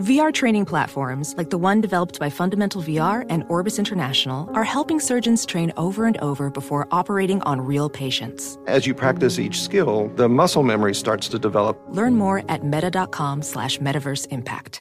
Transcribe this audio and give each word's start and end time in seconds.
VR 0.00 0.34
training 0.34 0.64
platforms, 0.64 1.36
like 1.38 1.50
the 1.50 1.58
one 1.58 1.80
developed 1.80 2.18
by 2.18 2.28
Fundamental 2.28 2.82
VR 2.82 3.24
and 3.30 3.44
Orbis 3.48 3.78
International, 3.78 4.50
are 4.52 4.64
helping 4.64 4.98
surgeons 4.98 5.46
train 5.46 5.72
over 5.76 6.04
and 6.06 6.18
over 6.18 6.50
before 6.50 6.88
operating 6.90 7.40
on 7.42 7.60
real 7.60 7.88
patients. 7.88 8.58
As 8.66 8.88
you 8.88 8.94
practice 8.94 9.38
each 9.38 9.62
skill, 9.62 10.08
the 10.16 10.28
muscle 10.28 10.64
memory 10.64 10.96
starts 10.96 11.28
to 11.28 11.38
develop. 11.38 11.80
Learn 11.90 12.16
more 12.16 12.42
at 12.48 12.64
meta.com 12.64 13.42
slash 13.42 13.78
metaverse 13.78 14.26
impact. 14.32 14.80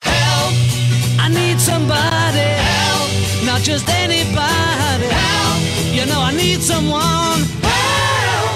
Help! 0.00 0.54
I 1.20 1.28
need 1.28 1.60
somebody. 1.60 2.00
Help! 2.56 3.44
Not 3.44 3.60
just 3.60 3.86
anybody. 3.90 5.08
Help! 5.10 5.94
You 5.94 6.06
know 6.06 6.22
I 6.22 6.32
need 6.34 6.62
someone. 6.62 7.63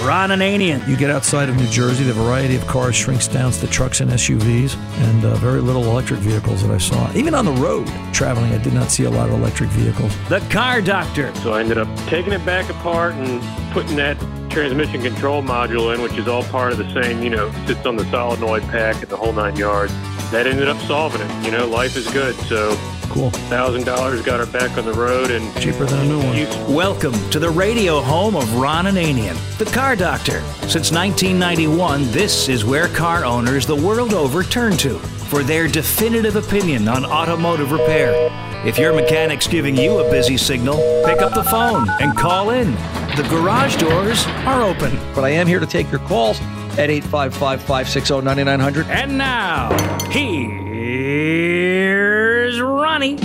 Ron 0.08 0.30
Ananian. 0.30 0.88
You 0.88 0.96
get 0.96 1.10
outside 1.10 1.50
of 1.50 1.56
New 1.56 1.66
Jersey, 1.66 2.02
the 2.02 2.14
variety 2.14 2.56
of 2.56 2.66
cars 2.66 2.96
shrinks 2.96 3.28
down 3.28 3.52
to 3.52 3.66
trucks 3.66 4.00
and 4.00 4.10
SUVs, 4.10 4.74
and 4.74 5.22
uh, 5.22 5.34
very 5.34 5.60
little 5.60 5.84
electric 5.84 6.20
vehicles 6.20 6.62
that 6.62 6.70
I 6.70 6.78
saw. 6.78 7.12
Even 7.12 7.34
on 7.34 7.44
the 7.44 7.52
road 7.52 7.86
traveling, 8.14 8.54
I 8.54 8.56
did 8.56 8.72
not 8.72 8.90
see 8.90 9.04
a 9.04 9.10
lot 9.10 9.28
of 9.28 9.34
electric 9.34 9.68
vehicles. 9.68 10.16
The 10.30 10.40
Car 10.48 10.80
Doctor. 10.80 11.34
So 11.42 11.52
I 11.52 11.60
ended 11.60 11.76
up 11.76 11.94
taking 12.06 12.32
it 12.32 12.42
back 12.46 12.70
apart 12.70 13.16
and 13.16 13.42
putting 13.74 13.96
that 13.96 14.18
transmission 14.48 15.02
control 15.02 15.42
module 15.42 15.94
in, 15.94 16.00
which 16.00 16.16
is 16.16 16.26
all 16.26 16.42
part 16.44 16.72
of 16.72 16.78
the 16.78 16.90
same, 17.02 17.22
you 17.22 17.28
know, 17.28 17.52
sits 17.66 17.84
on 17.84 17.96
the 17.96 18.10
solenoid 18.10 18.62
pack 18.62 18.96
and 19.02 19.08
the 19.08 19.16
whole 19.18 19.34
nine 19.34 19.56
yards. 19.56 19.92
That 20.30 20.46
ended 20.46 20.68
up 20.68 20.78
solving 20.86 21.20
it. 21.20 21.44
You 21.44 21.50
know, 21.50 21.66
life 21.66 21.98
is 21.98 22.10
good. 22.10 22.34
So 22.46 22.70
Cool. 23.10 23.30
thousand 23.30 23.84
dollars 23.84 24.20
got 24.22 24.38
her 24.38 24.46
back 24.46 24.76
on 24.76 24.84
the 24.84 24.92
road 24.92 25.30
and 25.30 25.54
Cheaper 25.60 25.86
than 25.86 26.00
a 26.00 26.04
new 26.04 26.18
one. 26.18 26.74
Welcome 26.74 27.14
to 27.30 27.38
the 27.38 27.48
radio 27.48 28.00
home 28.00 28.36
of 28.36 28.54
Ron 28.54 28.84
Ananian, 28.84 29.36
the 29.56 29.64
Car 29.64 29.96
Doctor. 29.96 30.40
Since 30.68 30.92
1991, 30.92 32.10
this 32.10 32.48
is 32.48 32.64
where 32.66 32.86
car 32.88 33.24
owners 33.24 33.66
the 33.66 33.74
world 33.74 34.12
over 34.12 34.42
turn 34.42 34.76
to 34.78 34.98
for 34.98 35.42
their 35.42 35.68
definitive 35.68 36.36
opinion 36.36 36.86
on 36.86 37.06
automotive 37.06 37.72
repair. 37.72 38.12
If 38.66 38.76
your 38.76 38.92
mechanic's 38.92 39.46
giving 39.46 39.76
you 39.76 40.00
a 40.00 40.10
busy 40.10 40.36
signal, 40.36 40.76
pick 41.06 41.22
up 41.22 41.32
the 41.32 41.44
phone 41.44 41.88
and 42.00 42.18
call 42.18 42.50
in. 42.50 42.72
The 43.16 43.24
garage 43.30 43.76
doors 43.76 44.26
are 44.46 44.62
open. 44.62 44.98
But 45.14 45.22
I 45.22 45.28
am 45.30 45.46
here 45.46 45.60
to 45.60 45.66
take 45.66 45.88
your 45.92 46.00
calls 46.00 46.40
at 46.76 46.90
855 46.90 47.62
560 47.62 48.20
9900. 48.20 48.86
And 48.88 49.16
now, 49.16 49.70
here's 50.10 50.60
Ronnie. 52.60 53.18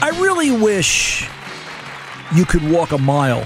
I 0.00 0.10
really 0.20 0.52
wish 0.52 1.28
you 2.34 2.44
could 2.44 2.62
walk 2.70 2.92
a 2.92 2.98
mile 2.98 3.44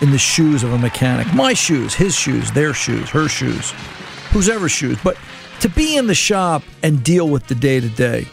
in 0.00 0.12
the 0.12 0.18
shoes 0.18 0.62
of 0.62 0.72
a 0.72 0.78
mechanic. 0.78 1.34
My 1.34 1.54
shoes, 1.54 1.92
his 1.92 2.14
shoes, 2.14 2.52
their 2.52 2.72
shoes, 2.72 3.10
her 3.10 3.26
shoes, 3.28 3.72
whose 4.30 4.48
ever 4.48 4.68
shoes. 4.68 4.96
But 5.02 5.16
to 5.58 5.68
be 5.68 5.96
in 5.96 6.06
the 6.06 6.14
shop 6.14 6.62
and 6.84 7.02
deal 7.02 7.28
with 7.28 7.48
the 7.48 7.56
day 7.56 7.80
to 7.80 7.88
day, 7.88 8.28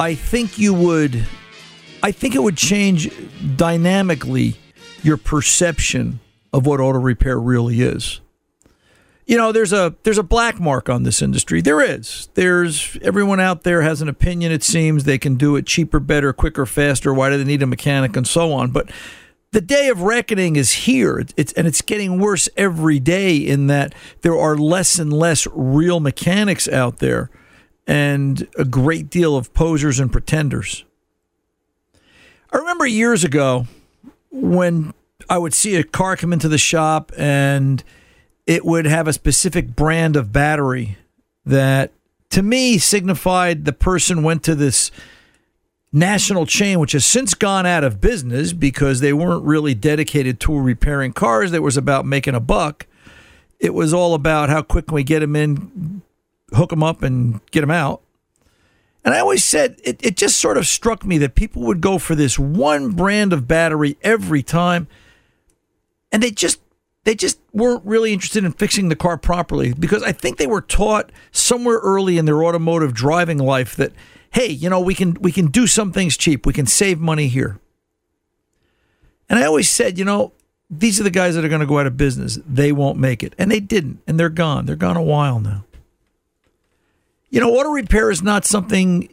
I 0.00 0.14
think 0.14 0.58
you 0.58 0.72
would, 0.72 1.26
I 2.02 2.10
think 2.10 2.34
it 2.34 2.42
would 2.42 2.56
change 2.56 3.12
dynamically 3.56 4.56
your 5.02 5.18
perception 5.18 6.20
of 6.54 6.64
what 6.64 6.80
auto 6.80 6.98
repair 6.98 7.38
really 7.38 7.82
is. 7.82 8.22
You 9.26 9.36
know, 9.36 9.52
there's 9.52 9.74
a 9.74 9.94
there's 10.02 10.16
a 10.16 10.22
black 10.22 10.58
mark 10.58 10.88
on 10.88 11.02
this 11.02 11.20
industry. 11.20 11.60
There 11.60 11.82
is. 11.82 12.30
There's 12.32 12.96
everyone 13.02 13.40
out 13.40 13.62
there 13.62 13.82
has 13.82 14.00
an 14.00 14.08
opinion. 14.08 14.52
It 14.52 14.62
seems 14.62 15.04
they 15.04 15.18
can 15.18 15.36
do 15.36 15.54
it 15.56 15.66
cheaper, 15.66 16.00
better, 16.00 16.32
quicker, 16.32 16.64
faster. 16.64 17.12
Why 17.12 17.28
do 17.28 17.36
they 17.36 17.44
need 17.44 17.62
a 17.62 17.66
mechanic 17.66 18.16
and 18.16 18.26
so 18.26 18.54
on? 18.54 18.70
But 18.70 18.90
the 19.52 19.60
day 19.60 19.88
of 19.90 20.00
reckoning 20.00 20.56
is 20.56 20.72
here. 20.72 21.22
It's 21.36 21.52
and 21.52 21.66
it's 21.66 21.82
getting 21.82 22.18
worse 22.18 22.48
every 22.56 23.00
day. 23.00 23.36
In 23.36 23.66
that 23.66 23.94
there 24.22 24.36
are 24.36 24.56
less 24.56 24.98
and 24.98 25.12
less 25.12 25.46
real 25.52 26.00
mechanics 26.00 26.66
out 26.68 27.00
there, 27.00 27.30
and 27.86 28.46
a 28.58 28.64
great 28.64 29.10
deal 29.10 29.36
of 29.36 29.52
posers 29.54 29.98
and 29.98 30.12
pretenders. 30.12 30.84
I 32.52 32.58
remember 32.58 32.86
years 32.86 33.24
ago 33.24 33.66
when 34.30 34.92
I 35.28 35.38
would 35.38 35.54
see 35.54 35.76
a 35.76 35.84
car 35.84 36.16
come 36.16 36.32
into 36.32 36.48
the 36.48 36.58
shop 36.58 37.12
and 37.16 37.82
it 38.46 38.64
would 38.64 38.86
have 38.86 39.06
a 39.06 39.12
specific 39.12 39.76
brand 39.76 40.16
of 40.16 40.32
battery 40.32 40.98
that 41.46 41.92
to 42.30 42.42
me 42.42 42.78
signified 42.78 43.64
the 43.64 43.72
person 43.72 44.22
went 44.22 44.42
to 44.44 44.54
this 44.54 44.90
national 45.92 46.46
chain 46.46 46.78
which 46.78 46.92
has 46.92 47.04
since 47.04 47.34
gone 47.34 47.66
out 47.66 47.82
of 47.82 48.00
business 48.00 48.52
because 48.52 49.00
they 49.00 49.12
weren't 49.12 49.44
really 49.44 49.74
dedicated 49.74 50.38
to 50.38 50.56
repairing 50.56 51.12
cars 51.12 51.52
it 51.52 51.62
was 51.62 51.76
about 51.76 52.06
making 52.06 52.34
a 52.34 52.40
buck 52.40 52.86
it 53.58 53.74
was 53.74 53.92
all 53.92 54.14
about 54.14 54.48
how 54.48 54.62
quick 54.62 54.86
can 54.86 54.94
we 54.94 55.02
get 55.02 55.18
them 55.20 55.34
in 55.34 56.02
hook 56.54 56.70
them 56.70 56.82
up 56.82 57.02
and 57.02 57.40
get 57.50 57.60
them 57.60 57.70
out 57.70 58.02
and 59.04 59.14
I 59.14 59.20
always 59.20 59.44
said 59.44 59.80
it, 59.82 60.04
it 60.04 60.16
just 60.16 60.38
sort 60.38 60.58
of 60.58 60.66
struck 60.66 61.04
me 61.04 61.18
that 61.18 61.34
people 61.34 61.62
would 61.62 61.80
go 61.80 61.98
for 61.98 62.14
this 62.14 62.38
one 62.38 62.90
brand 62.90 63.32
of 63.32 63.48
battery 63.48 63.96
every 64.02 64.42
time. 64.42 64.88
And 66.12 66.22
they 66.22 66.30
just 66.30 66.60
they 67.04 67.14
just 67.14 67.40
weren't 67.52 67.84
really 67.86 68.12
interested 68.12 68.44
in 68.44 68.52
fixing 68.52 68.88
the 68.88 68.96
car 68.96 69.16
properly 69.16 69.72
because 69.72 70.02
I 70.02 70.12
think 70.12 70.36
they 70.36 70.46
were 70.46 70.60
taught 70.60 71.10
somewhere 71.32 71.78
early 71.78 72.18
in 72.18 72.26
their 72.26 72.44
automotive 72.44 72.92
driving 72.92 73.38
life 73.38 73.74
that, 73.76 73.92
hey, 74.32 74.48
you 74.48 74.68
know, 74.68 74.80
we 74.80 74.94
can 74.94 75.14
we 75.14 75.32
can 75.32 75.46
do 75.46 75.66
some 75.66 75.92
things 75.92 76.16
cheap. 76.16 76.44
We 76.44 76.52
can 76.52 76.66
save 76.66 77.00
money 77.00 77.28
here. 77.28 77.58
And 79.30 79.38
I 79.38 79.46
always 79.46 79.70
said, 79.70 79.98
you 79.98 80.04
know, 80.04 80.32
these 80.68 81.00
are 81.00 81.04
the 81.04 81.10
guys 81.10 81.36
that 81.36 81.44
are 81.44 81.48
going 81.48 81.60
to 81.60 81.66
go 81.66 81.78
out 81.78 81.86
of 81.86 81.96
business. 81.96 82.38
They 82.46 82.72
won't 82.72 82.98
make 82.98 83.22
it. 83.22 83.34
And 83.38 83.50
they 83.50 83.60
didn't. 83.60 84.02
And 84.06 84.20
they're 84.20 84.28
gone. 84.28 84.66
They're 84.66 84.76
gone 84.76 84.96
a 84.96 85.02
while 85.02 85.40
now. 85.40 85.64
You 87.30 87.40
know, 87.40 87.50
auto 87.54 87.70
repair 87.70 88.10
is 88.10 88.22
not 88.22 88.44
something 88.44 89.08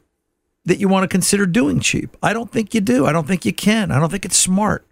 that 0.66 0.80
you 0.80 0.88
want 0.88 1.04
to 1.04 1.08
consider 1.08 1.46
doing 1.46 1.80
cheap. 1.80 2.18
I 2.22 2.34
don't 2.34 2.52
think 2.52 2.74
you 2.74 2.81
do. 2.81 3.06
I 3.06 3.12
don't 3.12 3.28
think 3.28 3.46
you 3.46 3.54
can. 3.54 3.92
I 3.92 4.00
don't 4.00 4.10
think 4.10 4.25
it's 4.25 4.38
smart. 4.38 4.86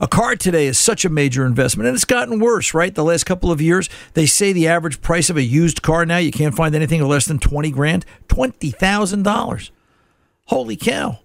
A 0.00 0.08
car 0.08 0.34
today 0.36 0.66
is 0.66 0.78
such 0.78 1.04
a 1.04 1.08
major 1.08 1.44
investment, 1.44 1.86
and 1.86 1.94
it's 1.94 2.04
gotten 2.04 2.40
worse, 2.40 2.72
right? 2.72 2.94
The 2.94 3.04
last 3.04 3.24
couple 3.24 3.52
of 3.52 3.60
years, 3.60 3.88
they 4.14 4.26
say 4.26 4.52
the 4.52 4.66
average 4.66 5.00
price 5.00 5.28
of 5.28 5.36
a 5.36 5.42
used 5.42 5.82
car 5.82 6.06
now, 6.06 6.16
you 6.16 6.32
can't 6.32 6.56
find 6.56 6.74
anything 6.74 7.02
less 7.06 7.26
than 7.26 7.38
20 7.38 7.70
grand, 7.70 8.06
$20,000. 8.28 9.70
Holy 10.46 10.76
cow. 10.76 11.18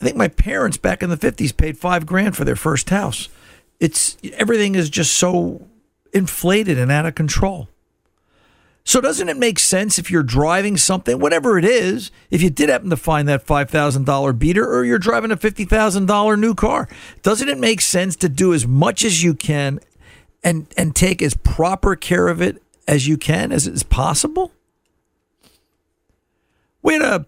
I 0.00 0.04
think 0.04 0.16
my 0.16 0.28
parents 0.28 0.76
back 0.76 1.02
in 1.02 1.10
the 1.10 1.16
50s 1.16 1.56
paid 1.56 1.78
five 1.78 2.06
grand 2.06 2.36
for 2.36 2.44
their 2.44 2.56
first 2.56 2.90
house. 2.90 3.28
It's 3.80 4.16
everything 4.34 4.74
is 4.74 4.90
just 4.90 5.14
so 5.14 5.66
inflated 6.12 6.78
and 6.78 6.90
out 6.90 7.06
of 7.06 7.14
control. 7.14 7.68
So 8.88 9.02
doesn't 9.02 9.28
it 9.28 9.36
make 9.36 9.58
sense 9.58 9.98
if 9.98 10.10
you're 10.10 10.22
driving 10.22 10.78
something, 10.78 11.18
whatever 11.18 11.58
it 11.58 11.66
is, 11.66 12.10
if 12.30 12.40
you 12.40 12.48
did 12.48 12.70
happen 12.70 12.88
to 12.88 12.96
find 12.96 13.28
that 13.28 13.44
$5,000 13.44 14.38
beater 14.38 14.66
or 14.66 14.82
you're 14.82 14.98
driving 14.98 15.30
a 15.30 15.36
$50,000 15.36 16.38
new 16.40 16.54
car, 16.54 16.88
doesn't 17.20 17.50
it 17.50 17.58
make 17.58 17.82
sense 17.82 18.16
to 18.16 18.30
do 18.30 18.54
as 18.54 18.66
much 18.66 19.04
as 19.04 19.22
you 19.22 19.34
can 19.34 19.78
and 20.42 20.68
and 20.74 20.96
take 20.96 21.20
as 21.20 21.34
proper 21.34 21.96
care 21.96 22.28
of 22.28 22.40
it 22.40 22.62
as 22.86 23.06
you 23.06 23.18
can 23.18 23.52
as 23.52 23.66
is 23.66 23.82
possible? 23.82 24.52
We 26.80 26.94
had 26.94 27.02
a 27.02 27.26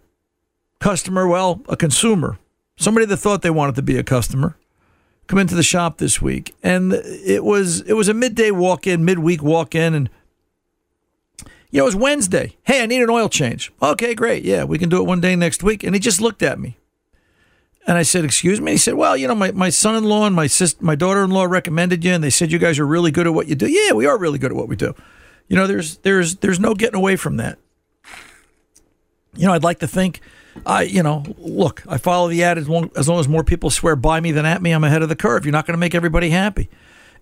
customer, 0.78 1.28
well, 1.28 1.60
a 1.68 1.76
consumer, 1.76 2.38
somebody 2.78 3.04
that 3.04 3.18
thought 3.18 3.42
they 3.42 3.50
wanted 3.50 3.74
to 3.74 3.82
be 3.82 3.98
a 3.98 4.02
customer, 4.02 4.56
come 5.26 5.38
into 5.38 5.56
the 5.56 5.62
shop 5.62 5.98
this 5.98 6.22
week, 6.22 6.54
and 6.62 6.94
it 6.94 7.44
was 7.44 7.82
it 7.82 7.92
was 7.92 8.08
a 8.08 8.14
midday 8.14 8.50
walk 8.50 8.86
in, 8.86 9.04
midweek 9.04 9.42
walk 9.42 9.74
in, 9.74 9.92
and 9.92 10.08
you 11.70 11.78
know, 11.78 11.84
it 11.84 11.86
was 11.86 11.96
Wednesday. 11.96 12.56
Hey, 12.64 12.82
I 12.82 12.86
need 12.86 13.02
an 13.02 13.10
oil 13.10 13.28
change. 13.28 13.72
Okay, 13.80 14.14
great. 14.14 14.44
Yeah, 14.44 14.64
we 14.64 14.78
can 14.78 14.88
do 14.88 14.98
it 15.00 15.06
one 15.06 15.20
day 15.20 15.36
next 15.36 15.62
week. 15.62 15.84
And 15.84 15.94
he 15.94 16.00
just 16.00 16.20
looked 16.20 16.42
at 16.42 16.58
me. 16.58 16.76
And 17.86 17.96
I 17.96 18.02
said, 18.02 18.24
Excuse 18.24 18.60
me? 18.60 18.72
He 18.72 18.78
said, 18.78 18.94
Well, 18.94 19.16
you 19.16 19.26
know, 19.26 19.34
my, 19.34 19.52
my 19.52 19.70
son 19.70 19.96
in 19.96 20.04
law 20.04 20.26
and 20.26 20.34
my 20.34 20.46
sister, 20.46 20.84
my 20.84 20.94
daughter 20.94 21.24
in 21.24 21.30
law 21.30 21.44
recommended 21.44 22.04
you, 22.04 22.12
and 22.12 22.22
they 22.22 22.30
said 22.30 22.52
you 22.52 22.58
guys 22.58 22.78
are 22.78 22.86
really 22.86 23.10
good 23.10 23.26
at 23.26 23.34
what 23.34 23.46
you 23.46 23.54
do. 23.54 23.66
Yeah, 23.66 23.92
we 23.92 24.06
are 24.06 24.18
really 24.18 24.38
good 24.38 24.50
at 24.50 24.56
what 24.56 24.68
we 24.68 24.76
do. 24.76 24.94
You 25.48 25.56
know, 25.56 25.66
there's 25.66 25.96
there's 25.98 26.36
there's 26.36 26.60
no 26.60 26.74
getting 26.74 26.96
away 26.96 27.16
from 27.16 27.36
that. 27.38 27.58
You 29.34 29.46
know, 29.46 29.52
I'd 29.52 29.64
like 29.64 29.78
to 29.78 29.88
think 29.88 30.20
I, 30.66 30.82
you 30.82 31.02
know, 31.02 31.24
look, 31.38 31.82
I 31.88 31.98
follow 31.98 32.28
the 32.28 32.42
ad 32.42 32.58
as 32.58 32.68
long, 32.68 32.90
as 32.96 33.08
long 33.08 33.20
as 33.20 33.28
more 33.28 33.44
people 33.44 33.70
swear 33.70 33.96
by 33.96 34.20
me 34.20 34.32
than 34.32 34.46
at 34.46 34.62
me, 34.62 34.72
I'm 34.72 34.84
ahead 34.84 35.02
of 35.02 35.08
the 35.08 35.16
curve. 35.16 35.44
You're 35.44 35.52
not 35.52 35.66
going 35.66 35.74
to 35.74 35.78
make 35.78 35.94
everybody 35.94 36.30
happy. 36.30 36.68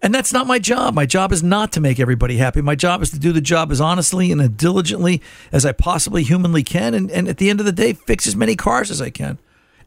And 0.00 0.14
that's 0.14 0.32
not 0.32 0.46
my 0.46 0.58
job. 0.58 0.94
My 0.94 1.06
job 1.06 1.32
is 1.32 1.42
not 1.42 1.72
to 1.72 1.80
make 1.80 1.98
everybody 1.98 2.36
happy. 2.36 2.60
My 2.60 2.76
job 2.76 3.02
is 3.02 3.10
to 3.10 3.18
do 3.18 3.32
the 3.32 3.40
job 3.40 3.72
as 3.72 3.80
honestly 3.80 4.30
and 4.30 4.40
as 4.40 4.50
diligently 4.50 5.20
as 5.50 5.66
I 5.66 5.72
possibly 5.72 6.22
humanly 6.22 6.62
can. 6.62 6.94
And, 6.94 7.10
and 7.10 7.28
at 7.28 7.38
the 7.38 7.50
end 7.50 7.58
of 7.58 7.66
the 7.66 7.72
day, 7.72 7.94
fix 7.94 8.26
as 8.26 8.36
many 8.36 8.54
cars 8.54 8.90
as 8.90 9.02
I 9.02 9.10
can 9.10 9.38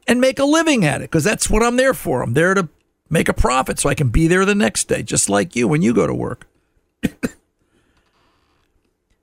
and 0.07 0.19
make 0.19 0.39
a 0.39 0.43
living 0.43 0.83
at 0.83 1.01
it 1.01 1.05
because 1.05 1.23
that's 1.23 1.49
what 1.49 1.63
I'm 1.63 1.77
there 1.77 1.93
for. 1.93 2.21
I'm 2.21 2.33
there 2.33 2.53
to 2.53 2.67
make 3.09 3.29
a 3.29 3.33
profit 3.33 3.79
so 3.79 3.89
I 3.89 3.95
can 3.95 4.09
be 4.09 4.27
there 4.27 4.45
the 4.45 4.55
next 4.55 4.85
day, 4.85 5.03
just 5.03 5.29
like 5.29 5.55
you 5.55 5.67
when 5.67 5.81
you 5.81 5.93
go 5.93 6.07
to 6.07 6.13
work. 6.13 6.47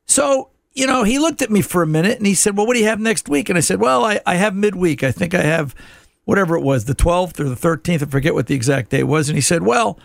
so, 0.06 0.48
you 0.72 0.86
know, 0.86 1.02
he 1.02 1.18
looked 1.18 1.42
at 1.42 1.50
me 1.50 1.60
for 1.60 1.82
a 1.82 1.86
minute 1.86 2.16
and 2.18 2.26
he 2.26 2.34
said, 2.34 2.56
Well, 2.56 2.66
what 2.66 2.74
do 2.74 2.80
you 2.80 2.86
have 2.86 3.00
next 3.00 3.28
week? 3.28 3.48
And 3.48 3.58
I 3.58 3.60
said, 3.60 3.80
Well, 3.80 4.04
I, 4.04 4.20
I 4.24 4.36
have 4.36 4.54
midweek. 4.54 5.02
I 5.02 5.12
think 5.12 5.34
I 5.34 5.42
have 5.42 5.74
whatever 6.24 6.56
it 6.56 6.62
was, 6.62 6.84
the 6.84 6.94
12th 6.94 7.40
or 7.40 7.48
the 7.48 7.54
13th. 7.54 8.02
I 8.02 8.06
forget 8.06 8.34
what 8.34 8.46
the 8.46 8.54
exact 8.54 8.90
day 8.90 9.02
was. 9.02 9.28
And 9.28 9.36
he 9.36 9.42
said, 9.42 9.62
Well, 9.62 9.98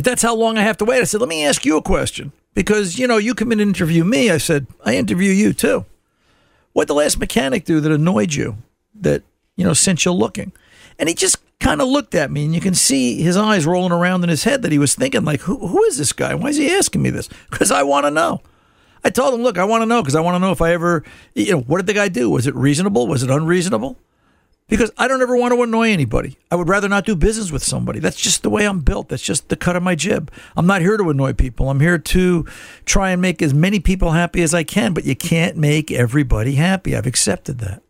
if 0.00 0.04
that's 0.04 0.22
how 0.22 0.34
long 0.34 0.56
I 0.56 0.62
have 0.62 0.78
to 0.78 0.86
wait, 0.86 1.02
I 1.02 1.04
said, 1.04 1.20
let 1.20 1.28
me 1.28 1.44
ask 1.44 1.66
you 1.66 1.76
a 1.76 1.82
question. 1.82 2.32
Because, 2.54 2.98
you 2.98 3.06
know, 3.06 3.18
you 3.18 3.34
come 3.34 3.52
in 3.52 3.60
and 3.60 3.68
interview 3.68 4.02
me. 4.02 4.30
I 4.30 4.38
said, 4.38 4.66
I 4.82 4.94
interview 4.96 5.30
you 5.30 5.52
too. 5.52 5.84
What 6.72 6.88
the 6.88 6.94
last 6.94 7.18
mechanic 7.18 7.66
do 7.66 7.80
that 7.80 7.92
annoyed 7.92 8.32
you, 8.32 8.56
that, 8.94 9.22
you 9.56 9.64
know, 9.64 9.74
sent 9.74 10.06
you 10.06 10.12
looking? 10.12 10.52
And 10.98 11.06
he 11.06 11.14
just 11.14 11.36
kind 11.58 11.82
of 11.82 11.88
looked 11.88 12.14
at 12.14 12.30
me, 12.30 12.46
and 12.46 12.54
you 12.54 12.62
can 12.62 12.74
see 12.74 13.20
his 13.20 13.36
eyes 13.36 13.66
rolling 13.66 13.92
around 13.92 14.22
in 14.22 14.30
his 14.30 14.44
head 14.44 14.62
that 14.62 14.72
he 14.72 14.78
was 14.78 14.94
thinking, 14.94 15.22
like, 15.26 15.42
who, 15.42 15.58
who 15.66 15.82
is 15.82 15.98
this 15.98 16.14
guy? 16.14 16.34
Why 16.34 16.48
is 16.48 16.56
he 16.56 16.70
asking 16.70 17.02
me 17.02 17.10
this? 17.10 17.28
Because 17.50 17.70
I 17.70 17.82
want 17.82 18.06
to 18.06 18.10
know. 18.10 18.40
I 19.04 19.10
told 19.10 19.34
him, 19.34 19.42
look, 19.42 19.58
I 19.58 19.64
want 19.64 19.82
to 19.82 19.86
know 19.86 20.00
because 20.00 20.14
I 20.14 20.20
want 20.20 20.36
to 20.36 20.38
know 20.38 20.52
if 20.52 20.62
I 20.62 20.72
ever, 20.72 21.04
you 21.34 21.52
know, 21.52 21.60
what 21.60 21.76
did 21.76 21.86
the 21.86 21.92
guy 21.92 22.08
do? 22.08 22.30
Was 22.30 22.46
it 22.46 22.54
reasonable? 22.54 23.06
Was 23.06 23.22
it 23.22 23.28
unreasonable? 23.28 23.98
Because 24.70 24.92
I 24.96 25.08
don't 25.08 25.20
ever 25.20 25.36
want 25.36 25.52
to 25.52 25.62
annoy 25.62 25.90
anybody. 25.90 26.38
I 26.50 26.54
would 26.54 26.68
rather 26.68 26.88
not 26.88 27.04
do 27.04 27.16
business 27.16 27.50
with 27.50 27.64
somebody. 27.64 27.98
That's 27.98 28.16
just 28.16 28.42
the 28.42 28.50
way 28.50 28.66
I'm 28.66 28.80
built. 28.80 29.08
That's 29.08 29.22
just 29.22 29.48
the 29.48 29.56
cut 29.56 29.74
of 29.74 29.82
my 29.82 29.96
jib. 29.96 30.30
I'm 30.56 30.66
not 30.66 30.80
here 30.80 30.96
to 30.96 31.10
annoy 31.10 31.32
people. 31.32 31.68
I'm 31.68 31.80
here 31.80 31.98
to 31.98 32.46
try 32.86 33.10
and 33.10 33.20
make 33.20 33.42
as 33.42 33.52
many 33.52 33.80
people 33.80 34.12
happy 34.12 34.42
as 34.42 34.54
I 34.54 34.62
can, 34.62 34.94
but 34.94 35.04
you 35.04 35.16
can't 35.16 35.56
make 35.56 35.90
everybody 35.90 36.54
happy. 36.54 36.96
I've 36.96 37.06
accepted 37.06 37.58
that. 37.58 37.82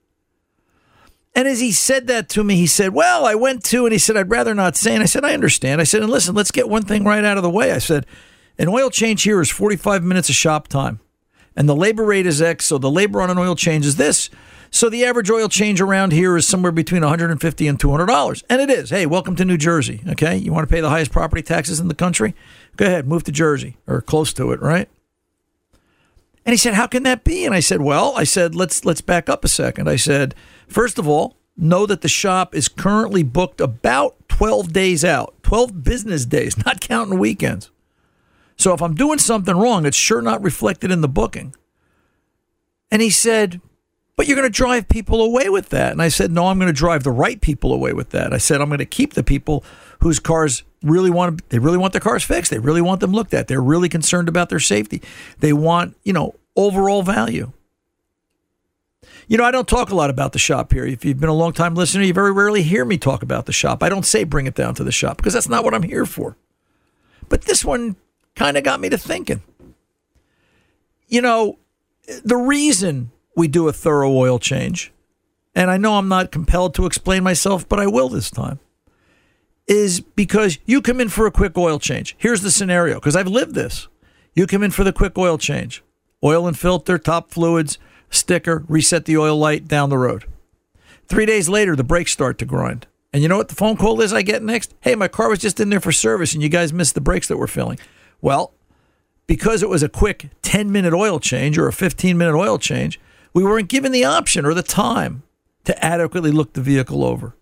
And 1.35 1.47
as 1.47 1.61
he 1.61 1.71
said 1.71 2.06
that 2.09 2.29
to 2.31 2.43
me, 2.43 2.56
he 2.56 2.67
said, 2.67 2.94
Well, 2.94 3.27
I 3.27 3.35
went 3.35 3.62
to, 3.67 3.85
and 3.85 3.93
he 3.93 3.99
said, 3.99 4.17
I'd 4.17 4.31
rather 4.31 4.55
not 4.55 4.75
say. 4.75 4.94
And 4.94 5.03
I 5.03 5.06
said, 5.06 5.25
I 5.25 5.35
understand. 5.35 5.81
I 5.81 5.85
said, 5.85 6.03
And 6.03 6.11
listen, 6.11 6.35
let's 6.35 6.50
get 6.50 6.69
one 6.69 6.82
thing 6.82 7.05
right 7.05 7.25
out 7.25 7.37
of 7.37 7.43
the 7.43 7.50
way. 7.50 7.73
I 7.73 7.79
said, 7.79 8.06
An 8.59 8.69
oil 8.69 8.91
change 8.91 9.23
here 9.23 9.41
is 9.41 9.50
45 9.50 10.03
minutes 10.03 10.29
of 10.29 10.35
shop 10.35 10.67
time, 10.67 10.99
and 11.55 11.69
the 11.69 11.77
labor 11.77 12.05
rate 12.05 12.27
is 12.27 12.43
X. 12.43 12.65
So 12.65 12.79
the 12.79 12.91
labor 12.91 13.21
on 13.21 13.31
an 13.31 13.38
oil 13.38 13.55
change 13.55 13.87
is 13.87 13.97
this. 13.97 14.31
So 14.70 14.88
the 14.88 15.05
average 15.05 15.31
oil 15.31 15.49
change 15.49 15.81
around 15.81 16.12
here 16.12 16.37
is 16.37 16.46
somewhere 16.46 16.70
between 16.70 17.02
150 17.02 17.67
and 17.67 17.78
200 17.78 18.06
dollars, 18.06 18.44
and 18.49 18.62
it 18.62 18.70
is. 18.70 18.90
Hey, 18.90 19.05
welcome 19.05 19.34
to 19.37 19.44
New 19.44 19.56
Jersey. 19.56 20.02
Okay, 20.08 20.37
you 20.37 20.52
want 20.52 20.69
to 20.69 20.72
pay 20.72 20.81
the 20.81 20.90
highest 20.90 21.11
property 21.11 21.43
taxes 21.43 21.81
in 21.81 21.88
the 21.88 21.94
country? 21.94 22.34
Go 22.76 22.87
ahead, 22.87 23.08
move 23.08 23.25
to 23.25 23.32
Jersey 23.32 23.78
or 23.88 24.00
close 24.00 24.32
to 24.34 24.52
it, 24.52 24.61
right? 24.61 24.88
And 26.46 26.52
he 26.52 26.56
said, 26.56 26.75
"How 26.75 26.87
can 26.87 27.02
that 27.02 27.25
be?" 27.25 27.44
And 27.44 27.55
I 27.55 27.61
said, 27.61 27.82
"Well, 27.82 28.14
I 28.17 28.25
said 28.25 28.55
let's 28.55 28.84
let's 28.84 29.00
back 29.00 29.28
up 29.28 29.44
a 29.44 29.49
second. 29.49 29.88
I 29.88 29.96
said, 29.96 30.37
first 30.69 30.99
of 30.99 31.08
all, 31.08 31.37
know 31.56 31.84
that 31.84 32.00
the 32.00 32.08
shop 32.08 32.55
is 32.55 32.69
currently 32.69 33.25
booked 33.25 33.61
about 33.61 34.17
12 34.28 34.72
days 34.72 35.05
out, 35.05 35.34
12 35.43 35.82
business 35.82 36.25
days, 36.25 36.56
not 36.64 36.81
counting 36.81 37.19
weekends. 37.19 37.70
So 38.56 38.72
if 38.72 38.81
I'm 38.81 38.94
doing 38.94 39.19
something 39.19 39.56
wrong, 39.56 39.84
it's 39.84 39.96
sure 39.96 40.22
not 40.22 40.43
reflected 40.43 40.93
in 40.93 41.00
the 41.00 41.08
booking." 41.08 41.55
And 42.93 43.02
he 43.02 43.11
said, 43.11 43.61
but 44.20 44.26
you're 44.26 44.37
going 44.37 44.46
to 44.46 44.55
drive 44.55 44.87
people 44.87 45.22
away 45.22 45.49
with 45.49 45.70
that. 45.70 45.93
And 45.93 46.02
I 46.02 46.08
said, 46.08 46.31
no, 46.31 46.49
I'm 46.49 46.58
going 46.58 46.67
to 46.67 46.75
drive 46.75 47.05
the 47.05 47.11
right 47.11 47.40
people 47.40 47.72
away 47.72 47.94
with 47.94 48.11
that. 48.11 48.34
I 48.34 48.37
said, 48.37 48.61
I'm 48.61 48.69
going 48.69 48.76
to 48.76 48.84
keep 48.84 49.14
the 49.14 49.22
people 49.22 49.64
whose 50.00 50.19
cars 50.19 50.62
really 50.82 51.08
want 51.08 51.49
they 51.49 51.58
really 51.58 51.78
want 51.78 51.94
their 51.94 52.02
cars 52.02 52.22
fixed. 52.22 52.50
They 52.50 52.58
really 52.58 52.82
want 52.82 53.00
them 53.00 53.12
looked 53.12 53.32
at. 53.32 53.49
They're 53.49 53.62
really 53.62 53.88
concerned 53.88 54.28
about 54.28 54.50
their 54.50 54.61
safety. 54.61 55.00
They 55.38 55.55
want, 55.55 55.96
you 56.05 56.12
know, 56.12 56.34
overall 56.55 57.02
value. 57.02 57.52
You 59.26 59.38
know, 59.38 59.44
I 59.44 59.50
don't 59.52 59.67
talk 59.67 59.88
a 59.88 59.94
lot 59.94 60.11
about 60.11 60.34
the 60.34 60.38
shop 60.38 60.70
here. 60.70 60.84
If 60.84 61.02
you've 61.02 61.19
been 61.19 61.31
a 61.31 61.32
long 61.32 61.55
time 61.55 61.75
listener, 61.75 62.02
you 62.02 62.12
very 62.12 62.31
rarely 62.31 62.62
hear 62.62 62.84
me 62.84 62.99
talk 62.99 63.22
about 63.22 63.46
the 63.46 63.55
shop. 63.55 63.82
I 63.82 63.88
don't 63.88 64.05
say 64.05 64.25
bring 64.25 64.46
it 64.46 64.55
down 64.55 64.75
to 64.75 64.84
the 64.84 64.93
shop 64.93 65.17
because 65.17 65.32
that's 65.32 65.49
not 65.49 65.64
what 65.64 65.72
I'm 65.72 65.84
here 65.84 66.05
for. 66.05 66.37
But 67.31 67.46
this 67.46 67.64
one 67.64 67.96
kind 68.34 68.58
of 68.58 68.64
got 68.64 68.81
me 68.81 68.90
to 68.90 68.99
thinking. 68.99 69.43
You 71.08 71.22
know, 71.22 71.58
the 72.22 72.37
reason 72.37 73.12
we 73.37 73.49
do 73.49 73.69
a 73.69 73.73
thorough 73.73 74.12
oil 74.12 74.38
change, 74.38 74.93
and 75.55 75.71
I 75.71 75.77
know 75.77 75.94
I'm 75.94 76.09
not 76.09 76.32
compelled 76.32 76.75
to 76.75 76.87
explain 76.87 77.23
myself, 77.23 77.69
but 77.69 77.81
I 77.81 77.87
will 77.87 78.09
this 78.09 78.31
time, 78.31 78.61
is 79.67 80.00
because 80.00 80.59
you 80.67 80.82
come 80.82 81.00
in 81.00 81.09
for 81.09 81.27
a 81.27 81.31
quick 81.31 81.56
oil 81.56 81.79
change. 81.79 82.17
Here's 82.19 82.43
the 82.43 82.50
scenario 82.50 82.97
because 82.97 83.17
I've 83.17 83.29
lived 83.29 83.55
this. 83.55 83.88
You 84.35 84.47
come 84.47 84.62
in 84.62 84.71
for 84.71 84.85
the 84.85 84.93
quick 84.93 85.17
oil 85.19 85.38
change, 85.38 85.82
oil 86.23 86.47
and 86.47 86.59
filter, 86.59 86.99
top 86.99 87.31
fluids, 87.31 87.79
sticker, 88.11 88.65
reset 88.69 89.05
the 89.05 89.17
oil 89.17 89.37
light 89.37 89.69
down 89.69 89.91
the 89.91 89.99
road. 89.99 90.25
Three 91.06 91.27
days 91.27 91.49
later, 91.49 91.75
the 91.75 91.84
brakes 91.84 92.13
start 92.13 92.39
to 92.39 92.44
grind. 92.44 92.87
And 93.13 93.22
you 93.22 93.29
know 93.29 93.37
what 93.37 93.49
the 93.49 93.56
phone 93.56 93.77
call 93.77 94.01
is 94.01 94.13
I 94.13 94.22
get 94.22 94.43
next? 94.43 94.75
Hey, 94.81 94.94
my 94.94 95.08
car 95.08 95.29
was 95.29 95.41
just 95.41 95.58
in 95.58 95.70
there 95.70 95.81
for 95.81 95.91
service 95.91 96.32
and 96.32 96.43
you 96.43 96.49
guys 96.49 96.72
missed 96.72 96.94
the 96.94 97.01
brakes 97.01 97.27
that 97.27 97.37
we're 97.37 97.49
filling. 97.49 97.79
Well, 98.20 98.55
because 99.27 99.63
it 99.63 99.69
was 99.69 99.82
a 99.82 99.89
quick 99.89 100.31
10 100.43 100.70
minute 100.70 100.93
oil 100.93 101.19
change 101.19 101.58
or 101.58 101.67
a 101.67 101.72
15 101.72 102.17
minute 102.17 102.37
oil 102.37 102.58
change, 102.58 103.01
we 103.32 103.44
weren't 103.44 103.69
given 103.69 103.93
the 103.93 104.05
option 104.05 104.44
or 104.44 104.55
the 104.55 104.63
time 104.63 105.22
to 105.65 105.84
adequately 105.84 106.31
look 106.31 106.53
the 106.53 106.60
vehicle 106.60 107.05
over. 107.05 107.37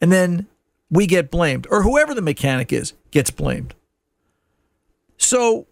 And 0.00 0.12
then 0.12 0.46
we 0.90 1.06
get 1.06 1.30
blamed, 1.30 1.66
or 1.70 1.82
whoever 1.82 2.14
the 2.14 2.22
mechanic 2.22 2.72
is 2.72 2.94
gets 3.10 3.30
blamed. 3.30 3.74
So, 5.18 5.66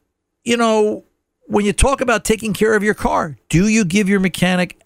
you 0.45 0.57
know, 0.57 1.05
when 1.47 1.65
you 1.65 1.73
talk 1.73 2.01
about 2.01 2.25
taking 2.25 2.53
care 2.53 2.75
of 2.75 2.83
your 2.83 2.95
car, 2.95 3.39
do 3.49 3.69
you 3.69 3.85
give 3.85 4.09
your 4.09 4.21
mechanic 4.21 4.81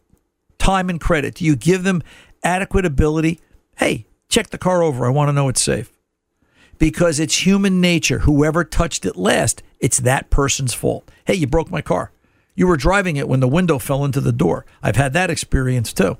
time 0.59 0.90
and 0.90 1.00
credit? 1.00 1.37
Do 1.37 1.45
you 1.45 1.57
give 1.57 1.83
them 1.83 2.02
adequate 2.45 2.85
ability? 2.85 3.40
Hey, 3.78 4.07
check 4.28 4.50
the 4.50 4.59
car 4.59 4.83
over. 4.83 5.07
I 5.07 5.11
want 5.11 5.28
to 5.28 5.33
know 5.33 5.49
it's 5.49 5.62
safe. 5.62 5.90
Because 6.78 7.19
it's 7.19 7.47
human 7.47 7.80
nature. 7.80 8.21
Whoever 8.21 8.64
touched 8.64 9.04
it 9.04 9.16
last, 9.16 9.62
it's 9.80 9.99
that 9.99 10.30
person's 10.30 10.75
fault. 10.75 11.11
Hey, 11.26 11.35
you 11.35 11.47
broke 11.47 11.71
my 11.71 11.83
car. 11.83 12.12
You 12.61 12.67
were 12.67 12.76
driving 12.76 13.17
it 13.17 13.26
when 13.26 13.40
the 13.40 13.49
window 13.49 13.79
fell 13.79 14.05
into 14.05 14.21
the 14.21 14.33
door. 14.33 14.67
I've 14.83 14.97
had 14.97 15.14
that 15.14 15.31
experience 15.31 15.95
too. 15.95 16.19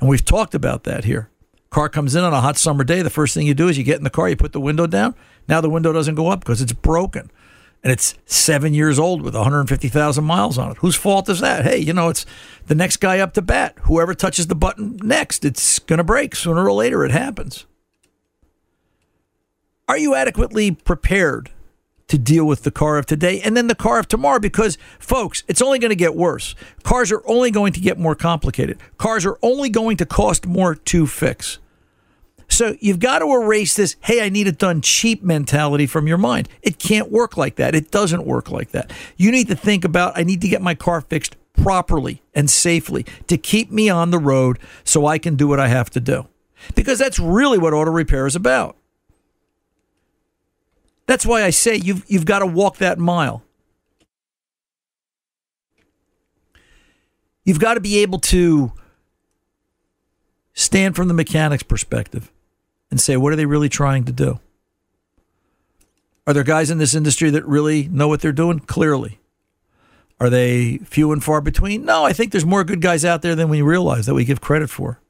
And 0.00 0.08
we've 0.08 0.24
talked 0.24 0.52
about 0.52 0.82
that 0.82 1.04
here. 1.04 1.30
Car 1.70 1.88
comes 1.88 2.16
in 2.16 2.24
on 2.24 2.32
a 2.32 2.40
hot 2.40 2.58
summer 2.58 2.82
day. 2.82 3.02
The 3.02 3.08
first 3.08 3.34
thing 3.34 3.46
you 3.46 3.54
do 3.54 3.68
is 3.68 3.78
you 3.78 3.84
get 3.84 3.98
in 3.98 4.02
the 4.02 4.10
car, 4.10 4.28
you 4.28 4.34
put 4.34 4.52
the 4.52 4.60
window 4.60 4.88
down. 4.88 5.14
Now 5.46 5.60
the 5.60 5.70
window 5.70 5.92
doesn't 5.92 6.16
go 6.16 6.26
up 6.26 6.40
because 6.40 6.60
it's 6.60 6.72
broken. 6.72 7.30
And 7.84 7.92
it's 7.92 8.16
seven 8.26 8.74
years 8.74 8.98
old 8.98 9.22
with 9.22 9.36
150,000 9.36 10.24
miles 10.24 10.58
on 10.58 10.72
it. 10.72 10.78
Whose 10.78 10.96
fault 10.96 11.28
is 11.28 11.38
that? 11.38 11.62
Hey, 11.62 11.78
you 11.78 11.92
know, 11.92 12.08
it's 12.08 12.26
the 12.66 12.74
next 12.74 12.96
guy 12.96 13.20
up 13.20 13.34
to 13.34 13.40
bat. 13.40 13.76
Whoever 13.82 14.12
touches 14.12 14.48
the 14.48 14.56
button 14.56 14.98
next, 15.04 15.44
it's 15.44 15.78
going 15.78 15.98
to 15.98 16.04
break. 16.04 16.34
Sooner 16.34 16.64
or 16.64 16.72
later, 16.72 17.04
it 17.04 17.12
happens. 17.12 17.64
Are 19.86 19.96
you 19.96 20.16
adequately 20.16 20.72
prepared 20.72 21.52
to 22.10 22.18
deal 22.18 22.44
with 22.44 22.64
the 22.64 22.70
car 22.72 22.98
of 22.98 23.06
today 23.06 23.40
and 23.40 23.56
then 23.56 23.68
the 23.68 23.74
car 23.74 23.98
of 24.00 24.08
tomorrow 24.08 24.40
because, 24.40 24.76
folks, 24.98 25.44
it's 25.46 25.62
only 25.62 25.78
going 25.78 25.90
to 25.90 25.96
get 25.96 26.16
worse. 26.16 26.56
Cars 26.82 27.12
are 27.12 27.22
only 27.24 27.52
going 27.52 27.72
to 27.72 27.80
get 27.80 27.98
more 27.98 28.16
complicated. 28.16 28.78
Cars 28.98 29.24
are 29.24 29.38
only 29.42 29.70
going 29.70 29.96
to 29.96 30.04
cost 30.04 30.44
more 30.44 30.74
to 30.74 31.06
fix. 31.06 31.60
So 32.48 32.76
you've 32.80 32.98
got 32.98 33.20
to 33.20 33.32
erase 33.32 33.76
this, 33.76 33.94
hey, 34.00 34.24
I 34.24 34.28
need 34.28 34.48
it 34.48 34.58
done 34.58 34.80
cheap 34.80 35.22
mentality 35.22 35.86
from 35.86 36.08
your 36.08 36.18
mind. 36.18 36.48
It 36.62 36.80
can't 36.80 37.12
work 37.12 37.36
like 37.36 37.54
that. 37.56 37.76
It 37.76 37.92
doesn't 37.92 38.26
work 38.26 38.50
like 38.50 38.72
that. 38.72 38.92
You 39.16 39.30
need 39.30 39.46
to 39.46 39.54
think 39.54 39.84
about, 39.84 40.18
I 40.18 40.24
need 40.24 40.40
to 40.40 40.48
get 40.48 40.60
my 40.60 40.74
car 40.74 41.00
fixed 41.00 41.36
properly 41.54 42.22
and 42.34 42.50
safely 42.50 43.06
to 43.28 43.38
keep 43.38 43.70
me 43.70 43.88
on 43.88 44.10
the 44.10 44.18
road 44.18 44.58
so 44.82 45.06
I 45.06 45.18
can 45.18 45.36
do 45.36 45.46
what 45.46 45.60
I 45.60 45.68
have 45.68 45.90
to 45.90 46.00
do. 46.00 46.26
Because 46.74 46.98
that's 46.98 47.20
really 47.20 47.56
what 47.56 47.72
auto 47.72 47.92
repair 47.92 48.26
is 48.26 48.34
about. 48.34 48.76
That's 51.10 51.26
why 51.26 51.42
I 51.42 51.50
say 51.50 51.74
you've, 51.74 52.04
you've 52.06 52.24
got 52.24 52.38
to 52.38 52.46
walk 52.46 52.76
that 52.76 52.96
mile. 52.96 53.42
You've 57.44 57.58
got 57.58 57.74
to 57.74 57.80
be 57.80 57.98
able 57.98 58.20
to 58.20 58.70
stand 60.52 60.94
from 60.94 61.08
the 61.08 61.14
mechanic's 61.14 61.64
perspective 61.64 62.30
and 62.92 63.00
say, 63.00 63.16
what 63.16 63.32
are 63.32 63.36
they 63.36 63.44
really 63.44 63.68
trying 63.68 64.04
to 64.04 64.12
do? 64.12 64.38
Are 66.28 66.32
there 66.32 66.44
guys 66.44 66.70
in 66.70 66.78
this 66.78 66.94
industry 66.94 67.28
that 67.30 67.44
really 67.44 67.88
know 67.88 68.06
what 68.06 68.20
they're 68.20 68.30
doing? 68.30 68.60
Clearly. 68.60 69.18
Are 70.20 70.30
they 70.30 70.78
few 70.78 71.10
and 71.10 71.24
far 71.24 71.40
between? 71.40 71.84
No, 71.84 72.04
I 72.04 72.12
think 72.12 72.30
there's 72.30 72.46
more 72.46 72.62
good 72.62 72.80
guys 72.80 73.04
out 73.04 73.22
there 73.22 73.34
than 73.34 73.48
we 73.48 73.62
realize 73.62 74.06
that 74.06 74.14
we 74.14 74.24
give 74.24 74.40
credit 74.40 74.70
for. 74.70 75.00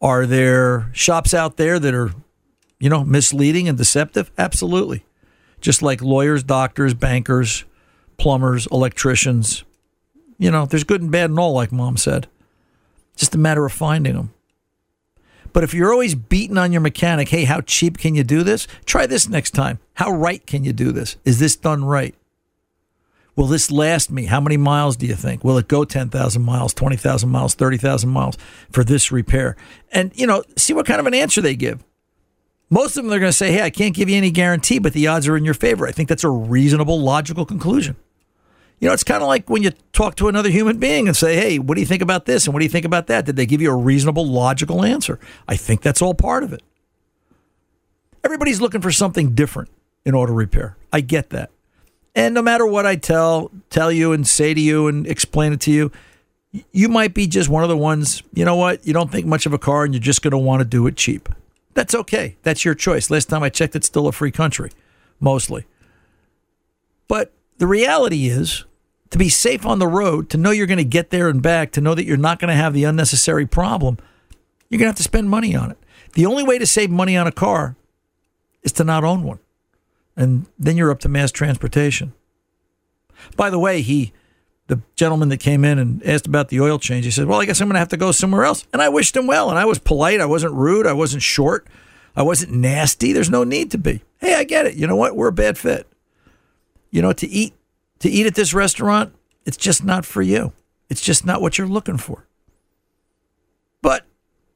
Are 0.00 0.26
there 0.26 0.90
shops 0.92 1.34
out 1.34 1.56
there 1.56 1.80
that 1.80 1.92
are, 1.92 2.12
you 2.78 2.90
know, 2.90 3.04
misleading 3.04 3.68
and 3.68 3.78
deceptive? 3.78 4.30
Absolutely. 4.38 5.04
Just 5.60 5.82
like 5.82 6.02
lawyers, 6.02 6.42
doctors, 6.42 6.94
bankers, 6.94 7.64
plumbers, 8.18 8.66
electricians. 8.70 9.64
You 10.38 10.50
know, 10.50 10.66
there's 10.66 10.84
good 10.84 11.02
and 11.02 11.10
bad 11.10 11.30
and 11.30 11.38
all, 11.38 11.52
like 11.52 11.72
mom 11.72 11.96
said. 11.96 12.28
Just 13.16 13.34
a 13.34 13.38
matter 13.38 13.64
of 13.64 13.72
finding 13.72 14.14
them. 14.14 14.32
But 15.52 15.64
if 15.64 15.72
you're 15.72 15.92
always 15.92 16.14
beating 16.14 16.58
on 16.58 16.70
your 16.70 16.82
mechanic, 16.82 17.30
hey, 17.30 17.44
how 17.44 17.62
cheap 17.62 17.96
can 17.96 18.14
you 18.14 18.22
do 18.22 18.42
this? 18.42 18.66
Try 18.84 19.06
this 19.06 19.26
next 19.26 19.52
time. 19.52 19.78
How 19.94 20.12
right 20.12 20.46
can 20.46 20.64
you 20.64 20.74
do 20.74 20.92
this? 20.92 21.16
Is 21.24 21.38
this 21.38 21.56
done 21.56 21.82
right? 21.82 22.14
Will 23.36 23.46
this 23.46 23.70
last 23.70 24.10
me? 24.10 24.26
How 24.26 24.40
many 24.40 24.58
miles 24.58 24.96
do 24.96 25.06
you 25.06 25.14
think? 25.14 25.44
Will 25.44 25.56
it 25.56 25.68
go 25.68 25.84
10,000 25.84 26.42
miles, 26.42 26.74
20,000 26.74 27.28
miles, 27.30 27.54
30,000 27.54 28.08
miles 28.10 28.36
for 28.70 28.84
this 28.84 29.10
repair? 29.10 29.56
And, 29.92 30.10
you 30.14 30.26
know, 30.26 30.42
see 30.56 30.74
what 30.74 30.86
kind 30.86 31.00
of 31.00 31.06
an 31.06 31.14
answer 31.14 31.40
they 31.40 31.56
give. 31.56 31.82
Most 32.68 32.96
of 32.96 33.04
them 33.04 33.12
are 33.12 33.18
going 33.18 33.30
to 33.30 33.36
say, 33.36 33.52
hey, 33.52 33.62
I 33.62 33.70
can't 33.70 33.94
give 33.94 34.08
you 34.08 34.16
any 34.16 34.30
guarantee, 34.30 34.78
but 34.78 34.92
the 34.92 35.06
odds 35.06 35.28
are 35.28 35.36
in 35.36 35.44
your 35.44 35.54
favor. 35.54 35.86
I 35.86 35.92
think 35.92 36.08
that's 36.08 36.24
a 36.24 36.30
reasonable, 36.30 37.00
logical 37.00 37.46
conclusion. 37.46 37.96
You 38.80 38.88
know, 38.88 38.94
it's 38.94 39.04
kind 39.04 39.22
of 39.22 39.28
like 39.28 39.48
when 39.48 39.62
you 39.62 39.70
talk 39.92 40.16
to 40.16 40.28
another 40.28 40.50
human 40.50 40.78
being 40.78 41.06
and 41.06 41.16
say, 41.16 41.36
hey, 41.36 41.58
what 41.58 41.76
do 41.76 41.80
you 41.80 41.86
think 41.86 42.02
about 42.02 42.26
this? 42.26 42.46
And 42.46 42.52
what 42.52 42.60
do 42.60 42.64
you 42.64 42.70
think 42.70 42.84
about 42.84 43.06
that? 43.06 43.24
Did 43.24 43.36
they 43.36 43.46
give 43.46 43.62
you 43.62 43.70
a 43.70 43.76
reasonable, 43.76 44.26
logical 44.26 44.84
answer? 44.84 45.18
I 45.48 45.56
think 45.56 45.80
that's 45.80 46.02
all 46.02 46.12
part 46.12 46.42
of 46.42 46.52
it. 46.52 46.62
Everybody's 48.22 48.60
looking 48.60 48.80
for 48.80 48.90
something 48.90 49.34
different 49.34 49.70
in 50.04 50.14
auto 50.14 50.32
repair. 50.32 50.76
I 50.92 51.00
get 51.00 51.30
that. 51.30 51.50
And 52.14 52.34
no 52.34 52.42
matter 52.42 52.66
what 52.66 52.86
I 52.86 52.96
tell 52.96 53.50
tell 53.70 53.92
you 53.92 54.12
and 54.12 54.26
say 54.26 54.52
to 54.52 54.60
you 54.60 54.88
and 54.88 55.06
explain 55.06 55.52
it 55.52 55.60
to 55.62 55.70
you, 55.70 55.92
you 56.72 56.88
might 56.88 57.14
be 57.14 57.26
just 57.26 57.48
one 57.48 57.62
of 57.62 57.68
the 57.68 57.76
ones, 57.76 58.22
you 58.34 58.44
know 58.44 58.56
what, 58.56 58.86
you 58.86 58.92
don't 58.92 59.12
think 59.12 59.26
much 59.26 59.46
of 59.46 59.52
a 59.52 59.58
car 59.58 59.84
and 59.84 59.94
you're 59.94 60.00
just 60.00 60.22
going 60.22 60.32
to 60.32 60.38
want 60.38 60.60
to 60.60 60.64
do 60.64 60.86
it 60.86 60.96
cheap. 60.96 61.28
That's 61.76 61.94
okay. 61.94 62.36
That's 62.42 62.64
your 62.64 62.74
choice. 62.74 63.10
Last 63.10 63.28
time 63.28 63.44
I 63.44 63.50
checked, 63.50 63.76
it's 63.76 63.86
still 63.86 64.08
a 64.08 64.12
free 64.12 64.32
country, 64.32 64.72
mostly. 65.20 65.66
But 67.06 67.32
the 67.58 67.68
reality 67.68 68.26
is 68.26 68.64
to 69.10 69.18
be 69.18 69.28
safe 69.28 69.64
on 69.64 69.78
the 69.78 69.86
road, 69.86 70.28
to 70.30 70.38
know 70.38 70.50
you're 70.50 70.66
going 70.66 70.78
to 70.78 70.84
get 70.84 71.10
there 71.10 71.28
and 71.28 71.40
back, 71.40 71.70
to 71.72 71.80
know 71.80 71.94
that 71.94 72.04
you're 72.04 72.16
not 72.16 72.40
going 72.40 72.48
to 72.48 72.54
have 72.54 72.74
the 72.74 72.84
unnecessary 72.84 73.46
problem, 73.46 73.98
you're 74.68 74.78
going 74.78 74.86
to 74.86 74.90
have 74.90 74.96
to 74.96 75.02
spend 75.04 75.30
money 75.30 75.54
on 75.54 75.70
it. 75.70 75.78
The 76.14 76.26
only 76.26 76.42
way 76.42 76.58
to 76.58 76.66
save 76.66 76.90
money 76.90 77.16
on 77.16 77.28
a 77.28 77.32
car 77.32 77.76
is 78.62 78.72
to 78.72 78.84
not 78.84 79.04
own 79.04 79.22
one 79.22 79.38
and 80.16 80.46
then 80.58 80.76
you're 80.76 80.90
up 80.90 81.00
to 81.00 81.08
mass 81.08 81.30
transportation. 81.30 82.14
By 83.36 83.50
the 83.50 83.58
way, 83.58 83.82
he, 83.82 84.12
the 84.68 84.80
gentleman 84.96 85.28
that 85.28 85.38
came 85.38 85.64
in 85.64 85.78
and 85.78 86.04
asked 86.04 86.26
about 86.26 86.48
the 86.48 86.60
oil 86.60 86.78
change, 86.78 87.04
he 87.04 87.10
said, 87.10 87.26
"Well, 87.26 87.40
I 87.40 87.44
guess 87.44 87.60
I'm 87.60 87.68
going 87.68 87.74
to 87.74 87.80
have 87.80 87.88
to 87.88 87.96
go 87.96 88.12
somewhere 88.12 88.44
else." 88.44 88.66
And 88.72 88.82
I 88.82 88.88
wished 88.88 89.16
him 89.16 89.26
well, 89.26 89.50
and 89.50 89.58
I 89.58 89.64
was 89.64 89.78
polite. 89.78 90.20
I 90.20 90.26
wasn't 90.26 90.54
rude. 90.54 90.86
I 90.86 90.92
wasn't 90.92 91.22
short. 91.22 91.66
I 92.16 92.22
wasn't 92.22 92.52
nasty. 92.52 93.12
There's 93.12 93.30
no 93.30 93.44
need 93.44 93.70
to 93.72 93.78
be. 93.78 94.02
Hey, 94.18 94.34
I 94.34 94.44
get 94.44 94.66
it. 94.66 94.74
You 94.74 94.86
know 94.86 94.96
what? 94.96 95.16
We're 95.16 95.28
a 95.28 95.32
bad 95.32 95.58
fit. 95.58 95.86
You 96.90 97.02
know, 97.02 97.12
to 97.12 97.28
eat 97.28 97.54
to 98.00 98.08
eat 98.08 98.26
at 98.26 98.34
this 98.34 98.54
restaurant, 98.54 99.14
it's 99.44 99.56
just 99.56 99.84
not 99.84 100.04
for 100.04 100.22
you. 100.22 100.52
It's 100.88 101.00
just 101.00 101.26
not 101.26 101.40
what 101.40 101.58
you're 101.58 101.66
looking 101.66 101.98
for. 101.98 102.26
But, 103.82 104.04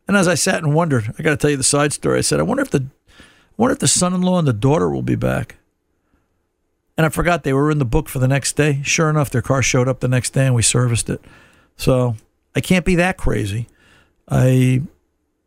and 0.09 0.17
as 0.17 0.29
I 0.29 0.35
sat 0.35 0.63
and 0.63 0.75
wondered, 0.75 1.15
I 1.19 1.23
got 1.23 1.31
to 1.31 1.37
tell 1.37 1.51
you 1.51 1.57
the 1.57 1.63
side 1.63 1.93
story. 1.93 2.19
I 2.19 2.23
said, 2.23 2.41
I 2.41 2.45
wonder 2.45 2.63
if 2.63 2.71
the 2.71 2.87
I 3.19 3.63
wonder 3.63 3.73
if 3.73 3.79
the 3.79 3.89
son-in-law 3.89 4.39
and 4.39 4.49
the 4.49 4.53
daughter 4.53 4.89
will 4.89 5.03
be 5.03 5.17
back. 5.17 5.57
And 7.01 7.07
I 7.07 7.09
forgot 7.09 7.45
they 7.45 7.55
were 7.55 7.71
in 7.71 7.79
the 7.79 7.87
book 7.87 8.11
for 8.11 8.19
the 8.19 8.29
next 8.29 8.57
day. 8.57 8.83
Sure 8.85 9.09
enough, 9.09 9.31
their 9.31 9.41
car 9.41 9.63
showed 9.63 9.89
up 9.89 10.01
the 10.01 10.07
next 10.07 10.35
day 10.35 10.45
and 10.45 10.55
we 10.55 10.61
serviced 10.61 11.09
it. 11.09 11.25
So 11.79 12.15
I 12.55 12.61
can't 12.61 12.85
be 12.85 12.95
that 12.97 13.17
crazy. 13.17 13.69
I 14.29 14.83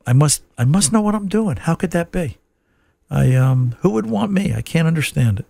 I 0.07 0.13
must 0.13 0.41
I 0.57 0.65
must 0.65 0.91
know 0.91 1.01
what 1.01 1.13
I'm 1.13 1.27
doing. 1.27 1.57
How 1.57 1.75
could 1.75 1.91
that 1.91 2.12
be? 2.12 2.39
I 3.07 3.36
um 3.36 3.75
who 3.81 3.91
would 3.91 4.07
want 4.07 4.31
me? 4.31 4.55
I 4.55 4.63
can't 4.63 4.88
understand 4.88 5.41
it. 5.41 5.45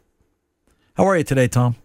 How 0.96 1.06
are 1.06 1.18
you 1.18 1.24
today, 1.24 1.48
Tom? 1.48 1.78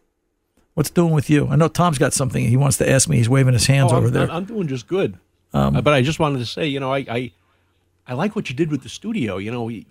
What's 0.74 0.90
doing 0.90 1.12
with 1.12 1.30
you? 1.30 1.46
I 1.46 1.54
know 1.54 1.68
Tom's 1.68 1.98
got 1.98 2.12
something 2.12 2.44
he 2.44 2.56
wants 2.56 2.78
to 2.78 2.90
ask 2.90 3.08
me. 3.08 3.18
He's 3.18 3.28
waving 3.28 3.52
his 3.52 3.68
hands 3.68 3.92
oh, 3.92 3.98
over 3.98 4.08
I'm, 4.08 4.12
there. 4.12 4.28
I'm 4.32 4.46
doing 4.46 4.66
just 4.66 4.88
good. 4.88 5.16
Um, 5.52 5.76
uh, 5.76 5.80
but 5.80 5.94
I 5.94 6.02
just 6.02 6.18
wanted 6.18 6.40
to 6.40 6.46
say, 6.46 6.66
you 6.66 6.80
know, 6.80 6.92
I, 6.92 7.06
I 7.08 7.32
I 8.04 8.14
like 8.14 8.34
what 8.34 8.50
you 8.50 8.56
did 8.56 8.72
with 8.72 8.82
the 8.82 8.88
studio. 8.88 9.36
You 9.36 9.52
know, 9.52 9.62
we, 9.62 9.86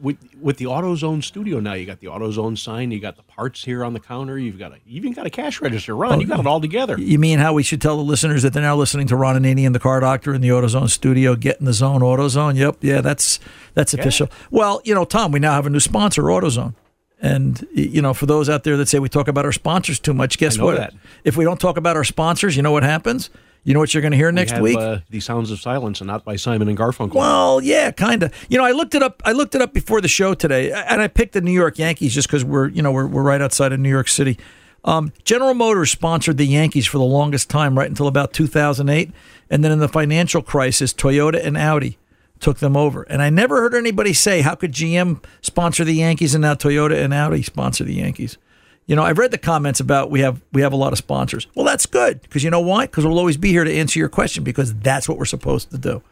with 0.00 0.18
with 0.40 0.58
the 0.58 0.66
AutoZone 0.66 1.22
studio 1.24 1.60
now, 1.60 1.72
you 1.74 1.86
got 1.86 2.00
the 2.00 2.08
AutoZone 2.08 2.58
sign, 2.58 2.90
you 2.90 3.00
got 3.00 3.16
the 3.16 3.22
parts 3.22 3.64
here 3.64 3.84
on 3.84 3.92
the 3.92 4.00
counter, 4.00 4.38
you've 4.38 4.58
got 4.58 4.72
a 4.72 4.76
you 4.84 4.96
even 4.98 5.12
got 5.12 5.26
a 5.26 5.30
cash 5.30 5.60
register. 5.60 5.96
Ron, 5.96 6.14
Oh, 6.14 6.20
you 6.20 6.26
got 6.26 6.40
it 6.40 6.46
all 6.46 6.60
together. 6.60 6.98
You 6.98 7.18
mean 7.18 7.38
how 7.38 7.52
we 7.52 7.62
should 7.62 7.80
tell 7.80 7.96
the 7.96 8.02
listeners 8.02 8.42
that 8.42 8.52
they're 8.52 8.62
now 8.62 8.76
listening 8.76 9.06
to 9.08 9.16
Ron 9.16 9.42
Ananian 9.42 9.66
and 9.66 9.74
the 9.74 9.80
Car 9.80 10.00
Doctor 10.00 10.34
in 10.34 10.40
the 10.40 10.48
AutoZone 10.48 10.90
studio, 10.90 11.34
get 11.34 11.58
in 11.58 11.66
the 11.66 11.72
zone, 11.72 12.00
AutoZone. 12.00 12.56
Yep, 12.56 12.78
yeah, 12.80 13.00
that's 13.00 13.40
that's 13.74 13.94
official. 13.94 14.28
Well, 14.50 14.80
you 14.84 14.94
know, 14.94 15.04
Tom, 15.04 15.32
we 15.32 15.38
now 15.38 15.52
have 15.52 15.66
a 15.66 15.70
new 15.70 15.80
sponsor, 15.80 16.22
AutoZone. 16.22 16.74
And 17.20 17.66
you 17.72 18.02
know, 18.02 18.12
for 18.12 18.26
those 18.26 18.48
out 18.48 18.64
there 18.64 18.76
that 18.76 18.88
say 18.88 18.98
we 18.98 19.08
talk 19.08 19.28
about 19.28 19.44
our 19.44 19.52
sponsors 19.52 19.98
too 19.98 20.12
much, 20.12 20.38
guess 20.38 20.58
what? 20.58 20.76
that. 20.76 20.92
If 21.24 21.36
we 21.36 21.44
don't 21.44 21.58
talk 21.60 21.76
about 21.78 21.96
our 21.96 22.04
sponsors, 22.04 22.56
you 22.56 22.62
know 22.62 22.72
what 22.72 22.82
happens? 22.82 23.30
You 23.66 23.74
know 23.74 23.80
what 23.80 23.92
you're 23.92 24.00
going 24.00 24.12
to 24.12 24.16
hear 24.16 24.30
next 24.30 24.52
we 24.52 24.56
have, 24.56 24.62
week? 24.62 24.78
uh, 24.78 24.98
the 25.10 25.18
Sounds 25.18 25.50
of 25.50 25.58
Silence, 25.58 26.00
and 26.00 26.06
not 26.06 26.24
by 26.24 26.36
Simon 26.36 26.68
and 26.68 26.78
Garfunkel. 26.78 27.14
Well, 27.14 27.60
yeah, 27.60 27.90
kind 27.90 28.22
of. 28.22 28.32
You 28.48 28.58
know, 28.58 28.64
I 28.64 28.70
looked 28.70 28.94
it 28.94 29.02
up. 29.02 29.20
I 29.24 29.32
looked 29.32 29.56
it 29.56 29.60
up 29.60 29.74
before 29.74 30.00
the 30.00 30.06
show 30.06 30.34
today, 30.34 30.70
and 30.70 31.02
I 31.02 31.08
picked 31.08 31.32
the 31.32 31.40
New 31.40 31.50
York 31.50 31.76
Yankees 31.76 32.14
just 32.14 32.28
because 32.28 32.44
we're, 32.44 32.68
you 32.68 32.80
know, 32.80 32.92
we're, 32.92 33.08
we're 33.08 33.24
right 33.24 33.42
outside 33.42 33.72
of 33.72 33.80
New 33.80 33.88
York 33.88 34.06
City. 34.06 34.38
Um, 34.84 35.12
General 35.24 35.52
Motors 35.52 35.90
sponsored 35.90 36.36
the 36.36 36.46
Yankees 36.46 36.86
for 36.86 36.98
the 36.98 37.04
longest 37.04 37.50
time, 37.50 37.76
right 37.76 37.88
until 37.88 38.06
about 38.06 38.32
2008, 38.32 39.10
and 39.50 39.64
then 39.64 39.72
in 39.72 39.80
the 39.80 39.88
financial 39.88 40.42
crisis, 40.42 40.94
Toyota 40.94 41.44
and 41.44 41.56
Audi 41.56 41.98
took 42.38 42.58
them 42.58 42.76
over. 42.76 43.02
And 43.02 43.20
I 43.20 43.30
never 43.30 43.62
heard 43.62 43.74
anybody 43.74 44.12
say, 44.12 44.42
"How 44.42 44.54
could 44.54 44.70
GM 44.70 45.24
sponsor 45.40 45.82
the 45.82 45.94
Yankees 45.94 46.36
and 46.36 46.42
now 46.42 46.54
Toyota 46.54 47.02
and 47.02 47.12
Audi 47.12 47.42
sponsor 47.42 47.82
the 47.82 47.94
Yankees?" 47.94 48.38
You 48.86 48.94
know, 48.94 49.02
I've 49.02 49.18
read 49.18 49.32
the 49.32 49.38
comments 49.38 49.80
about 49.80 50.12
we 50.12 50.20
have 50.20 50.40
we 50.52 50.62
have 50.62 50.72
a 50.72 50.76
lot 50.76 50.92
of 50.92 50.98
sponsors. 50.98 51.48
Well, 51.56 51.66
that's 51.66 51.86
good 51.86 52.22
because 52.22 52.44
you 52.44 52.50
know 52.50 52.60
why? 52.60 52.86
Because 52.86 53.04
we'll 53.04 53.18
always 53.18 53.36
be 53.36 53.50
here 53.50 53.64
to 53.64 53.72
answer 53.72 53.98
your 53.98 54.08
question 54.08 54.44
because 54.44 54.72
that's 54.74 55.08
what 55.08 55.18
we're 55.18 55.24
supposed 55.24 55.72
to 55.72 55.78
do. 55.78 56.02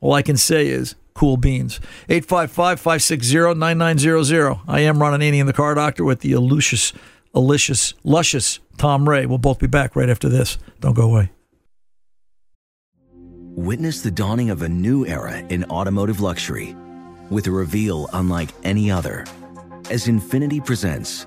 All 0.00 0.12
I 0.12 0.22
can 0.22 0.36
say 0.36 0.68
is 0.68 0.94
cool 1.14 1.36
beans. 1.36 1.80
855-560-9900. 2.08 4.60
I 4.68 4.80
am 4.80 5.00
Ron 5.00 5.20
Ananian, 5.20 5.46
the 5.46 5.52
car 5.52 5.74
doctor 5.74 6.04
with 6.04 6.20
the 6.20 6.30
elusive, 6.32 6.92
delicious, 7.34 7.94
luscious 8.04 8.60
Tom 8.78 9.08
Ray. 9.08 9.26
We'll 9.26 9.38
both 9.38 9.58
be 9.58 9.66
back 9.66 9.96
right 9.96 10.08
after 10.08 10.28
this. 10.28 10.58
Don't 10.80 10.94
go 10.94 11.02
away. 11.02 11.32
Witness 13.54 14.00
the 14.00 14.10
dawning 14.10 14.48
of 14.50 14.62
a 14.62 14.68
new 14.68 15.04
era 15.06 15.38
in 15.48 15.64
automotive 15.64 16.20
luxury 16.20 16.74
with 17.30 17.48
a 17.48 17.50
reveal 17.50 18.08
unlike 18.12 18.50
any 18.64 18.90
other 18.90 19.24
as 19.90 20.06
Infiniti 20.06 20.64
presents 20.64 21.26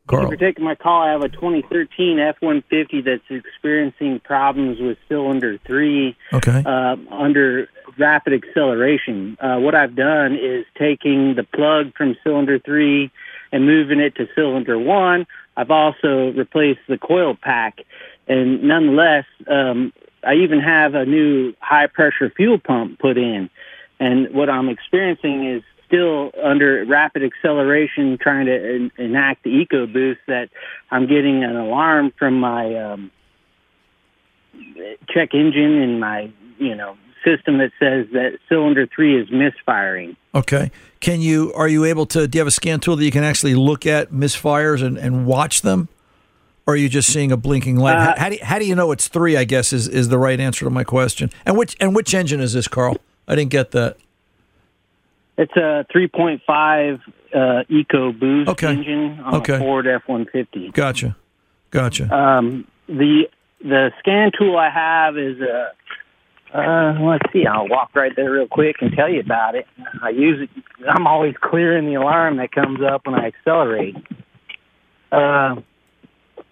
Thank 0.09 0.23
you 0.23 0.29
for 0.29 0.37
taking 0.37 0.65
my 0.65 0.75
call. 0.75 1.03
I 1.03 1.11
have 1.11 1.23
a 1.23 1.29
2013 1.29 2.19
F-150 2.19 3.05
that's 3.05 3.23
experiencing 3.29 4.21
problems 4.21 4.79
with 4.81 4.99
cylinder 5.09 5.59
three 5.67 6.17
Okay. 6.33 6.63
uh, 6.65 6.97
under 7.11 7.69
rapid 7.99 8.33
acceleration. 8.35 9.37
Uh, 9.41 9.59
what 9.59 9.75
I've 9.75 9.97
done 9.97 10.37
is 10.37 10.65
taking 10.79 11.35
the 11.35 11.45
plug 11.45 11.95
from 11.97 12.17
cylinder 12.23 12.59
three 12.59 13.11
and 13.53 13.67
moving 13.67 14.01
it 14.01 14.15
to 14.17 14.29
cylinder 14.35 14.79
one. 14.79 15.27
I've 15.57 15.71
also 15.71 16.33
replaced 16.33 16.81
the 16.89 16.99
coil 16.99 17.35
pack, 17.35 17.81
and 18.29 18.63
nonetheless, 18.63 19.25
um, 19.49 19.93
I 20.23 20.35
even 20.35 20.61
have 20.61 20.95
a 20.95 21.07
new 21.07 21.55
high 21.61 21.87
pressure 21.87 22.31
fuel 22.31 22.59
pump 22.59 22.99
put 22.99 23.17
in. 23.17 23.49
And 23.99 24.35
what 24.35 24.51
I'm 24.51 24.69
experiencing 24.69 25.47
is 25.47 25.63
still 25.87 26.33
under 26.43 26.85
rapid 26.85 27.23
acceleration, 27.23 28.19
trying 28.21 28.47
to 28.47 28.75
en- 28.75 28.93
enact 28.99 29.45
the 29.45 29.51
EcoBoost. 29.51 30.19
That 30.27 30.49
I'm 30.91 31.07
getting 31.07 31.45
an 31.45 31.57
alarm 31.57 32.13
from 32.19 32.41
my 32.41 32.75
um, 32.75 33.11
check 35.09 35.35
engine 35.35 35.81
and 35.83 36.01
my 36.01 36.31
you 36.59 36.75
know 36.75 36.97
system 37.25 37.59
that 37.59 37.73
says 37.79 38.07
that 38.13 38.39
cylinder 38.49 38.87
three 38.87 39.21
is 39.21 39.29
misfiring. 39.31 40.17
Okay. 40.35 40.71
Can 41.01 41.21
you? 41.21 41.53
Are 41.55 41.69
you 41.69 41.85
able 41.85 42.07
to? 42.07 42.27
Do 42.27 42.37
you 42.37 42.41
have 42.41 42.47
a 42.47 42.53
scan 42.53 42.81
tool 42.81 42.97
that 42.97 43.05
you 43.05 43.11
can 43.11 43.25
actually 43.25 43.55
look 43.55 43.87
at 43.87 44.11
misfires 44.11 44.83
and, 44.83 44.97
and 44.97 45.27
watch 45.27 45.63
them? 45.63 45.89
Or 46.67 46.75
are 46.75 46.77
you 46.77 46.89
just 46.89 47.13
seeing 47.13 47.31
a 47.31 47.37
blinking 47.37 47.77
light? 47.77 47.97
how, 47.97 48.11
Uh, 48.11 48.19
how 48.19 48.29
do 48.29 48.35
you, 48.35 48.45
how 48.45 48.59
do 48.59 48.65
you 48.67 48.75
know 48.75 48.91
it's 48.91 49.07
three? 49.07 49.37
I 49.37 49.45
guess 49.45 49.73
is, 49.73 49.87
is 49.87 50.09
the 50.09 50.19
right 50.19 50.41
answer 50.41 50.65
to 50.65 50.71
my 50.71 50.83
question. 50.85 51.31
And 51.45 51.57
which 51.57 51.77
and 51.81 51.95
which 51.95 52.13
engine 52.13 52.41
is 52.41 52.55
this, 52.55 52.67
Carl? 52.67 52.97
I 53.29 53.35
didn't 53.35 53.51
get 53.51 53.71
that. 53.73 53.97
It's 55.39 55.53
a 55.57 55.85
3.5 55.95 57.01
uh, 57.35 57.39
EcoBoost 57.71 58.49
Okay. 58.49 58.69
engine 58.69 59.21
on 59.21 59.35
Okay. 59.37 59.57
a 59.57 59.59
Ford 59.59 59.87
F-150. 59.87 60.73
Gotcha. 60.73 61.17
Gotcha. 61.71 62.15
Um, 62.15 62.67
the 62.89 63.29
the 63.63 63.91
scan 63.99 64.31
tool 64.39 64.57
I 64.57 64.71
have 64.71 65.19
is 65.19 65.41
a. 65.41 65.73
Uh, 66.55 66.97
let's 67.01 67.31
see. 67.33 67.45
I'll 67.45 67.69
walk 67.69 67.91
right 67.95 68.13
there 68.15 68.31
real 68.31 68.47
quick 68.47 68.77
and 68.81 68.93
tell 68.93 69.09
you 69.11 69.21
about 69.21 69.57
it. 69.57 69.67
I 70.01 70.11
use 70.11 70.49
it. 70.49 70.63
I'm 70.89 71.07
always 71.07 71.35
clearing 71.41 71.87
the 71.87 71.95
alarm 71.97 72.37
that 72.37 72.53
comes 72.53 72.81
up 72.83 73.05
when 73.07 73.15
I 73.17 73.27
accelerate. 73.27 73.97
Uh, 75.11 75.57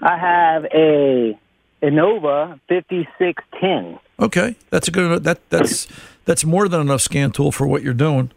I 0.00 0.18
have 0.18 0.64
a 0.66 1.38
Innova 1.82 2.58
5610. 2.68 3.98
Okay, 4.20 4.56
that's 4.70 4.88
a 4.88 4.90
good. 4.90 5.24
That 5.24 5.48
that's 5.50 5.86
that's 6.24 6.44
more 6.44 6.68
than 6.68 6.80
enough 6.80 7.00
scan 7.00 7.30
tool 7.30 7.52
for 7.52 7.66
what 7.66 7.82
you're 7.82 7.94
doing. 7.94 8.30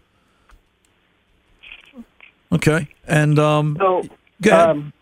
Okay, 2.52 2.88
and 3.08 3.38
um, 3.40 3.76
So, 3.80 4.04
go 4.42 4.52
ahead. 4.52 4.70
um, 4.70 4.94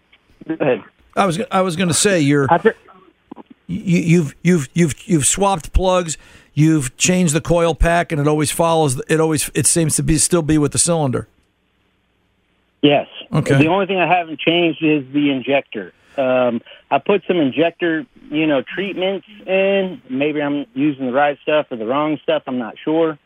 go 0.48 0.54
ahead. 0.60 0.84
I 1.16 1.26
was 1.26 1.40
I 1.52 1.62
was 1.62 1.76
going 1.76 1.88
to 1.90 1.94
say 1.94 2.20
you're 2.20 2.48
you, 3.68 4.00
you've 4.00 4.36
you've 4.44 4.70
you've 4.74 5.08
you've 5.08 5.26
swapped 5.26 5.72
plugs, 5.74 6.18
you've 6.54 6.96
changed 6.98 7.34
the 7.34 7.42
coil 7.42 7.76
pack, 7.76 8.12
and 8.12 8.20
it 8.20 8.28
always 8.28 8.52
follows. 8.52 9.02
It 9.08 9.20
always 9.20 9.50
it 9.54 9.68
seems 9.68 9.96
to 9.98 10.04
be 10.04 10.18
still 10.18 10.42
be 10.42 10.58
with 10.58 10.72
the 10.72 10.80
cylinder. 10.80 11.28
Yes. 12.82 13.08
Okay. 13.34 13.58
The 13.58 13.68
only 13.68 13.88
thing 13.88 13.98
I 13.98 14.08
haven't 14.08 14.40
changed 14.40 14.84
is 14.84 15.04
the 15.12 15.32
injector. 15.32 15.94
Um, 16.18 16.62
I 16.92 17.00
put 17.00 17.24
some 17.28 17.38
injector, 17.38 18.06
you 18.30 18.46
know, 18.48 18.62
treatments 18.62 19.28
in. 19.48 20.02
Maybe 20.10 20.42
I'm 20.42 20.66
using 20.74 21.08
the 21.08 21.12
right 21.12 21.38
stuff 21.42 21.68
or 21.72 21.78
the 21.78 21.86
wrong 21.86 22.20
stuff. 22.22 22.44
I'm 22.48 22.60
not 22.60 22.76
sure. 22.78 23.18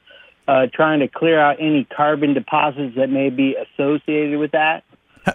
Uh, 0.50 0.66
trying 0.74 1.00
to 1.00 1.08
clear 1.08 1.40
out 1.40 1.58
any 1.60 1.84
carbon 1.96 2.34
deposits 2.34 2.96
that 2.96 3.08
may 3.12 3.30
be 3.30 3.56
associated 3.56 4.40
with 4.40 4.50
that. 4.52 4.84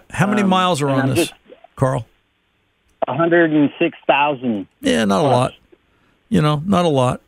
How 0.09 0.27
many 0.27 0.41
Um, 0.41 0.49
miles 0.49 0.81
are 0.81 0.89
on 0.89 1.09
I'm 1.09 1.15
this, 1.15 1.31
Carl? 1.77 2.05
106,000. 3.07 4.67
Yeah, 4.81 5.05
not 5.05 5.23
a 5.23 5.27
lot. 5.27 5.53
You 6.29 6.41
know, 6.41 6.61
not 6.65 6.83
a 6.85 6.89
lot. 6.89 7.21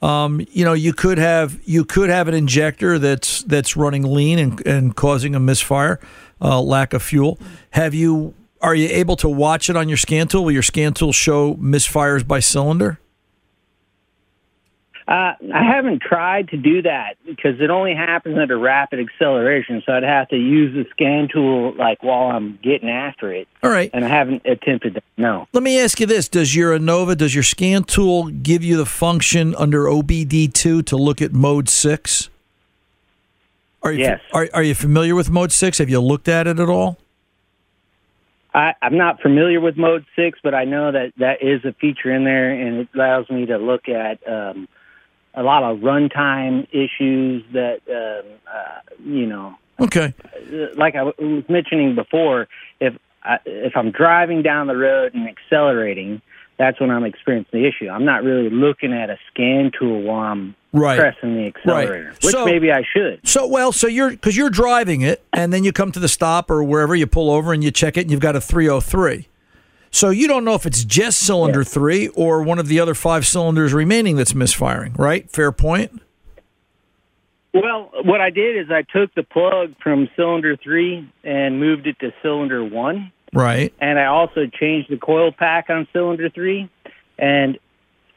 Um, 0.00 0.40
you 0.52 0.64
know, 0.64 0.72
you 0.74 0.92
could 0.92 1.18
have 1.18 1.58
you 1.64 1.84
could 1.84 2.08
have 2.10 2.28
an 2.28 2.34
injector 2.34 2.98
that's 2.98 3.42
that's 3.42 3.76
running 3.76 4.02
lean 4.02 4.38
and, 4.38 4.66
and 4.66 4.96
causing 4.96 5.34
a 5.34 5.40
misfire, 5.40 5.98
uh, 6.40 6.60
lack 6.60 6.92
of 6.94 7.02
fuel. 7.02 7.38
Have 7.70 7.94
you? 7.94 8.34
Are 8.60 8.74
you 8.74 8.88
able 8.90 9.16
to 9.16 9.28
watch 9.28 9.68
it 9.68 9.76
on 9.76 9.88
your 9.88 9.98
scan 9.98 10.28
tool? 10.28 10.44
Will 10.44 10.52
your 10.52 10.62
scan 10.62 10.94
tool 10.94 11.12
show 11.12 11.54
misfires 11.56 12.26
by 12.26 12.40
cylinder? 12.40 12.98
Uh, 15.06 15.34
I 15.52 15.62
haven't 15.62 16.00
tried 16.00 16.48
to 16.48 16.56
do 16.56 16.80
that 16.82 17.16
because 17.26 17.60
it 17.60 17.68
only 17.68 17.94
happens 17.94 18.38
at 18.38 18.50
a 18.50 18.56
rapid 18.56 19.00
acceleration. 19.00 19.82
So 19.84 19.92
I'd 19.92 20.02
have 20.02 20.28
to 20.28 20.36
use 20.36 20.72
the 20.74 20.88
scan 20.90 21.28
tool 21.30 21.74
like 21.74 22.02
while 22.02 22.30
I'm 22.30 22.58
getting 22.62 22.88
after 22.88 23.30
it. 23.30 23.46
All 23.62 23.70
right. 23.70 23.90
And 23.92 24.02
I 24.02 24.08
haven't 24.08 24.46
attempted 24.46 24.94
that. 24.94 25.04
No. 25.18 25.46
Let 25.52 25.62
me 25.62 25.78
ask 25.78 26.00
you 26.00 26.06
this: 26.06 26.26
Does 26.28 26.56
your 26.56 26.78
Innova, 26.78 27.18
does 27.18 27.34
your 27.34 27.44
scan 27.44 27.84
tool 27.84 28.28
give 28.28 28.64
you 28.64 28.78
the 28.78 28.86
function 28.86 29.54
under 29.56 29.84
OBD2 29.84 30.86
to 30.86 30.96
look 30.96 31.20
at 31.20 31.32
mode 31.34 31.68
six? 31.68 32.30
Are 33.82 33.92
you 33.92 34.00
Yes. 34.00 34.20
are, 34.32 34.48
are 34.54 34.62
you 34.62 34.74
familiar 34.74 35.14
with 35.14 35.28
mode 35.28 35.52
six? 35.52 35.76
Have 35.76 35.90
you 35.90 36.00
looked 36.00 36.28
at 36.28 36.46
it 36.46 36.58
at 36.58 36.68
all? 36.70 36.96
I, 38.54 38.72
I'm 38.80 38.96
not 38.96 39.20
familiar 39.20 39.60
with 39.60 39.76
Mode 39.76 40.06
Six, 40.14 40.38
but 40.42 40.54
I 40.54 40.64
know 40.64 40.92
that 40.92 41.12
that 41.18 41.42
is 41.42 41.64
a 41.64 41.72
feature 41.72 42.14
in 42.14 42.22
there, 42.22 42.52
and 42.52 42.78
it 42.78 42.88
allows 42.94 43.28
me 43.28 43.46
to 43.46 43.58
look 43.58 43.88
at 43.88 44.26
um, 44.28 44.68
a 45.34 45.42
lot 45.42 45.62
of 45.62 45.78
runtime 45.78 46.66
issues 46.70 47.44
that 47.52 47.80
um, 47.88 48.30
uh, 48.52 48.80
you 49.04 49.26
know. 49.26 49.54
Okay. 49.80 50.14
Like 50.76 50.94
I 50.94 51.02
was 51.02 51.44
mentioning 51.48 51.94
before, 51.94 52.46
if 52.80 52.94
I, 53.24 53.38
if 53.44 53.76
I'm 53.76 53.90
driving 53.90 54.42
down 54.42 54.68
the 54.68 54.76
road 54.76 55.14
and 55.14 55.28
accelerating, 55.28 56.22
that's 56.58 56.78
when 56.80 56.90
I'm 56.90 57.04
experiencing 57.04 57.60
the 57.62 57.66
issue. 57.66 57.88
I'm 57.88 58.04
not 58.04 58.22
really 58.22 58.48
looking 58.50 58.92
at 58.92 59.10
a 59.10 59.18
scan 59.30 59.72
tool 59.78 60.02
while 60.02 60.20
I'm 60.32 60.54
Right. 60.72 60.98
pressing 60.98 61.36
the 61.36 61.46
accelerator, 61.46 62.04
Right. 62.06 62.24
which 62.24 62.32
So- 62.32 62.44
maybe 62.44 62.72
I 62.72 62.82
should. 62.84 63.20
So 63.24 63.46
well, 63.46 63.70
so 63.72 63.86
you're 63.86 64.10
because 64.10 64.36
you're 64.36 64.50
driving 64.50 65.02
it, 65.02 65.22
and 65.32 65.52
then 65.52 65.62
you 65.64 65.72
come 65.72 65.90
to 65.92 66.00
the 66.00 66.08
stop 66.08 66.50
or 66.50 66.62
wherever 66.64 66.94
you 66.96 67.06
pull 67.06 67.30
over 67.30 67.52
and 67.52 67.62
you 67.62 67.70
check 67.70 67.96
it, 67.96 68.02
and 68.02 68.10
you've 68.10 68.20
got 68.20 68.34
a 68.36 68.40
303. 68.40 69.26
So 69.94 70.10
you 70.10 70.26
don't 70.26 70.44
know 70.44 70.54
if 70.54 70.66
it's 70.66 70.82
just 70.82 71.20
cylinder 71.20 71.62
three 71.62 72.08
or 72.08 72.42
one 72.42 72.58
of 72.58 72.66
the 72.66 72.80
other 72.80 72.94
five 72.94 73.24
cylinders 73.24 73.72
remaining 73.72 74.16
that's 74.16 74.34
misfiring, 74.34 74.92
right? 74.94 75.30
Fair 75.30 75.52
point. 75.52 76.02
Well, 77.52 77.92
what 78.02 78.20
I 78.20 78.30
did 78.30 78.56
is 78.56 78.72
I 78.72 78.82
took 78.82 79.14
the 79.14 79.22
plug 79.22 79.74
from 79.80 80.08
cylinder 80.16 80.56
three 80.56 81.08
and 81.22 81.60
moved 81.60 81.86
it 81.86 81.96
to 82.00 82.12
cylinder 82.22 82.64
one. 82.64 83.12
Right. 83.32 83.72
and 83.80 83.98
I 83.98 84.06
also 84.06 84.46
changed 84.46 84.90
the 84.90 84.96
coil 84.96 85.30
pack 85.32 85.68
on 85.70 85.86
cylinder 85.92 86.28
three. 86.28 86.68
And 87.16 87.58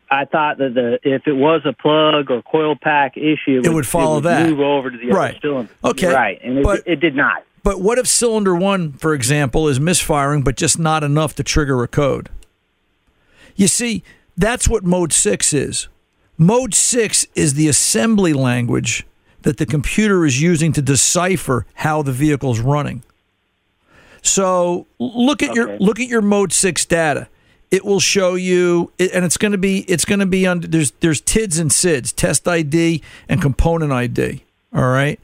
I 0.09 0.25
thought 0.25 0.57
that 0.57 0.73
the 0.73 0.99
if 1.03 1.27
it 1.27 1.33
was 1.33 1.61
a 1.65 1.73
plug 1.73 2.31
or 2.31 2.41
coil 2.41 2.75
pack 2.75 3.17
issue, 3.17 3.61
It 3.63 3.71
would 3.71 3.85
follow 3.85 4.19
that. 4.21 4.49
Move 4.49 4.61
over 4.61 4.89
to 4.89 4.97
the 4.97 5.09
Right. 5.09 5.31
other 5.31 5.39
cylinder. 5.41 5.71
Okay. 5.83 6.07
right, 6.13 6.39
and 6.43 6.57
it, 6.57 6.63
But- 6.63 6.81
it 6.87 6.99
did 6.99 7.15
not. 7.15 7.43
But 7.67 7.81
what 7.81 7.99
if 7.99 8.07
cylinder 8.07 8.55
one, 8.55 8.93
for 8.93 9.13
example, 9.13 9.67
is 9.67 9.77
misfiring, 9.77 10.41
but 10.41 10.55
just 10.55 10.79
not 10.79 11.03
enough 11.03 11.35
to 11.35 11.43
trigger 11.43 11.83
a 11.83 11.87
code? 11.89 12.29
You 13.57 13.67
see, 13.67 14.03
that's 14.37 14.69
what 14.69 14.85
mode 14.85 15.11
six 15.11 15.51
is. 15.51 15.89
Mode 16.37 16.73
six 16.73 17.27
is 17.35 17.55
the 17.55 17.67
assembly 17.67 18.31
language 18.31 19.05
that 19.41 19.57
the 19.57 19.65
computer 19.65 20.25
is 20.25 20.41
using 20.41 20.71
to 20.71 20.81
decipher 20.81 21.65
how 21.73 22.01
the 22.01 22.13
vehicle's 22.13 22.61
running. 22.61 23.03
So 24.21 24.87
look 24.97 25.43
at 25.43 25.53
your 25.53 25.77
look 25.77 25.99
at 25.99 26.07
your 26.07 26.21
mode 26.21 26.53
six 26.53 26.85
data. 26.85 27.27
It 27.69 27.83
will 27.83 27.99
show 27.99 28.35
you, 28.35 28.93
and 28.97 29.25
it's 29.25 29.35
going 29.35 29.51
to 29.51 29.57
be 29.57 29.79
it's 29.89 30.05
going 30.05 30.19
to 30.19 30.25
be 30.25 30.47
under 30.47 30.69
There's 30.69 30.91
there's 31.01 31.21
TIDs 31.21 31.59
and 31.59 31.69
SIDs, 31.69 32.15
test 32.15 32.47
ID 32.47 33.03
and 33.27 33.41
component 33.41 33.91
ID. 33.91 34.45
All 34.73 34.87
right. 34.87 35.19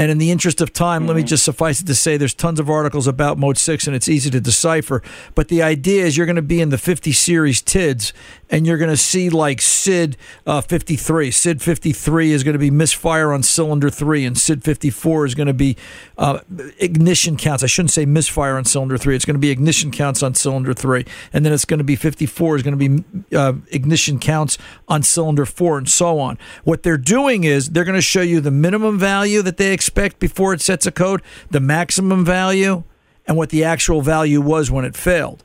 And 0.00 0.10
in 0.10 0.16
the 0.16 0.30
interest 0.30 0.62
of 0.62 0.72
time, 0.72 1.06
let 1.06 1.14
me 1.14 1.22
just 1.22 1.44
suffice 1.44 1.82
it 1.82 1.86
to 1.86 1.94
say 1.94 2.16
there's 2.16 2.32
tons 2.32 2.58
of 2.58 2.70
articles 2.70 3.06
about 3.06 3.36
Mode 3.36 3.58
6 3.58 3.86
and 3.86 3.94
it's 3.94 4.08
easy 4.08 4.30
to 4.30 4.40
decipher. 4.40 5.02
But 5.34 5.48
the 5.48 5.62
idea 5.62 6.06
is 6.06 6.16
you're 6.16 6.24
going 6.24 6.36
to 6.36 6.42
be 6.42 6.62
in 6.62 6.70
the 6.70 6.78
50 6.78 7.12
series 7.12 7.60
TIDs 7.60 8.14
and 8.48 8.66
you're 8.66 8.78
going 8.78 8.88
to 8.88 8.96
see 8.96 9.28
like 9.28 9.60
SID 9.60 10.16
uh, 10.46 10.62
53. 10.62 11.30
SID 11.30 11.60
53 11.60 12.32
is 12.32 12.42
going 12.42 12.54
to 12.54 12.58
be 12.58 12.70
misfire 12.70 13.30
on 13.30 13.42
cylinder 13.42 13.90
3 13.90 14.24
and 14.24 14.38
SID 14.38 14.64
54 14.64 15.26
is 15.26 15.34
going 15.34 15.48
to 15.48 15.52
be 15.52 15.76
uh, 16.16 16.38
ignition 16.78 17.36
counts. 17.36 17.62
I 17.62 17.66
shouldn't 17.66 17.90
say 17.90 18.06
misfire 18.06 18.56
on 18.56 18.64
cylinder 18.64 18.96
3. 18.96 19.14
It's 19.14 19.26
going 19.26 19.34
to 19.34 19.38
be 19.38 19.50
ignition 19.50 19.90
counts 19.90 20.22
on 20.22 20.34
cylinder 20.34 20.72
3. 20.72 21.04
And 21.34 21.44
then 21.44 21.52
it's 21.52 21.66
going 21.66 21.76
to 21.76 21.84
be 21.84 21.94
54 21.94 22.56
is 22.56 22.62
going 22.62 22.78
to 22.78 22.88
be 22.88 23.36
uh, 23.36 23.52
ignition 23.70 24.18
counts 24.18 24.56
on 24.88 25.02
cylinder 25.02 25.44
4 25.44 25.76
and 25.76 25.88
so 25.90 26.18
on. 26.18 26.38
What 26.64 26.84
they're 26.84 26.96
doing 26.96 27.44
is 27.44 27.68
they're 27.68 27.84
going 27.84 27.96
to 27.96 28.00
show 28.00 28.22
you 28.22 28.40
the 28.40 28.50
minimum 28.50 28.98
value 28.98 29.42
that 29.42 29.58
they 29.58 29.74
expect 29.74 29.89
before 29.94 30.52
it 30.54 30.60
sets 30.60 30.86
a 30.86 30.92
code, 30.92 31.22
the 31.50 31.60
maximum 31.60 32.24
value, 32.24 32.84
and 33.26 33.36
what 33.36 33.50
the 33.50 33.62
actual 33.64 34.00
value 34.02 34.40
was 34.40 34.70
when 34.70 34.84
it 34.84 34.96
failed. 34.96 35.44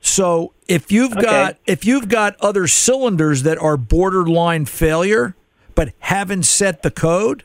So 0.00 0.52
if 0.68 0.92
you've 0.92 1.12
Okay. 1.12 1.22
got 1.22 1.56
if 1.66 1.84
you've 1.84 2.08
got 2.08 2.36
other 2.40 2.66
cylinders 2.66 3.42
that 3.44 3.58
are 3.58 3.76
borderline 3.76 4.64
failure 4.66 5.34
but 5.74 5.92
haven't 6.00 6.44
set 6.44 6.82
the 6.82 6.90
code, 6.90 7.42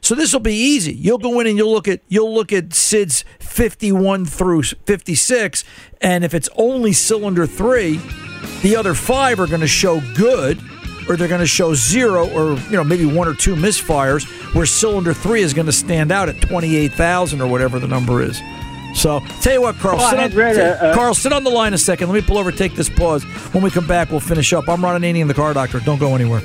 so 0.00 0.14
this 0.14 0.32
will 0.34 0.40
be 0.40 0.54
easy. 0.54 0.92
You'll 0.92 1.18
go 1.18 1.40
in 1.40 1.46
and 1.46 1.56
you'll 1.56 1.72
look 1.72 1.88
at 1.88 2.00
you'll 2.08 2.34
look 2.34 2.52
at 2.52 2.70
SIDS 2.70 3.24
51 3.40 4.26
through 4.26 4.62
56 4.62 5.64
and 6.00 6.24
if 6.24 6.34
it's 6.34 6.48
only 6.56 6.92
cylinder 6.92 7.46
3, 7.46 7.98
the 8.62 8.76
other 8.76 8.92
5 8.94 9.40
are 9.40 9.46
going 9.46 9.60
to 9.62 9.66
show 9.66 10.02
good 10.14 10.60
or 11.08 11.16
they're 11.16 11.28
going 11.28 11.40
to 11.40 11.46
show 11.46 11.74
0 11.74 12.28
or 12.30 12.54
you 12.70 12.76
know 12.76 12.84
maybe 12.84 13.04
one 13.06 13.28
or 13.28 13.34
two 13.34 13.54
misfires 13.54 14.24
where 14.54 14.66
cylinder 14.66 15.12
3 15.14 15.42
is 15.42 15.52
going 15.54 15.66
to 15.66 15.72
stand 15.72 16.10
out 16.12 16.28
at 16.28 16.40
28,000 16.40 17.40
or 17.40 17.46
whatever 17.46 17.78
the 17.78 17.88
number 17.88 18.22
is. 18.22 18.40
So, 18.94 19.20
tell 19.40 19.52
you 19.54 19.60
what, 19.62 19.74
Carl, 19.76 19.96
Well, 19.98 20.08
sit 20.10 20.18
on, 20.20 20.30
read 20.32 20.56
a- 20.56 20.94
Carl, 20.94 21.14
sit 21.14 21.32
on 21.32 21.42
the 21.42 21.50
line 21.50 21.74
a 21.74 21.78
second. 21.78 22.08
Let 22.08 22.14
me 22.14 22.22
pull 22.22 22.38
over, 22.38 22.52
take 22.52 22.74
this 22.74 22.88
pause. 22.88 23.24
When 23.52 23.62
we 23.64 23.70
come 23.70 23.88
back, 23.88 24.10
we'll 24.12 24.20
finish 24.20 24.52
up. 24.52 24.68
I'm 24.68 24.84
Ron 24.84 25.00
Ananian, 25.02 25.26
the 25.26 25.34
car 25.34 25.52
doctor. 25.52 25.80
Don't 25.80 25.98
go 25.98 26.14
anywhere. 26.14 26.42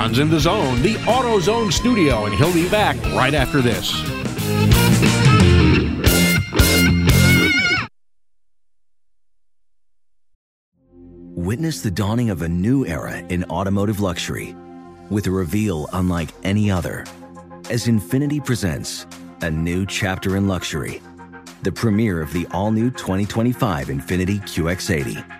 Ron's 0.00 0.18
in 0.18 0.30
the 0.30 0.40
zone, 0.40 0.80
the 0.80 0.94
AutoZone 0.94 1.70
studio, 1.70 2.24
and 2.24 2.34
he'll 2.34 2.54
be 2.54 2.66
back 2.70 2.96
right 3.12 3.34
after 3.34 3.60
this. 3.60 3.92
Witness 11.34 11.82
the 11.82 11.90
dawning 11.90 12.30
of 12.30 12.40
a 12.40 12.48
new 12.48 12.86
era 12.86 13.18
in 13.28 13.44
automotive 13.50 14.00
luxury 14.00 14.56
with 15.10 15.26
a 15.26 15.30
reveal 15.30 15.86
unlike 15.92 16.30
any 16.44 16.70
other 16.70 17.04
as 17.68 17.86
Infiniti 17.86 18.42
presents 18.42 19.06
a 19.42 19.50
new 19.50 19.84
chapter 19.84 20.38
in 20.38 20.48
luxury, 20.48 21.02
the 21.62 21.72
premiere 21.72 22.22
of 22.22 22.32
the 22.32 22.46
all 22.52 22.70
new 22.70 22.90
2025 22.90 23.88
Infiniti 23.88 24.40
QX80. 24.40 25.39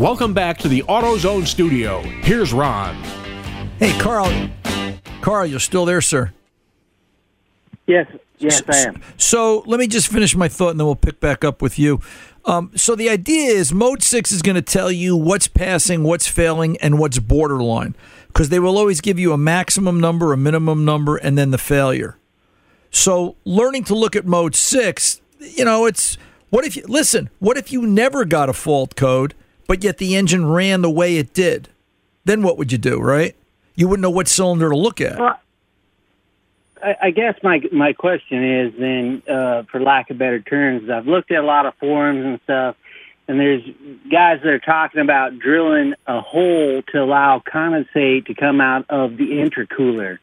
Welcome 0.00 0.32
back 0.32 0.56
to 0.60 0.68
the 0.68 0.82
AutoZone 0.84 1.46
studio. 1.46 2.00
Here's 2.00 2.54
Ron. 2.54 2.94
Hey, 3.78 3.92
Carl. 3.98 4.48
Carl, 5.20 5.44
you're 5.44 5.60
still 5.60 5.84
there, 5.84 6.00
sir. 6.00 6.32
Yes, 7.86 8.06
yes, 8.38 8.62
I 8.66 8.78
am. 8.78 9.02
So 9.18 9.62
let 9.66 9.78
me 9.78 9.86
just 9.86 10.08
finish 10.08 10.34
my 10.34 10.48
thought, 10.48 10.70
and 10.70 10.80
then 10.80 10.86
we'll 10.86 10.96
pick 10.96 11.20
back 11.20 11.44
up 11.44 11.60
with 11.60 11.78
you. 11.78 12.00
Um, 12.46 12.72
so 12.74 12.94
the 12.94 13.10
idea 13.10 13.50
is 13.50 13.74
Mode 13.74 14.02
Six 14.02 14.32
is 14.32 14.40
going 14.40 14.54
to 14.54 14.62
tell 14.62 14.90
you 14.90 15.18
what's 15.18 15.48
passing, 15.48 16.02
what's 16.02 16.26
failing, 16.26 16.78
and 16.78 16.98
what's 16.98 17.18
borderline, 17.18 17.94
because 18.28 18.48
they 18.48 18.58
will 18.58 18.78
always 18.78 19.02
give 19.02 19.18
you 19.18 19.34
a 19.34 19.38
maximum 19.38 20.00
number, 20.00 20.32
a 20.32 20.38
minimum 20.38 20.82
number, 20.82 21.18
and 21.18 21.36
then 21.36 21.50
the 21.50 21.58
failure. 21.58 22.16
So 22.90 23.36
learning 23.44 23.84
to 23.84 23.94
look 23.94 24.16
at 24.16 24.24
Mode 24.24 24.54
Six, 24.54 25.20
you 25.40 25.66
know, 25.66 25.84
it's 25.84 26.16
what 26.48 26.64
if 26.64 26.74
you 26.74 26.84
listen? 26.88 27.28
What 27.38 27.58
if 27.58 27.70
you 27.70 27.82
never 27.82 28.24
got 28.24 28.48
a 28.48 28.54
fault 28.54 28.96
code, 28.96 29.34
but 29.70 29.84
yet 29.84 29.98
the 29.98 30.16
engine 30.16 30.50
ran 30.50 30.82
the 30.82 30.90
way 30.90 31.16
it 31.16 31.32
did? 31.32 31.68
Then 32.24 32.42
what 32.42 32.58
would 32.58 32.72
you 32.72 32.76
do, 32.76 32.98
right? 32.98 33.36
You 33.76 33.86
wouldn't 33.86 34.02
know 34.02 34.10
what 34.10 34.26
cylinder 34.26 34.68
to 34.68 34.76
look 34.76 35.00
at. 35.00 35.16
Well, 35.16 35.38
I, 36.82 37.12
guess 37.12 37.36
my 37.44 37.62
my 37.70 37.92
question 37.92 38.42
is 38.42 38.74
then, 38.76 39.22
uh, 39.28 39.62
for 39.70 39.80
lack 39.80 40.10
of 40.10 40.18
better 40.18 40.40
terms, 40.40 40.90
I've 40.90 41.06
looked 41.06 41.30
at 41.30 41.38
a 41.38 41.46
lot 41.46 41.66
of 41.66 41.74
forums 41.76 42.24
and 42.24 42.40
stuff, 42.42 42.74
and 43.28 43.38
there's 43.38 43.62
guys 44.10 44.40
that 44.42 44.48
are 44.48 44.58
talking 44.58 45.02
about 45.02 45.38
drilling 45.38 45.94
a 46.04 46.20
hole 46.20 46.82
to 46.88 46.98
allow 47.00 47.38
condensate 47.38 48.26
to 48.26 48.34
come 48.34 48.60
out 48.60 48.86
of 48.88 49.18
the 49.18 49.28
intercooler, 49.28 50.18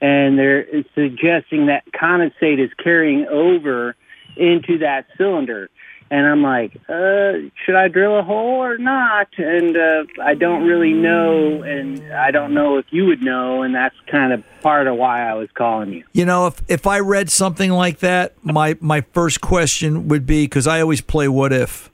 and 0.00 0.38
they're 0.38 0.64
suggesting 0.94 1.66
that 1.66 1.82
condensate 1.90 2.60
is 2.64 2.70
carrying 2.74 3.26
over 3.26 3.96
into 4.36 4.78
that 4.78 5.06
cylinder. 5.18 5.70
And 6.10 6.26
I'm 6.26 6.42
like, 6.42 6.76
uh, 6.88 7.32
should 7.64 7.74
I 7.74 7.88
drill 7.88 8.18
a 8.18 8.22
hole 8.22 8.62
or 8.62 8.78
not? 8.78 9.28
And 9.38 9.76
uh, 9.76 10.04
I 10.22 10.34
don't 10.34 10.64
really 10.64 10.92
know, 10.92 11.62
and 11.62 12.12
I 12.12 12.30
don't 12.30 12.54
know 12.54 12.78
if 12.78 12.86
you 12.90 13.06
would 13.06 13.22
know, 13.22 13.62
and 13.62 13.74
that's 13.74 13.96
kind 14.08 14.32
of 14.32 14.44
part 14.62 14.86
of 14.86 14.96
why 14.96 15.28
I 15.28 15.34
was 15.34 15.48
calling 15.54 15.92
you. 15.92 16.04
You 16.12 16.24
know, 16.24 16.46
if 16.46 16.62
if 16.68 16.86
I 16.86 17.00
read 17.00 17.30
something 17.30 17.72
like 17.72 17.98
that, 17.98 18.34
my 18.44 18.76
my 18.80 19.00
first 19.12 19.40
question 19.40 20.08
would 20.08 20.26
be 20.26 20.44
because 20.44 20.66
I 20.66 20.80
always 20.80 21.00
play 21.00 21.26
what 21.28 21.52
if. 21.52 21.90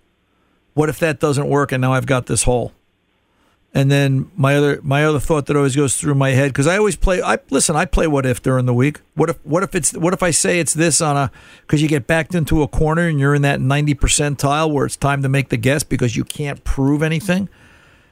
What 0.74 0.88
if 0.88 0.98
that 1.00 1.20
doesn't 1.20 1.48
work 1.48 1.72
and 1.72 1.80
now 1.80 1.92
I've 1.92 2.06
got 2.06 2.26
this 2.26 2.44
hole? 2.44 2.72
And 3.74 3.90
then 3.90 4.30
my 4.36 4.54
other 4.54 4.80
my 4.82 5.02
other 5.02 5.18
thought 5.18 5.46
that 5.46 5.56
always 5.56 5.74
goes 5.74 5.96
through 5.96 6.14
my 6.14 6.30
head 6.32 6.48
because 6.50 6.66
I 6.66 6.76
always 6.76 6.94
play. 6.94 7.22
I 7.22 7.38
listen. 7.48 7.74
I 7.74 7.86
play 7.86 8.06
what 8.06 8.26
if 8.26 8.42
during 8.42 8.66
the 8.66 8.74
week. 8.74 9.00
What 9.14 9.30
if 9.30 9.38
what 9.46 9.62
if 9.62 9.74
it's 9.74 9.94
what 9.94 10.12
if 10.12 10.22
I 10.22 10.30
say 10.30 10.60
it's 10.60 10.74
this 10.74 11.00
on 11.00 11.16
a 11.16 11.30
because 11.62 11.80
you 11.80 11.88
get 11.88 12.06
backed 12.06 12.34
into 12.34 12.62
a 12.62 12.68
corner 12.68 13.08
and 13.08 13.18
you're 13.18 13.34
in 13.34 13.40
that 13.42 13.62
ninety 13.62 13.94
percentile 13.94 14.70
where 14.70 14.84
it's 14.84 14.96
time 14.96 15.22
to 15.22 15.28
make 15.30 15.48
the 15.48 15.56
guess 15.56 15.84
because 15.84 16.16
you 16.16 16.22
can't 16.24 16.62
prove 16.64 17.02
anything. 17.02 17.48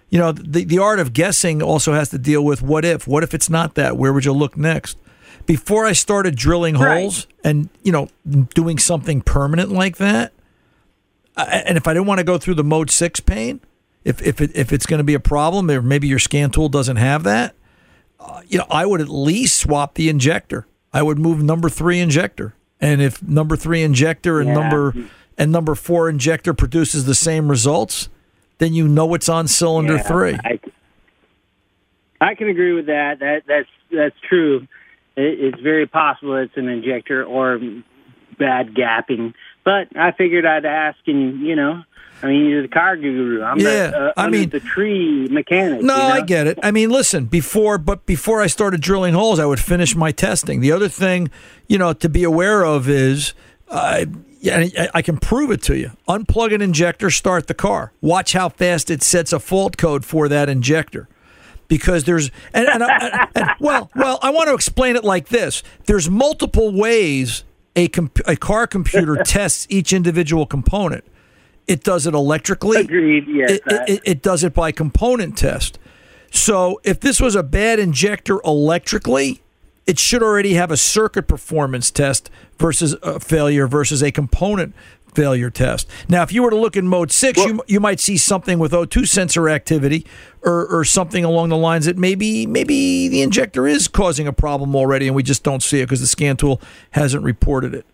You 0.08 0.18
know 0.18 0.32
the 0.32 0.64
the 0.64 0.78
art 0.78 0.98
of 0.98 1.12
guessing 1.12 1.62
also 1.62 1.92
has 1.92 2.08
to 2.08 2.18
deal 2.18 2.42
with 2.42 2.62
what 2.62 2.86
if. 2.86 3.06
What 3.06 3.22
if 3.22 3.34
it's 3.34 3.50
not 3.50 3.74
that? 3.74 3.98
Where 3.98 4.14
would 4.14 4.24
you 4.24 4.32
look 4.32 4.56
next? 4.56 4.96
Before 5.44 5.84
I 5.84 5.92
started 5.92 6.36
drilling 6.36 6.76
Right. 6.78 7.00
holes 7.02 7.26
and 7.44 7.68
you 7.82 7.92
know 7.92 8.08
doing 8.54 8.78
something 8.78 9.20
permanent 9.20 9.70
like 9.70 9.98
that, 9.98 10.32
I- 11.36 11.64
and 11.66 11.76
if 11.76 11.86
I 11.86 11.92
didn't 11.92 12.06
want 12.06 12.18
to 12.18 12.24
go 12.24 12.38
through 12.38 12.54
the 12.54 12.64
mode 12.64 12.90
six 12.90 13.20
pain, 13.20 13.60
if 14.04 14.22
if 14.22 14.40
it, 14.40 14.50
if 14.54 14.72
it's 14.72 14.86
going 14.86 14.98
to 14.98 15.04
be 15.04 15.14
a 15.14 15.20
problem, 15.20 15.70
or 15.70 15.82
maybe 15.82 16.08
your 16.08 16.18
scan 16.18 16.50
tool 16.50 16.68
doesn't 16.68 16.96
have 16.96 17.22
that, 17.24 17.54
uh, 18.18 18.42
you 18.46 18.58
know, 18.58 18.66
I 18.70 18.86
would 18.86 19.00
at 19.00 19.08
least 19.08 19.60
swap 19.60 19.94
the 19.94 20.08
injector. 20.08 20.66
I 20.92 21.02
would 21.02 21.18
move 21.18 21.42
number 21.42 21.68
three 21.68 22.00
injector, 22.00 22.54
and 22.80 23.00
if 23.00 23.22
number 23.22 23.56
three 23.56 23.82
injector 23.82 24.40
and 24.40 24.48
Yeah. 24.48 24.54
number 24.54 24.94
and 25.38 25.52
number 25.52 25.74
four 25.74 26.08
injector 26.08 26.52
produces 26.54 27.04
the 27.06 27.14
same 27.14 27.48
results, 27.48 28.08
then 28.58 28.74
you 28.74 28.86
know 28.88 29.14
it's 29.14 29.28
on 29.28 29.48
cylinder 29.48 29.96
Yeah, 29.96 30.02
three. 30.02 30.38
I, 30.44 30.60
I 32.20 32.34
can 32.34 32.48
agree 32.48 32.72
with 32.72 32.86
that. 32.86 33.20
That 33.20 33.42
that's 33.46 33.68
that's 33.90 34.16
true. 34.28 34.66
It, 35.16 35.40
it's 35.54 35.60
very 35.60 35.86
possible 35.86 36.36
it's 36.36 36.56
an 36.56 36.68
injector 36.68 37.24
or 37.24 37.58
bad 38.38 38.74
gapping. 38.74 39.34
But 39.64 39.88
I 39.96 40.12
figured 40.12 40.46
I'd 40.46 40.64
ask, 40.64 40.98
and 41.06 41.40
you 41.40 41.54
know, 41.56 41.82
I 42.22 42.26
mean, 42.26 42.46
you're 42.46 42.62
the 42.62 42.68
car 42.68 42.96
guru. 42.96 43.42
I'm 43.42 43.58
Yeah, 43.58 43.88
the, 43.88 43.96
uh, 44.08 44.12
I 44.16 44.28
mean- 44.28 44.48
the 44.50 44.60
tree 44.60 45.26
mechanic. 45.30 45.82
No, 45.82 45.94
you 45.94 46.00
know? 46.00 46.08
I 46.14 46.20
get 46.22 46.46
it. 46.46 46.58
I 46.62 46.70
mean, 46.70 46.90
listen, 46.90 47.26
before 47.26 47.78
but 47.78 48.06
before 48.06 48.40
I 48.40 48.46
started 48.46 48.80
drilling 48.80 49.14
holes, 49.14 49.38
I 49.38 49.46
would 49.46 49.60
finish 49.60 49.94
my 49.94 50.12
testing. 50.12 50.60
The 50.60 50.72
other 50.72 50.88
thing, 50.88 51.30
you 51.68 51.78
know, 51.78 51.92
to 51.94 52.08
be 52.08 52.24
aware 52.24 52.64
of 52.64 52.88
is 52.88 53.34
uh, 53.68 54.06
yeah, 54.40 54.88
I- 54.94 55.02
can 55.02 55.18
prove 55.18 55.50
it 55.50 55.62
to 55.64 55.76
you. 55.76 55.92
Unplug 56.08 56.54
an 56.54 56.62
injector, 56.62 57.10
start 57.10 57.46
the 57.46 57.54
car. 57.54 57.92
Watch 58.00 58.32
how 58.32 58.48
fast 58.48 58.90
it 58.90 59.02
sets 59.02 59.32
a 59.32 59.38
fault 59.38 59.76
code 59.76 60.04
for 60.04 60.28
that 60.28 60.48
injector. 60.48 61.08
Because 61.68 62.02
there's 62.04 62.30
and, 62.52 62.66
and, 62.66 62.82
I- 62.82 63.28
and 63.34 63.50
well, 63.60 63.90
well, 63.94 64.18
I 64.22 64.30
want 64.30 64.48
to 64.48 64.54
explain 64.54 64.96
it 64.96 65.04
like 65.04 65.28
this: 65.28 65.62
there's 65.86 66.10
multiple 66.10 66.72
ways 66.72 67.44
a 67.76 67.88
comp- 67.88 68.20
a 68.26 68.36
car 68.36 68.66
computer 68.66 69.16
tests 69.24 69.66
each 69.70 69.92
individual 69.92 70.46
component. 70.46 71.04
It 71.66 71.84
does 71.84 72.06
it 72.06 72.14
electrically. 72.14 72.80
Agreed. 72.80 73.26
Yes. 73.28 73.50
It, 73.52 73.62
it, 73.66 73.88
it, 73.88 74.02
it 74.04 74.22
does 74.22 74.42
it 74.42 74.54
by 74.54 74.72
component 74.72 75.38
test. 75.38 75.78
So 76.30 76.80
if 76.84 77.00
this 77.00 77.20
was 77.20 77.34
a 77.34 77.42
bad 77.42 77.78
injector 77.78 78.40
electrically, 78.44 79.40
it 79.86 79.98
should 79.98 80.22
already 80.22 80.54
have 80.54 80.70
a 80.70 80.76
circuit 80.76 81.26
performance 81.26 81.90
test 81.90 82.30
versus 82.58 82.94
a 83.02 83.18
failure 83.18 83.66
versus 83.66 84.02
a 84.02 84.12
component 84.12 84.74
failure 85.14 85.50
test. 85.50 85.88
Now, 86.08 86.22
if 86.22 86.32
you 86.32 86.42
were 86.42 86.50
to 86.50 86.56
look 86.56 86.76
in 86.76 86.86
mode 86.88 87.10
six, 87.12 87.38
you 87.44 87.60
you 87.66 87.80
might 87.80 88.00
see 88.00 88.16
something 88.16 88.58
with 88.58 88.72
O2 88.72 89.06
sensor 89.06 89.48
activity 89.48 90.06
or, 90.42 90.66
or 90.66 90.84
something 90.84 91.24
along 91.24 91.48
the 91.50 91.56
lines 91.56 91.86
that 91.86 91.96
maybe 91.98 92.46
maybe 92.46 93.08
the 93.08 93.22
injector 93.22 93.66
is 93.66 93.88
causing 93.88 94.26
a 94.26 94.32
problem 94.32 94.74
already, 94.74 95.06
and 95.06 95.14
we 95.16 95.22
just 95.22 95.42
don't 95.42 95.62
see 95.62 95.80
it 95.80 95.86
because 95.86 96.00
the 96.00 96.06
scan 96.06 96.36
tool 96.36 96.60
hasn't 96.92 97.22
reported 97.24 97.74
it. 97.74 97.84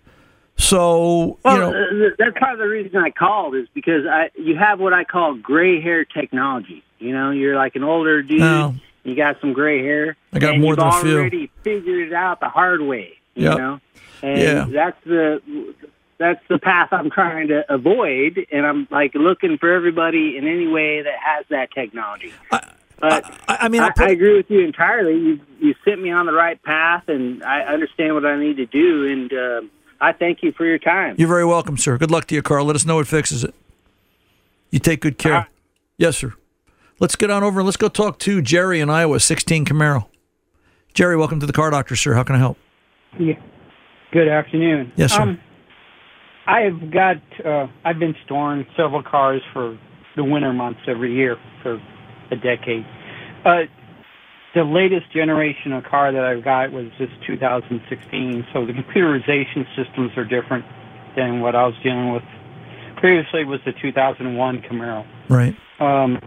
So 0.58 1.38
Well, 1.44 1.54
you 1.54 1.60
know, 1.60 2.06
uh, 2.06 2.10
that's 2.18 2.38
part 2.38 2.52
of 2.54 2.58
the 2.58 2.66
reason 2.66 2.96
I 2.96 3.10
called 3.10 3.54
is 3.54 3.68
because 3.74 4.06
I 4.06 4.30
you 4.36 4.56
have 4.56 4.80
what 4.80 4.92
I 4.94 5.04
call 5.04 5.34
gray 5.34 5.80
hair 5.80 6.04
technology. 6.04 6.82
You 6.98 7.12
know, 7.12 7.30
you're 7.30 7.56
like 7.56 7.76
an 7.76 7.84
older 7.84 8.22
dude. 8.22 8.40
No. 8.40 8.74
You 9.04 9.14
got 9.14 9.40
some 9.40 9.52
gray 9.52 9.82
hair. 9.82 10.16
I 10.32 10.38
got 10.38 10.54
and 10.54 10.62
more 10.62 10.70
you've 10.72 10.78
than 10.78 10.88
a 10.88 11.00
few. 11.02 11.16
already 11.18 11.50
figured 11.62 12.08
it 12.08 12.12
out 12.12 12.40
the 12.40 12.48
hard 12.48 12.80
way. 12.80 13.12
You 13.34 13.44
Yep. 13.44 13.58
know, 13.58 13.80
and 14.22 14.40
Yeah. 14.40 14.66
that's 14.72 14.96
the 15.04 15.42
that's 16.18 16.40
the 16.48 16.58
path 16.58 16.88
I'm 16.92 17.10
trying 17.10 17.48
to 17.48 17.64
avoid, 17.72 18.46
and 18.50 18.66
I'm 18.66 18.88
like 18.90 19.14
looking 19.14 19.58
for 19.58 19.72
everybody 19.72 20.36
in 20.36 20.46
any 20.46 20.66
way 20.66 21.02
that 21.02 21.14
has 21.24 21.44
that 21.50 21.70
technology. 21.72 22.32
but 22.50 22.74
I, 23.02 23.56
I 23.62 23.68
mean, 23.68 23.82
I, 23.82 23.86
I'll 23.86 23.92
put- 23.92 24.08
I 24.08 24.10
agree 24.10 24.36
with 24.36 24.50
you 24.50 24.60
entirely. 24.60 25.18
You 25.18 25.40
you 25.60 25.74
sent 25.84 26.00
me 26.00 26.10
on 26.10 26.26
the 26.26 26.32
right 26.32 26.62
path, 26.62 27.08
and 27.08 27.42
I 27.44 27.60
understand 27.62 28.14
what 28.14 28.24
I 28.24 28.38
need 28.38 28.56
to 28.56 28.66
do, 28.66 29.06
and 29.06 29.32
um 29.32 29.70
I 30.00 30.12
thank 30.12 30.42
you 30.42 30.52
for 30.52 30.66
your 30.66 30.78
time. 30.78 31.14
You're 31.18 31.28
very 31.28 31.44
welcome, 31.46 31.78
sir. 31.78 31.96
Good 31.96 32.10
luck 32.10 32.26
to 32.26 32.34
you, 32.34 32.42
Carl. 32.42 32.66
Let 32.66 32.76
us 32.76 32.84
know 32.84 32.96
what 32.96 33.06
fixes 33.06 33.44
it. 33.44 33.54
You 34.70 34.78
take 34.78 35.00
good 35.00 35.16
care. 35.16 35.48
Yes, 35.96 36.18
sir. 36.18 36.34
Let's 37.00 37.16
get 37.16 37.30
on 37.30 37.42
over 37.42 37.60
and 37.60 37.66
let's 37.66 37.78
go 37.78 37.88
talk 37.88 38.18
to 38.20 38.42
Jerry 38.42 38.80
in 38.80 38.90
Iowa, 38.90 39.20
16 39.20 39.64
Camaro. 39.64 40.06
Jerry, 40.92 41.16
welcome 41.16 41.40
to 41.40 41.46
the 41.46 41.52
car 41.52 41.70
doctor, 41.70 41.96
sir. 41.96 42.12
How 42.14 42.22
can 42.24 42.36
I 42.36 42.38
help? 42.38 42.58
Yeah. 43.18 43.34
Good 44.12 44.28
afternoon. 44.28 44.92
Yes, 44.96 45.12
sir. 45.14 45.22
Um, 45.22 45.40
I've 46.46 46.92
got. 46.92 47.16
Uh, 47.44 47.66
I've 47.84 47.98
been 47.98 48.14
storing 48.24 48.66
several 48.76 49.02
cars 49.02 49.42
for 49.52 49.78
the 50.16 50.24
winter 50.24 50.52
months 50.52 50.80
every 50.88 51.14
year 51.14 51.36
for 51.62 51.74
a 52.30 52.36
decade. 52.36 52.84
Uh, 53.44 53.62
the 54.54 54.64
latest 54.64 55.12
generation 55.12 55.72
of 55.72 55.84
car 55.84 56.12
that 56.12 56.24
I've 56.24 56.42
got 56.42 56.72
was 56.72 56.86
just 56.98 57.12
2016, 57.26 58.46
so 58.52 58.64
the 58.64 58.72
computerization 58.72 59.66
systems 59.76 60.12
are 60.16 60.24
different 60.24 60.64
than 61.14 61.40
what 61.40 61.54
I 61.54 61.66
was 61.66 61.74
dealing 61.82 62.12
with. 62.12 62.22
Previously 62.96 63.44
was 63.44 63.60
the 63.66 63.72
2001 63.82 64.62
Camaro. 64.62 65.06
Right. 65.28 65.54
Um, 65.78 66.18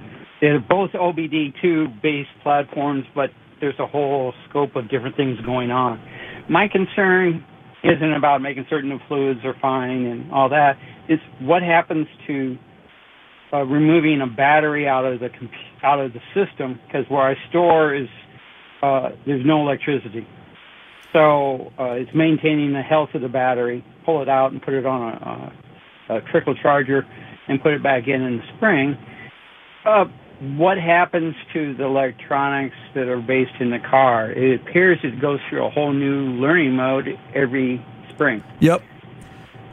they're 0.41 0.60
both 0.60 0.91
OBD2 0.91 2.01
based 2.01 2.29
platforms, 2.43 3.05
but 3.15 3.32
there's 3.60 3.79
a 3.79 3.88
whole 3.88 4.34
scope 4.47 4.75
of 4.75 4.89
different 4.89 5.17
things 5.17 5.39
going 5.41 5.71
on. 5.71 5.99
My 6.49 6.67
concern 6.67 7.43
isn't 7.84 8.13
about 8.13 8.42
making 8.42 8.65
certain 8.70 8.89
the 8.89 9.00
fluids 9.08 9.39
are 9.44 9.56
fine 9.62 10.06
and 10.06 10.32
all 10.32 10.50
that. 10.50 10.74
It's 11.08 11.24
what 11.42 11.63
happens 11.63 12.08
to 12.28 12.58
uh, 13.54 13.63
removing 13.63 14.22
a 14.22 14.28
battery 14.28 14.88
out 14.88 15.06
of 15.06 15.20
the 15.20 15.30
comp- 15.30 15.52
out 15.84 16.00
of 16.00 16.12
the 16.13 16.20
system 16.36 16.80
because 16.86 17.06
where 17.10 17.22
I 17.22 17.36
store 17.50 17.96
is 17.96 18.08
uh, 18.82 19.10
there's 19.26 19.46
no 19.46 19.62
electricity. 19.62 20.28
So 21.13 21.72
uh, 21.80 21.94
it's 21.94 22.12
maintaining 22.13 22.74
the 22.74 22.82
health 22.82 23.10
of 23.13 23.22
the 23.22 23.28
battery. 23.28 23.84
Pull 24.06 24.22
it 24.22 24.30
out 24.30 24.52
and 24.52 24.62
put 24.62 24.74
it 24.74 24.86
on 24.86 25.02
a, 25.02 26.13
a, 26.13 26.18
a 26.18 26.22
trickle 26.32 26.56
charger 26.62 27.04
and 27.48 27.62
put 27.62 27.74
it 27.74 27.82
back 27.82 28.04
in 28.08 28.22
in 28.22 28.38
the 28.38 28.44
spring. 28.58 28.96
Uh, 29.86 30.06
what 30.39 30.78
happens 30.78 31.36
to 31.54 31.73
the 31.73 31.84
electronics 31.84 32.75
that 32.93 33.10
are 33.10 33.21
based 33.21 33.60
in 33.60 33.71
the 33.71 33.80
car? 33.80 34.32
It 34.32 34.62
appears 34.62 34.99
it 35.04 35.19
goes 35.19 35.39
through 35.49 35.65
a 35.65 35.69
whole 35.69 35.91
new 35.91 36.32
learning 36.39 36.75
mode 36.75 37.19
every 37.34 37.86
spring. 38.10 38.43
Yep. 38.60 38.84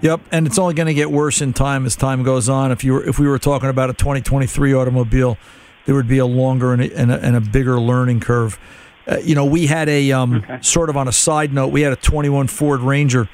Yep, 0.02 0.20
and 0.30 0.46
it's 0.46 0.58
only 0.58 0.74
going 0.74 0.88
to 0.88 0.94
get 0.94 1.10
worse 1.10 1.40
in 1.40 1.54
time 1.54 1.86
as 1.86 1.96
time 1.96 2.22
goes 2.22 2.50
on. 2.50 2.70
If 2.70 2.84
you 2.84 2.94
were, 2.94 3.08
if 3.08 3.18
we 3.18 3.26
were 3.26 3.38
talking 3.38 3.70
about 3.70 3.88
a 3.88 3.94
2023 3.94 4.74
automobile, 4.74 5.38
there 5.86 5.94
would 5.94 6.08
be 6.08 6.18
a 6.18 6.26
longer 6.26 6.74
and 6.74 6.82
a, 6.82 6.94
and 6.96 7.10
a, 7.10 7.18
and 7.20 7.34
a 7.34 7.40
bigger 7.40 7.80
learning 7.80 8.20
curve. 8.20 8.58
Uh, 9.08 9.16
you 9.18 9.34
know, 9.34 9.44
we 9.44 9.66
had 9.66 9.88
a 9.88 10.12
um, 10.12 10.34
okay. 10.34 10.58
sort 10.60 10.90
of 10.90 10.98
on 10.98 11.08
a 11.08 11.12
side 11.12 11.52
note, 11.52 11.68
we 11.68 11.80
had 11.80 11.92
a 11.92 11.96
21 11.96 12.48
Ford 12.48 12.80
Ranger 12.80 13.28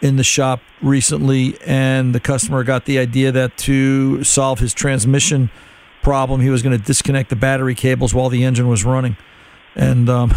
in 0.00 0.16
the 0.16 0.24
shop 0.24 0.60
recently, 0.80 1.58
and 1.66 2.14
the 2.14 2.20
customer 2.20 2.62
got 2.62 2.84
the 2.84 2.98
idea 2.98 3.32
that 3.32 3.56
to 3.56 4.22
solve 4.22 4.60
his 4.60 4.72
transmission 4.72 5.50
problem, 6.06 6.40
he 6.40 6.50
was 6.50 6.62
going 6.62 6.78
to 6.78 6.84
disconnect 6.84 7.30
the 7.30 7.36
battery 7.36 7.74
cables 7.74 8.14
while 8.14 8.28
the 8.28 8.44
engine 8.44 8.68
was 8.68 8.84
running, 8.84 9.16
and 9.74 10.08
um, 10.08 10.32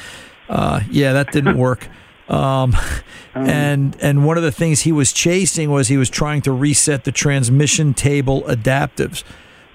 uh, 0.48 0.80
yeah, 0.90 1.12
that 1.12 1.30
didn't 1.30 1.56
work. 1.56 1.88
Um, 2.28 2.74
um, 2.74 3.46
and 3.46 3.96
and 4.00 4.26
one 4.26 4.36
of 4.36 4.42
the 4.42 4.50
things 4.50 4.80
he 4.80 4.90
was 4.90 5.12
chasing 5.12 5.70
was 5.70 5.86
he 5.86 5.96
was 5.96 6.10
trying 6.10 6.42
to 6.42 6.50
reset 6.50 7.04
the 7.04 7.12
transmission 7.12 7.94
table 7.94 8.42
adaptives 8.48 9.22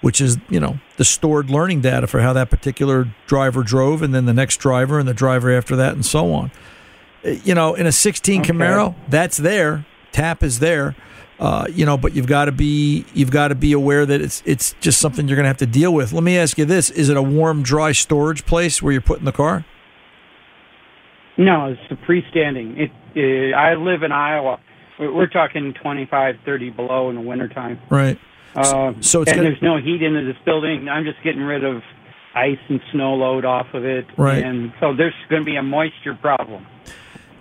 which 0.01 0.19
is 0.19 0.37
you 0.49 0.59
know 0.59 0.79
the 0.97 1.05
stored 1.05 1.49
learning 1.49 1.79
data 1.79 2.07
for 2.07 2.19
how 2.19 2.33
that 2.33 2.49
particular 2.49 3.07
driver 3.25 3.63
drove, 3.63 4.01
and 4.01 4.13
then 4.13 4.25
the 4.25 4.33
next 4.33 4.57
driver 4.57 4.99
and 4.99 5.07
the 5.07 5.13
driver 5.13 5.49
after 5.49 5.77
that, 5.77 5.93
and 5.93 6.05
so 6.05 6.33
on. 6.33 6.51
You 7.23 7.55
know, 7.55 7.73
in 7.73 7.85
a 7.85 7.91
16 7.93 8.41
okay. 8.41 8.51
Camaro, 8.51 8.95
that's 9.07 9.37
there. 9.37 9.85
Tap 10.11 10.43
is 10.43 10.59
there. 10.59 10.93
Uh, 11.39 11.67
you 11.69 11.85
know, 11.85 11.97
but 11.97 12.15
you've 12.15 12.27
got 12.27 12.45
to 12.45 12.51
be 12.51 13.05
you've 13.13 13.29
got 13.29 13.49
to 13.49 13.55
be 13.55 13.71
aware 13.71 14.05
that 14.05 14.21
it's 14.21 14.41
it's 14.45 14.73
just 14.79 14.99
something 14.99 15.27
you're 15.27 15.35
going 15.35 15.43
to 15.43 15.49
have 15.49 15.57
to 15.57 15.67
deal 15.67 15.93
with. 15.93 16.11
Let 16.11 16.23
me 16.23 16.37
ask 16.37 16.57
you 16.57 16.65
this: 16.65 16.89
Is 16.89 17.09
it 17.09 17.17
a 17.17 17.21
warm, 17.21 17.61
dry 17.61 17.91
storage 17.91 18.45
place 18.45 18.81
where 18.81 18.91
you're 18.91 19.01
putting 19.01 19.25
the 19.25 19.31
car? 19.31 19.63
No, 21.37 21.67
it's 21.67 21.91
a 21.91 21.95
freestanding. 22.09 22.79
It, 22.79 22.91
it 23.13 23.53
I 23.53 23.75
live 23.75 24.01
in 24.01 24.11
Iowa. 24.11 24.59
We're 24.99 25.27
talking 25.27 25.75
25, 25.79 26.37
30 26.43 26.69
below 26.71 27.09
in 27.09 27.15
the 27.15 27.21
wintertime. 27.21 27.79
Right. 27.89 28.19
Uh, 28.55 28.93
so 29.01 29.19
and 29.19 29.27
gonna... 29.27 29.43
there's 29.43 29.61
no 29.61 29.77
heat 29.77 30.01
into 30.01 30.25
this 30.25 30.41
building. 30.43 30.89
I'm 30.89 31.03
just 31.03 31.21
getting 31.23 31.41
rid 31.43 31.63
of 31.63 31.83
ice 32.33 32.57
and 32.69 32.81
snow 32.91 33.13
load 33.13 33.45
off 33.45 33.67
of 33.73 33.85
it, 33.85 34.05
right? 34.17 34.43
And 34.43 34.73
so 34.79 34.95
there's 34.95 35.13
going 35.29 35.43
to 35.43 35.45
be 35.45 35.55
a 35.55 35.63
moisture 35.63 36.15
problem. 36.15 36.65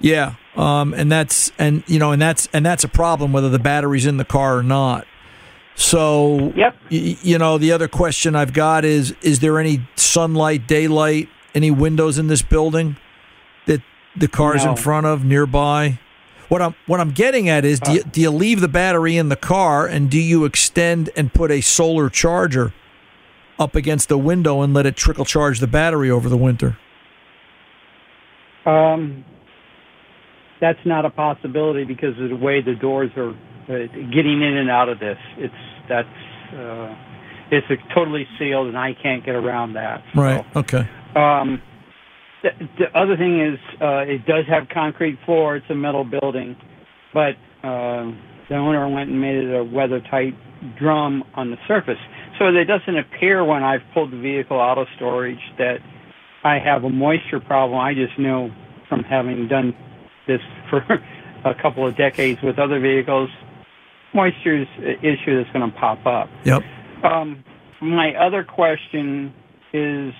Yeah, 0.00 0.34
um, 0.56 0.94
and 0.94 1.10
that's 1.12 1.52
and 1.58 1.82
you 1.86 1.98
know 1.98 2.12
and 2.12 2.20
that's 2.20 2.48
and 2.52 2.64
that's 2.64 2.84
a 2.84 2.88
problem 2.88 3.32
whether 3.32 3.50
the 3.50 3.58
battery's 3.58 4.06
in 4.06 4.16
the 4.16 4.24
car 4.24 4.58
or 4.58 4.62
not. 4.62 5.06
So, 5.74 6.54
yep. 6.56 6.74
Y- 6.90 7.18
you 7.20 7.38
know, 7.38 7.58
the 7.58 7.72
other 7.72 7.86
question 7.86 8.34
I've 8.34 8.54
got 8.54 8.84
is: 8.84 9.14
Is 9.22 9.40
there 9.40 9.58
any 9.58 9.86
sunlight, 9.94 10.66
daylight, 10.66 11.28
any 11.54 11.70
windows 11.70 12.18
in 12.18 12.28
this 12.28 12.42
building 12.42 12.96
that 13.66 13.82
the 14.16 14.28
car's 14.28 14.64
no. 14.64 14.70
in 14.70 14.76
front 14.76 15.06
of 15.06 15.24
nearby? 15.24 15.98
What 16.48 16.62
I'm 16.62 16.74
what 16.86 17.00
I'm 17.00 17.10
getting 17.10 17.48
at 17.48 17.64
is, 17.64 17.80
do 17.80 17.92
you, 17.92 18.02
do 18.04 18.20
you 18.22 18.30
leave 18.30 18.60
the 18.60 18.68
battery 18.68 19.16
in 19.16 19.28
the 19.28 19.36
car 19.36 19.86
and 19.86 20.08
do 20.08 20.18
you 20.18 20.44
extend 20.44 21.10
and 21.16 21.32
put 21.32 21.50
a 21.50 21.60
solar 21.60 22.08
charger 22.08 22.72
up 23.58 23.74
against 23.74 24.08
the 24.08 24.18
window 24.18 24.62
and 24.62 24.72
let 24.72 24.86
it 24.86 24.96
trickle 24.96 25.24
charge 25.24 25.60
the 25.60 25.66
battery 25.66 26.10
over 26.10 26.28
the 26.28 26.36
winter? 26.36 26.78
Um, 28.64 29.24
that's 30.60 30.78
not 30.84 31.04
a 31.04 31.10
possibility 31.10 31.84
because 31.84 32.18
of 32.20 32.30
the 32.30 32.36
way 32.36 32.62
the 32.62 32.74
doors 32.74 33.10
are 33.16 33.30
uh, 33.30 33.86
getting 34.12 34.42
in 34.42 34.56
and 34.56 34.70
out 34.70 34.88
of 34.88 34.98
this. 34.98 35.18
It's 35.36 35.54
that's 35.88 36.08
uh, 36.54 36.94
it's 37.50 37.66
totally 37.94 38.26
sealed, 38.38 38.68
and 38.68 38.78
I 38.78 38.92
can't 39.00 39.24
get 39.24 39.34
around 39.34 39.74
that. 39.74 40.02
So, 40.14 40.20
right. 40.20 40.44
Okay. 40.56 40.88
Um, 41.14 41.62
the, 42.42 42.50
the 42.78 42.98
other 42.98 43.16
thing 43.16 43.40
is, 43.40 43.58
uh, 43.80 44.04
it 44.06 44.26
does 44.26 44.44
have 44.48 44.68
concrete 44.72 45.18
floor. 45.24 45.56
It's 45.56 45.66
a 45.70 45.74
metal 45.74 46.04
building, 46.04 46.56
but 47.14 47.34
uh, 47.62 48.10
the 48.48 48.56
owner 48.56 48.88
went 48.88 49.10
and 49.10 49.20
made 49.20 49.36
it 49.36 49.54
a 49.54 49.64
weather-tight 49.64 50.34
drum 50.78 51.24
on 51.34 51.50
the 51.50 51.56
surface, 51.68 51.98
so 52.38 52.46
it 52.48 52.64
doesn't 52.64 52.96
appear 52.96 53.44
when 53.44 53.62
I've 53.62 53.82
pulled 53.94 54.12
the 54.12 54.20
vehicle 54.20 54.60
out 54.60 54.78
of 54.78 54.86
storage 54.96 55.38
that 55.58 55.78
I 56.44 56.58
have 56.58 56.84
a 56.84 56.90
moisture 56.90 57.40
problem. 57.40 57.78
I 57.78 57.94
just 57.94 58.18
know 58.18 58.50
from 58.88 59.02
having 59.02 59.48
done 59.48 59.74
this 60.26 60.40
for 60.70 60.78
a 61.44 61.54
couple 61.54 61.86
of 61.86 61.96
decades 61.96 62.40
with 62.42 62.58
other 62.58 62.80
vehicles, 62.80 63.30
moisture 64.14 64.62
is 64.62 64.68
an 64.78 64.96
issue 65.02 65.36
that's 65.42 65.52
going 65.52 65.70
to 65.70 65.76
pop 65.78 66.04
up. 66.06 66.28
Yep. 66.44 66.62
Um, 67.04 67.44
my 67.80 68.14
other 68.14 68.42
question 68.44 69.32
is 69.72 70.12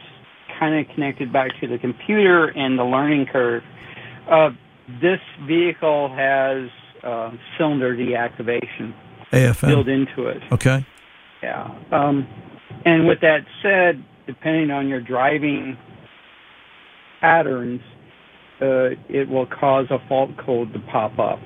kind 0.58 0.78
of 0.78 0.94
connected 0.94 1.32
back 1.32 1.50
to 1.60 1.66
the 1.66 1.78
computer 1.78 2.46
and 2.48 2.78
the 2.78 2.84
learning 2.84 3.26
curve. 3.26 3.62
Uh, 4.30 4.50
this 5.00 5.20
vehicle 5.46 6.08
has 6.14 6.68
uh, 7.02 7.30
cylinder 7.58 7.96
deactivation 7.96 8.94
AFM. 9.32 9.68
built 9.68 9.88
into 9.88 10.26
it. 10.28 10.42
Okay. 10.52 10.86
Yeah. 11.42 11.74
Um, 11.90 12.26
and 12.84 13.06
with 13.06 13.20
that 13.20 13.40
said, 13.62 14.04
depending 14.26 14.70
on 14.70 14.88
your 14.88 15.00
driving 15.00 15.76
patterns, 17.20 17.80
uh, 18.60 18.96
it 19.08 19.28
will 19.28 19.46
cause 19.46 19.86
a 19.90 19.98
fault 20.08 20.30
code 20.38 20.72
to 20.72 20.78
pop 20.80 21.18
up 21.18 21.38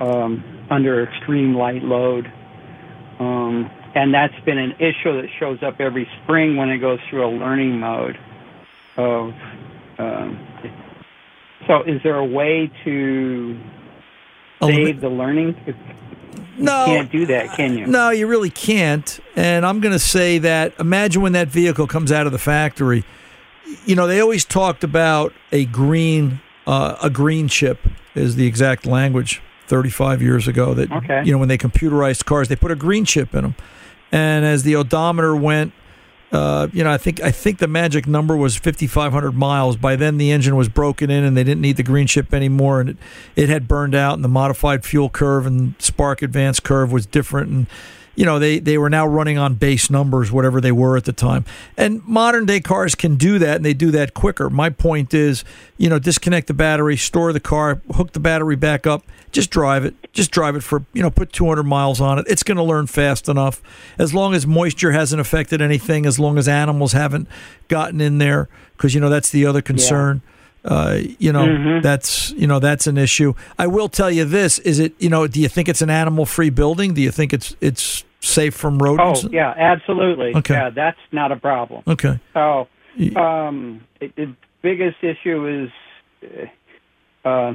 um, 0.00 0.66
under 0.70 1.02
extreme 1.02 1.54
light 1.54 1.82
load. 1.82 2.26
Um, 3.18 3.70
and 3.94 4.14
that's 4.14 4.38
been 4.44 4.58
an 4.58 4.72
issue 4.78 5.20
that 5.20 5.28
shows 5.38 5.58
up 5.62 5.80
every 5.80 6.08
spring 6.22 6.56
when 6.56 6.70
it 6.70 6.78
goes 6.78 7.00
through 7.08 7.26
a 7.26 7.32
learning 7.32 7.78
mode 7.80 8.16
of 8.96 9.32
um, 9.98 10.46
so 11.66 11.82
is 11.82 12.00
there 12.02 12.16
a 12.16 12.24
way 12.24 12.70
to 12.84 13.60
save 14.60 15.00
the 15.00 15.08
learning 15.08 15.54
no, 16.60 16.86
you 16.86 16.92
can't 16.92 17.12
do 17.12 17.26
that, 17.26 17.56
can 17.56 17.78
you? 17.78 17.86
No, 17.86 18.10
you 18.10 18.26
really 18.26 18.50
can't. 18.50 19.18
And 19.34 19.64
I'm 19.64 19.80
going 19.80 19.92
to 19.92 19.98
say 19.98 20.38
that 20.38 20.78
imagine 20.78 21.22
when 21.22 21.32
that 21.32 21.48
vehicle 21.48 21.86
comes 21.86 22.12
out 22.12 22.26
of 22.26 22.32
the 22.32 22.38
factory. 22.38 23.04
You 23.84 23.96
know, 23.96 24.06
they 24.06 24.20
always 24.20 24.44
talked 24.44 24.84
about 24.84 25.32
a 25.52 25.64
green 25.66 26.40
uh, 26.66 26.96
a 27.02 27.10
green 27.10 27.48
chip 27.48 27.86
is 28.14 28.36
the 28.36 28.46
exact 28.46 28.86
language 28.86 29.40
35 29.66 30.20
years 30.20 30.48
ago 30.48 30.74
that 30.74 30.90
okay. 30.90 31.22
you 31.24 31.32
know 31.32 31.38
when 31.38 31.48
they 31.48 31.56
computerized 31.56 32.24
cars 32.24 32.48
they 32.48 32.56
put 32.56 32.72
a 32.72 32.76
green 32.76 33.04
chip 33.04 33.34
in 33.34 33.42
them 33.42 33.54
and 34.12 34.44
as 34.44 34.62
the 34.62 34.76
odometer 34.76 35.34
went, 35.36 35.72
uh, 36.32 36.68
you 36.72 36.84
know, 36.84 36.92
I 36.92 36.98
think 36.98 37.20
I 37.22 37.30
think 37.30 37.58
the 37.58 37.66
magic 37.66 38.06
number 38.06 38.36
was 38.36 38.56
5,500 38.56 39.32
miles. 39.32 39.76
By 39.76 39.96
then, 39.96 40.16
the 40.16 40.30
engine 40.30 40.54
was 40.54 40.68
broken 40.68 41.10
in, 41.10 41.24
and 41.24 41.36
they 41.36 41.42
didn't 41.42 41.60
need 41.60 41.76
the 41.76 41.82
green 41.82 42.06
chip 42.06 42.32
anymore, 42.32 42.80
and 42.80 42.90
it, 42.90 42.96
it 43.34 43.48
had 43.48 43.66
burned 43.66 43.94
out, 43.94 44.14
and 44.14 44.22
the 44.22 44.28
modified 44.28 44.84
fuel 44.84 45.10
curve 45.10 45.44
and 45.44 45.74
spark 45.80 46.22
advance 46.22 46.60
curve 46.60 46.92
was 46.92 47.04
different, 47.04 47.50
and 47.50 47.66
you 48.14 48.24
know 48.24 48.38
they 48.38 48.58
they 48.58 48.76
were 48.76 48.90
now 48.90 49.06
running 49.06 49.38
on 49.38 49.54
base 49.54 49.90
numbers 49.90 50.30
whatever 50.32 50.60
they 50.60 50.72
were 50.72 50.96
at 50.96 51.04
the 51.04 51.12
time. 51.12 51.44
And 51.76 52.04
modern 52.04 52.46
day 52.46 52.60
cars 52.60 52.94
can 52.94 53.16
do 53.16 53.38
that 53.38 53.56
and 53.56 53.64
they 53.64 53.74
do 53.74 53.90
that 53.92 54.14
quicker. 54.14 54.50
My 54.50 54.70
point 54.70 55.14
is 55.14 55.44
you 55.78 55.88
know 55.88 55.98
disconnect 55.98 56.46
the 56.46 56.54
battery 56.54 56.96
store 56.96 57.32
the 57.32 57.40
car 57.40 57.80
hook 57.94 58.12
the 58.12 58.20
battery 58.20 58.56
back 58.56 58.86
up 58.86 59.04
just 59.32 59.50
drive 59.50 59.84
it 59.84 59.94
just 60.12 60.30
drive 60.30 60.56
it 60.56 60.62
for 60.62 60.84
you 60.92 61.02
know 61.02 61.10
put 61.10 61.32
200 61.32 61.62
miles 61.62 62.00
on 62.00 62.18
it. 62.18 62.26
It's 62.28 62.42
going 62.42 62.56
to 62.56 62.62
learn 62.62 62.86
fast 62.86 63.28
enough. 63.28 63.62
As 63.98 64.12
long 64.12 64.34
as 64.34 64.46
moisture 64.46 64.92
hasn't 64.92 65.20
affected 65.20 65.62
anything 65.62 66.06
as 66.06 66.18
long 66.18 66.38
as 66.38 66.48
animals 66.48 66.92
haven't 66.92 67.28
gotten 67.68 68.00
in 68.00 68.18
there 68.18 68.48
because 68.76 68.94
you 68.94 69.00
know 69.00 69.10
that's 69.10 69.30
the 69.30 69.46
other 69.46 69.62
concern. 69.62 70.22
yeah. 70.24 70.30
Uh, 70.62 70.98
you 71.18 71.32
know 71.32 71.46
mm-hmm. 71.46 71.80
that's 71.80 72.32
you 72.32 72.46
know 72.46 72.58
that's 72.58 72.86
an 72.86 72.98
issue. 72.98 73.32
I 73.58 73.66
will 73.66 73.88
tell 73.88 74.10
you 74.10 74.24
this: 74.24 74.58
is 74.58 74.78
it 74.78 74.92
you 74.98 75.08
know 75.08 75.26
do 75.26 75.40
you 75.40 75.48
think 75.48 75.68
it's 75.68 75.80
an 75.80 75.90
animal 75.90 76.26
free 76.26 76.50
building? 76.50 76.94
Do 76.94 77.00
you 77.00 77.10
think 77.10 77.32
it's 77.32 77.56
it's 77.60 78.04
safe 78.20 78.54
from 78.54 78.78
rodents? 78.78 79.24
Oh 79.24 79.28
yeah, 79.32 79.54
absolutely. 79.56 80.34
Okay, 80.34 80.54
yeah, 80.54 80.70
that's 80.70 81.00
not 81.12 81.32
a 81.32 81.36
problem. 81.36 81.82
Okay. 81.86 82.20
So 82.34 82.68
um, 83.16 83.80
it, 84.00 84.14
the 84.16 84.34
biggest 84.62 84.98
issue 85.02 85.64
is, 85.64 86.30
uh, 87.24 87.28
uh, 87.28 87.54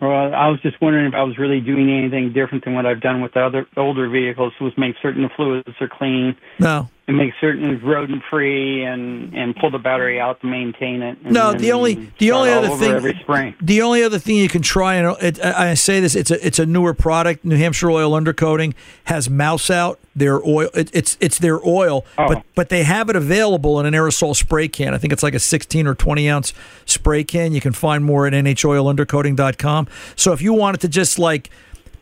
well, 0.00 0.34
I 0.34 0.48
was 0.48 0.60
just 0.62 0.80
wondering 0.80 1.06
if 1.06 1.14
I 1.14 1.22
was 1.22 1.38
really 1.38 1.60
doing 1.60 1.90
anything 1.90 2.32
different 2.32 2.64
than 2.64 2.74
what 2.74 2.86
I've 2.86 3.00
done 3.00 3.20
with 3.20 3.34
the 3.34 3.40
other 3.40 3.66
older 3.76 4.08
vehicles, 4.08 4.52
was 4.60 4.72
make 4.76 4.96
certain 5.00 5.22
the 5.22 5.28
fluids 5.36 5.68
are 5.80 5.88
clean. 5.88 6.36
No, 6.58 6.88
and 7.12 7.18
make 7.26 7.34
certain 7.40 7.70
it's 7.70 7.82
rodent 7.82 8.22
free 8.30 8.82
and 8.84 9.32
and 9.34 9.54
pull 9.56 9.70
the 9.70 9.78
battery 9.78 10.20
out 10.20 10.40
to 10.40 10.46
maintain 10.46 11.02
it. 11.02 11.18
And, 11.24 11.32
No, 11.32 11.52
the 11.52 11.72
only 11.72 12.10
the 12.18 12.32
only 12.32 12.50
other 12.50 12.68
thing 12.76 13.54
the 13.60 13.82
only 13.82 14.02
other 14.02 14.18
thing 14.18 14.36
you 14.36 14.48
can 14.48 14.62
try 14.62 14.94
and 14.94 15.16
it, 15.22 15.44
I 15.44 15.70
I 15.70 15.74
say 15.74 16.00
this 16.00 16.14
it's 16.14 16.30
a 16.30 16.44
it's 16.46 16.58
a 16.58 16.66
newer 16.66 16.94
product. 16.94 17.44
New 17.44 17.56
Hampshire 17.56 17.90
oil 17.90 18.12
undercoating 18.12 18.74
has 19.04 19.28
mouse 19.30 19.70
out 19.70 19.98
their 20.14 20.44
oil. 20.46 20.68
It, 20.74 20.90
it's 20.92 21.16
it's 21.20 21.38
their 21.38 21.64
oil, 21.66 22.04
Oh. 22.18 22.28
but 22.28 22.42
but 22.54 22.68
they 22.68 22.82
have 22.82 23.08
it 23.08 23.16
available 23.16 23.80
in 23.80 23.86
an 23.86 23.94
aerosol 23.94 24.34
spray 24.36 24.68
can. 24.68 24.94
I 24.94 24.98
think 24.98 25.12
it's 25.12 25.22
like 25.22 25.34
a 25.34 25.38
16 25.40 25.86
or 25.86 25.94
20 25.94 26.28
ounce 26.28 26.52
spray 26.84 27.24
can. 27.24 27.52
You 27.52 27.60
can 27.60 27.72
find 27.72 28.04
more 28.04 28.26
at 28.26 28.32
nhoilundercoating.com. 28.32 29.88
So 30.16 30.32
if 30.32 30.42
you 30.42 30.52
wanted 30.52 30.80
to 30.82 30.88
just 30.88 31.18
like 31.18 31.50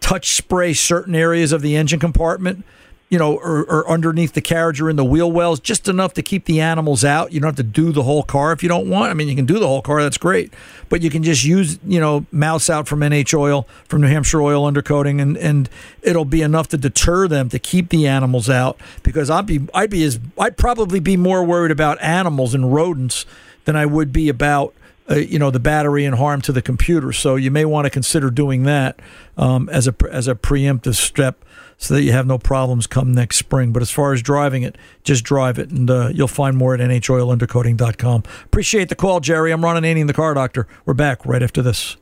touch 0.00 0.32
spray 0.32 0.72
certain 0.72 1.14
areas 1.14 1.52
of 1.52 1.62
the 1.62 1.76
engine 1.76 2.00
compartment, 2.00 2.64
you 3.10 3.18
know, 3.18 3.36
or, 3.36 3.64
or 3.64 3.90
underneath 3.90 4.34
the 4.34 4.40
carriage 4.40 4.80
or 4.80 4.88
in 4.88 4.94
the 4.94 5.04
wheel 5.04 5.30
wells, 5.30 5.58
just 5.58 5.88
enough 5.88 6.14
to 6.14 6.22
keep 6.22 6.44
the 6.44 6.60
animals 6.60 7.04
out. 7.04 7.32
You 7.32 7.40
don't 7.40 7.48
have 7.48 7.56
to 7.56 7.64
do 7.64 7.90
the 7.90 8.04
whole 8.04 8.22
car 8.22 8.52
if 8.52 8.62
you 8.62 8.68
don't 8.68 8.88
want. 8.88 9.10
I 9.10 9.14
mean, 9.14 9.28
you 9.28 9.34
can 9.34 9.46
do 9.46 9.58
the 9.58 9.66
whole 9.66 9.82
car, 9.82 10.00
that's 10.00 10.16
great. 10.16 10.54
But 10.88 11.02
you 11.02 11.10
can 11.10 11.24
just 11.24 11.44
use, 11.44 11.80
you 11.84 11.98
know, 11.98 12.24
mouse 12.30 12.70
out 12.70 12.86
from 12.86 13.00
NH 13.00 13.36
Oil, 13.36 13.66
from 13.88 14.00
New 14.00 14.06
Hampshire 14.06 14.40
Oil 14.40 14.70
undercoating, 14.70 15.20
and, 15.20 15.36
and 15.36 15.68
it'll 16.02 16.24
be 16.24 16.40
enough 16.40 16.68
to 16.68 16.78
deter 16.78 17.26
them 17.26 17.48
to 17.48 17.58
keep 17.58 17.88
the 17.88 18.06
animals 18.06 18.48
out. 18.48 18.80
Because 19.02 19.28
I'd 19.28 19.46
be, 19.46 19.66
I'd 19.74 19.90
be 19.90 20.04
as, 20.04 20.20
I'd 20.38 20.56
probably 20.56 21.00
be 21.00 21.16
more 21.16 21.44
worried 21.44 21.72
about 21.72 22.00
animals 22.00 22.54
and 22.54 22.72
rodents 22.72 23.26
than 23.64 23.74
I 23.74 23.86
would 23.86 24.12
be 24.12 24.28
about 24.28 24.72
uh, 25.10 25.16
you 25.16 25.38
know 25.40 25.50
the 25.50 25.58
battery 25.58 26.04
and 26.04 26.14
harm 26.14 26.40
to 26.42 26.52
the 26.52 26.62
computer. 26.62 27.12
So 27.12 27.34
you 27.34 27.50
may 27.50 27.64
want 27.64 27.86
to 27.86 27.90
consider 27.90 28.30
doing 28.30 28.62
that 28.64 29.00
um, 29.36 29.68
as 29.70 29.88
a 29.88 29.94
as 30.10 30.28
a 30.28 30.36
preemptive 30.36 30.94
step, 30.94 31.44
so 31.80 31.94
that 31.94 32.02
you 32.02 32.12
have 32.12 32.26
no 32.26 32.38
problems 32.38 32.86
come 32.86 33.12
next 33.12 33.38
spring. 33.38 33.72
But 33.72 33.82
as 33.82 33.90
far 33.90 34.12
as 34.12 34.22
driving 34.22 34.62
it, 34.62 34.76
just 35.02 35.24
drive 35.24 35.58
it, 35.58 35.70
and 35.70 35.90
uh, 35.90 36.10
you'll 36.14 36.28
find 36.28 36.56
more 36.56 36.74
at 36.74 36.80
nhoilundercoating.com. 36.80 38.22
Appreciate 38.44 38.90
the 38.90 38.94
call, 38.94 39.20
Jerry. 39.20 39.50
I'm 39.50 39.64
Ron 39.64 39.82
Ananian, 39.82 40.06
the 40.06 40.12
car 40.12 40.34
doctor. 40.34 40.68
We're 40.84 40.94
back 40.94 41.24
right 41.24 41.42
after 41.42 41.62
this. 41.62 41.96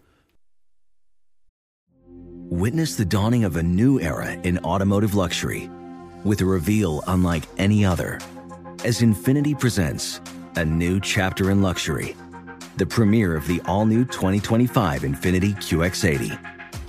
Witness 2.51 2.97
the 2.97 3.05
dawning 3.05 3.45
of 3.45 3.57
a 3.57 3.62
new 3.62 4.01
era 4.01 4.33
in 4.33 4.59
automotive 4.61 5.14
luxury 5.14 5.70
with 6.24 6.41
a 6.41 6.45
reveal 6.45 7.05
unlike 7.07 7.45
any 7.57 7.85
other 7.85 8.18
as 8.85 9.01
Infiniti 9.01 9.59
presents 9.59 10.20
a 10.57 10.64
new 10.64 10.99
chapter 10.99 11.51
in 11.51 11.62
luxury, 11.62 12.16
the 12.79 12.87
premiere 12.87 13.37
of 13.37 13.47
the 13.47 13.61
all 13.66 13.87
new 13.87 14.05
2025 14.05 15.03
Infiniti 15.03 15.55
QX80. 15.57 16.57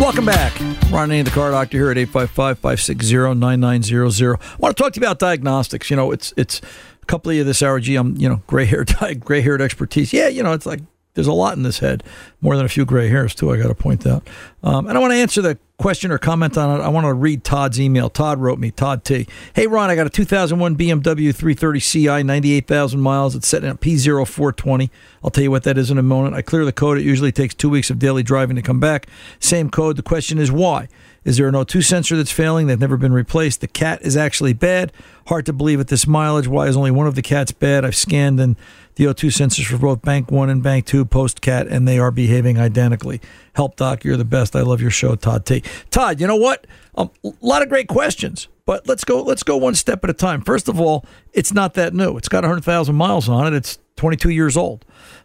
Welcome 0.00 0.24
back. 0.24 0.58
Ron 0.90 1.10
Ananian, 1.10 1.26
the 1.26 1.30
car 1.30 1.50
doctor 1.50 1.76
here 1.76 1.90
at 1.90 1.98
855-560-9900. 1.98 4.40
I 4.40 4.56
want 4.56 4.74
to 4.74 4.82
talk 4.82 4.94
to 4.94 5.00
you 5.00 5.04
about 5.04 5.18
diagnostics. 5.18 5.90
You 5.90 5.96
know, 5.96 6.10
it's 6.10 6.32
it's 6.38 6.62
a 7.02 7.06
couple 7.06 7.30
of 7.30 7.36
you 7.36 7.44
this 7.44 7.62
hour, 7.62 7.78
gee, 7.80 7.96
I'm, 7.96 8.16
you 8.16 8.26
know, 8.26 8.40
gray 8.46 8.64
hair, 8.64 8.86
gray 9.20 9.42
haired 9.42 9.60
expertise. 9.60 10.14
Yeah, 10.14 10.28
you 10.28 10.42
know, 10.42 10.54
it's 10.54 10.64
like 10.64 10.80
there's 11.12 11.26
a 11.26 11.34
lot 11.34 11.58
in 11.58 11.64
this 11.64 11.80
head, 11.80 12.02
more 12.40 12.56
than 12.56 12.64
a 12.64 12.68
few 12.70 12.86
gray 12.86 13.08
hairs, 13.08 13.34
too, 13.34 13.52
I 13.52 13.58
got 13.58 13.68
to 13.68 13.74
point 13.74 14.06
out. 14.06 14.26
Um, 14.62 14.86
and 14.86 14.96
I 14.96 15.00
want 15.02 15.12
to 15.12 15.18
answer 15.18 15.42
the 15.42 15.58
question 15.80 16.12
or 16.12 16.18
comment 16.18 16.58
on 16.58 16.78
it. 16.78 16.82
I 16.82 16.88
want 16.88 17.06
to 17.06 17.14
read 17.14 17.42
Todd's 17.42 17.80
email. 17.80 18.10
Todd 18.10 18.38
wrote 18.38 18.58
me, 18.58 18.70
Todd 18.70 19.02
T. 19.02 19.26
Hey, 19.54 19.66
Ron, 19.66 19.88
I 19.88 19.96
got 19.96 20.06
a 20.06 20.10
2001 20.10 20.76
BMW 20.76 21.34
330 21.34 21.80
Ci, 21.80 22.22
98,000 22.22 23.00
miles. 23.00 23.34
It's 23.34 23.48
setting 23.48 23.70
at 23.70 23.80
P0420. 23.80 24.90
I'll 25.24 25.30
tell 25.30 25.42
you 25.42 25.50
what 25.50 25.62
that 25.62 25.78
is 25.78 25.90
in 25.90 25.96
a 25.96 26.02
moment. 26.02 26.34
I 26.34 26.42
clear 26.42 26.66
the 26.66 26.72
code. 26.72 26.98
It 26.98 27.04
usually 27.04 27.32
takes 27.32 27.54
two 27.54 27.70
weeks 27.70 27.88
of 27.88 27.98
daily 27.98 28.22
driving 28.22 28.56
to 28.56 28.62
come 28.62 28.78
back. 28.78 29.06
Same 29.38 29.70
code. 29.70 29.96
The 29.96 30.02
question 30.02 30.38
is 30.38 30.52
why? 30.52 30.88
Is 31.24 31.36
there 31.36 31.48
an 31.48 31.54
O2 31.54 31.84
sensor 31.84 32.16
that's 32.16 32.32
failing? 32.32 32.66
They've 32.66 32.80
never 32.80 32.96
been 32.96 33.12
replaced. 33.12 33.60
The 33.60 33.68
cat 33.68 34.00
is 34.02 34.16
actually 34.16 34.54
bad. 34.54 34.92
Hard 35.26 35.44
to 35.46 35.52
believe 35.52 35.78
at 35.78 35.88
this 35.88 36.06
mileage. 36.06 36.48
Why 36.48 36.66
is 36.66 36.76
only 36.76 36.90
one 36.90 37.06
of 37.06 37.14
the 37.14 37.22
cats 37.22 37.52
bad? 37.52 37.84
I've 37.84 37.96
scanned 37.96 38.40
and 38.40 38.56
the 38.94 39.04
O2 39.04 39.28
sensors 39.28 39.66
for 39.66 39.76
both 39.76 40.02
Bank 40.02 40.30
1 40.30 40.48
and 40.48 40.62
Bank 40.62 40.86
2 40.86 41.04
post 41.04 41.40
cat, 41.40 41.66
and 41.66 41.86
they 41.86 41.98
are 41.98 42.10
behaving 42.10 42.58
identically. 42.58 43.20
Help, 43.54 43.76
Doc. 43.76 44.02
You're 44.04 44.16
the 44.16 44.24
best. 44.24 44.56
I 44.56 44.62
love 44.62 44.80
your 44.80 44.90
show, 44.90 45.14
Todd 45.14 45.44
T. 45.44 45.62
Todd, 45.90 46.20
you 46.20 46.26
know 46.26 46.36
what? 46.36 46.66
Um, 46.94 47.10
a 47.24 47.32
lot 47.40 47.62
of 47.62 47.68
great 47.68 47.88
questions, 47.88 48.48
but 48.64 48.86
let's 48.88 49.04
go. 49.04 49.22
Let's 49.22 49.42
go 49.42 49.56
one 49.56 49.74
step 49.74 50.02
at 50.04 50.10
a 50.10 50.14
time. 50.14 50.42
First 50.42 50.68
of 50.68 50.80
all, 50.80 51.04
it's 51.32 51.52
not 51.52 51.74
that 51.74 51.94
new. 51.94 52.16
It's 52.16 52.28
got 52.28 52.42
100,000 52.44 52.94
miles 52.94 53.28
on 53.28 53.46
it. 53.46 53.54
It's 53.54 53.78
22 53.96 54.30
years 54.30 54.56
old. 54.56 54.84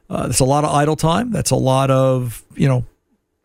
Uh, 0.10 0.28
that's 0.28 0.40
a 0.40 0.46
lot 0.46 0.64
of 0.64 0.72
idle 0.72 0.96
time. 0.96 1.32
That's 1.32 1.52
a 1.52 1.56
lot 1.56 1.90
of 1.90 2.44
you 2.56 2.68
know 2.68 2.86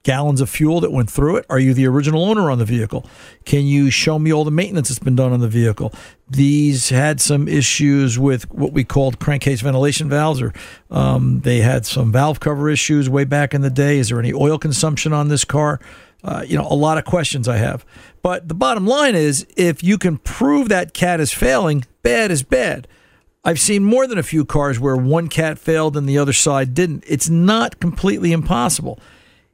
gallons 0.03 0.40
of 0.40 0.48
fuel 0.48 0.80
that 0.80 0.92
went 0.92 1.11
through 1.11 1.36
it? 1.36 1.46
Are 1.51 1.59
you 1.59 1.74
the 1.74 1.86
original 1.86 2.24
owner 2.24 2.51
on 2.51 2.59
the 2.59 2.64
vehicle? 2.64 3.07
Can 3.44 3.66
you 3.66 3.90
show 3.90 4.18
me 4.18 4.32
all 4.32 4.44
the 4.44 4.51
maintenance 4.51 4.88
that's 4.88 4.98
been 4.98 5.16
done 5.16 5.32
on 5.32 5.40
the 5.40 5.48
vehicle? 5.48 5.92
These 6.28 6.88
had 6.88 7.20
some 7.20 7.48
issues 7.48 8.18
with 8.18 8.51
what 8.51 8.72
we 8.72 8.84
called 8.84 9.18
crankcase 9.18 9.61
ventilation 9.61 10.09
valves, 10.09 10.40
or 10.40 10.53
um, 10.90 11.40
they 11.40 11.59
had 11.59 11.84
some 11.84 12.12
valve 12.12 12.40
cover 12.40 12.70
issues 12.70 13.11
way 13.11 13.24
back 13.24 13.53
in 13.53 13.61
the 13.61 13.70
day. 13.70 13.98
Is 13.98 14.09
there 14.09 14.18
any 14.18 14.32
oil 14.32 14.59
consumption 14.59 15.12
on 15.12 15.28
this 15.28 15.44
car? 15.44 15.80
Uh, 16.22 16.44
you 16.46 16.57
know, 16.57 16.66
a 16.68 16.74
lot 16.74 16.98
of 16.98 17.05
questions 17.05 17.48
I 17.48 17.57
have. 17.57 17.84
But 18.22 18.48
the 18.48 18.55
bottom 18.55 18.86
line 18.86 19.14
is 19.14 19.46
if 19.57 19.82
you 19.82 19.98
can 19.98 20.18
prove 20.18 20.68
that 20.68 20.92
cat 20.92 21.20
is 21.20 21.32
failing, 21.32 21.84
bad 22.03 22.30
is 22.30 22.42
bad. 22.42 22.86
I've 23.42 23.61
seen 23.61 23.84
more 23.84 24.07
than 24.07 24.18
a 24.18 24.22
few 24.22 24.44
cars 24.44 24.78
where 24.78 24.96
one 24.96 25.28
cat 25.28 25.59
failed 25.59 25.96
and 25.96 26.07
the 26.07 26.18
other 26.18 26.34
side 26.34 26.74
didn't. 26.74 27.05
It's 27.07 27.30
not 27.30 27.80
completely 27.80 28.32
impossible. 28.32 28.98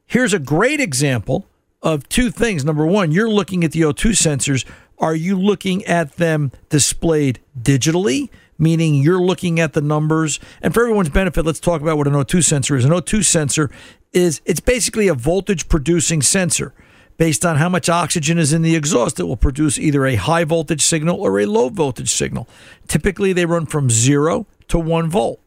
Here's 0.09 0.33
a 0.33 0.39
great 0.39 0.79
example 0.79 1.45
of 1.81 2.07
two 2.07 2.31
things. 2.31 2.63
Number 2.63 2.85
one, 2.85 3.11
you're 3.11 3.29
looking 3.29 3.65
at 3.65 3.73
the 3.73 3.81
O2 3.81 4.11
sensors. 4.11 4.65
Are 4.97 5.13
you 5.13 5.37
looking 5.37 5.83
at 5.85 6.13
them 6.13 6.53
displayed 6.69 7.41
digitally? 7.61 8.29
Meaning 8.57 8.95
you're 8.95 9.21
looking 9.21 9.59
at 9.59 9.73
the 9.73 9.81
numbers. 9.81 10.39
And 10.61 10.73
for 10.73 10.83
everyone's 10.83 11.09
benefit, 11.09 11.45
let's 11.45 11.59
talk 11.59 11.81
about 11.81 11.97
what 11.97 12.07
an 12.07 12.13
O2 12.13 12.41
sensor 12.41 12.77
is. 12.77 12.85
An 12.85 12.91
O2 12.91 13.25
sensor 13.25 13.69
is 14.13 14.41
it's 14.45 14.61
basically 14.61 15.09
a 15.09 15.13
voltage 15.13 15.67
producing 15.67 16.21
sensor. 16.21 16.73
Based 17.17 17.43
on 17.43 17.57
how 17.57 17.67
much 17.67 17.89
oxygen 17.89 18.37
is 18.37 18.53
in 18.53 18.61
the 18.61 18.75
exhaust, 18.75 19.19
it 19.19 19.23
will 19.23 19.35
produce 19.35 19.77
either 19.77 20.05
a 20.05 20.15
high 20.15 20.45
voltage 20.45 20.83
signal 20.83 21.19
or 21.19 21.37
a 21.39 21.45
low 21.45 21.67
voltage 21.67 22.11
signal. 22.11 22.47
Typically, 22.87 23.33
they 23.33 23.45
run 23.45 23.65
from 23.65 23.89
zero 23.89 24.47
to 24.69 24.79
one 24.79 25.09
volt. 25.09 25.41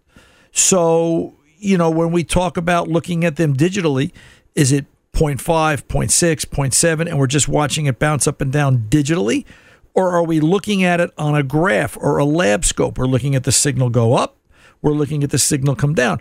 So, 0.53 1.37
you 1.59 1.79
know, 1.79 1.89
when 1.89 2.11
we 2.11 2.25
talk 2.25 2.57
about 2.57 2.89
looking 2.89 3.25
at 3.25 3.37
them 3.37 3.57
digitally, 3.57 4.13
is 4.61 4.73
it 4.73 4.85
0.5, 5.15 5.39
0.6, 5.39 6.47
0.7, 6.47 7.09
and 7.09 7.19
we're 7.19 7.27
just 7.27 7.49
watching 7.49 7.87
it 7.87 7.99
bounce 7.99 8.27
up 8.27 8.43
and 8.43 8.53
down 8.53 8.87
digitally? 8.91 9.47
Or 9.95 10.11
are 10.11 10.23
we 10.23 10.39
looking 10.39 10.85
at 10.85 11.01
it 11.01 11.11
on 11.17 11.35
a 11.35 11.43
graph 11.43 11.97
or 11.97 12.19
a 12.19 12.27
lab 12.27 12.67
scope? 12.67 12.99
We're 12.99 13.07
looking 13.07 13.35
at 13.35 13.45
the 13.45 13.53
signal 13.53 13.89
go 13.89 14.13
up, 14.13 14.37
we're 14.83 14.93
looking 14.93 15.25
at 15.25 15.31
the 15.31 15.39
signal 15.39 15.77
come 15.77 15.95
down. 15.95 16.21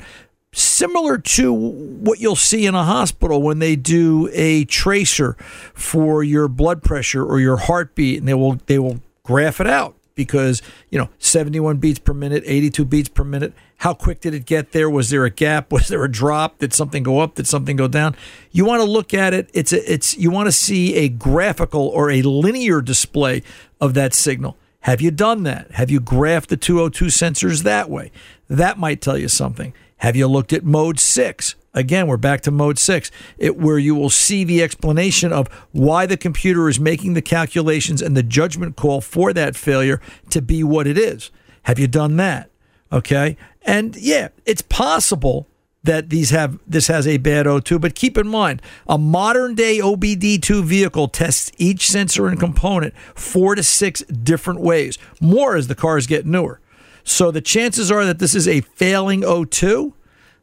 Similar 0.54 1.18
to 1.18 1.52
what 1.52 2.22
you'll 2.22 2.38
see 2.38 2.66
in 2.66 2.76
a 2.76 2.84
hospital 2.86 3.42
when 3.42 3.60
they 3.60 3.76
do 3.76 4.30
a 4.32 4.64
tracer 4.66 5.36
for 5.74 6.24
your 6.24 6.48
blood 6.48 6.82
pressure 6.82 7.24
or 7.24 7.42
your 7.42 7.58
heartbeat, 7.58 8.20
and 8.20 8.28
they 8.28 8.34
will 8.34 8.58
they 8.68 8.80
will 8.80 9.02
graph 9.22 9.60
it 9.60 9.68
out 9.68 9.99
because 10.20 10.62
you 10.90 11.00
know 11.00 11.08
71 11.18 11.78
beats 11.78 11.98
per 11.98 12.14
minute 12.14 12.44
82 12.46 12.84
beats 12.84 13.08
per 13.08 13.24
minute 13.24 13.54
how 13.78 13.94
quick 13.94 14.20
did 14.20 14.34
it 14.34 14.46
get 14.46 14.74
there? 14.74 14.90
Was 14.90 15.10
there 15.10 15.24
a 15.24 15.30
gap? 15.30 15.72
Was 15.72 15.88
there 15.88 16.04
a 16.04 16.12
drop? 16.12 16.58
Did 16.58 16.74
something 16.74 17.02
go 17.02 17.20
up? 17.20 17.36
Did 17.36 17.48
something 17.48 17.78
go 17.78 17.88
down? 17.88 18.14
You 18.52 18.66
want 18.66 18.82
to 18.82 18.90
look 18.90 19.14
at 19.14 19.34
it 19.34 19.50
it's 19.54 19.72
a, 19.72 19.92
it's 19.92 20.18
you 20.18 20.30
want 20.30 20.48
to 20.48 20.52
see 20.52 20.96
a 20.96 21.08
graphical 21.08 21.88
or 21.88 22.12
a 22.12 22.22
linear 22.22 22.82
display 22.82 23.42
of 23.80 23.94
that 23.94 24.14
signal. 24.14 24.58
Have 24.82 25.00
you 25.00 25.12
done 25.12 25.44
that? 25.44 25.72
Have 25.72 25.90
you 25.90 26.02
graphed 26.02 26.48
the 26.48 26.58
202 26.58 27.06
sensors 27.06 27.64
that 27.64 27.90
way? 27.90 28.12
That 28.50 28.78
might 28.78 29.02
tell 29.02 29.18
you 29.18 29.30
something. 29.30 29.74
Have 29.98 30.18
you 30.18 30.28
looked 30.28 30.52
at 30.52 30.66
mode 30.66 31.00
6 31.00 31.56
Again, 31.74 32.08
we're 32.08 32.18
back 32.18 32.42
to 32.42 32.52
mode 32.52 32.80
six, 32.80 33.12
it, 33.38 33.58
where 33.58 33.78
you 33.78 33.94
will 33.94 34.10
see 34.10 34.44
the 34.44 34.64
explanation 34.64 35.32
of 35.32 35.48
why 35.72 36.06
the 36.06 36.18
computer 36.18 36.68
is 36.68 36.80
making 36.80 37.14
the 37.14 37.22
calculations 37.22 38.02
and 38.02 38.18
the 38.18 38.24
judgment 38.24 38.76
call 38.76 39.02
for 39.02 39.34
that 39.34 39.56
failure 39.56 40.02
to 40.32 40.42
be 40.42 40.64
what 40.64 40.88
it 40.88 40.98
is. 40.98 41.30
Have 41.64 41.78
you 41.78 41.88
done 41.88 42.18
that? 42.18 42.50
Okay. 42.92 43.38
And 43.62 43.96
yeah, 43.96 44.30
it's 44.46 44.64
possible 44.64 45.48
that 45.84 46.10
these 46.10 46.32
have 46.32 46.60
this 46.68 46.88
has 46.88 47.08
a 47.08 47.18
bad 47.18 47.46
O2, 47.46 47.80
but 47.80 47.96
keep 47.96 48.18
in 48.18 48.28
mind, 48.28 48.62
a 48.88 48.98
modern 48.98 49.56
day 49.56 49.78
OBD2 49.80 50.64
vehicle 50.64 51.08
tests 51.08 51.52
each 51.58 51.88
sensor 51.90 52.28
and 52.28 52.40
component 52.40 52.94
four 53.16 53.56
to 53.56 53.64
six 53.64 54.02
different 54.02 54.60
ways, 54.60 54.98
more 55.22 55.56
as 55.56 55.68
the 55.68 55.76
cars 55.76 56.08
get 56.08 56.26
newer. 56.26 56.60
So 57.04 57.32
the 57.32 57.42
chances 57.42 57.92
are 57.92 58.06
that 58.06 58.20
this 58.20 58.36
is 58.36 58.48
a 58.48 58.62
failing 58.62 59.22
O2, 59.22 59.94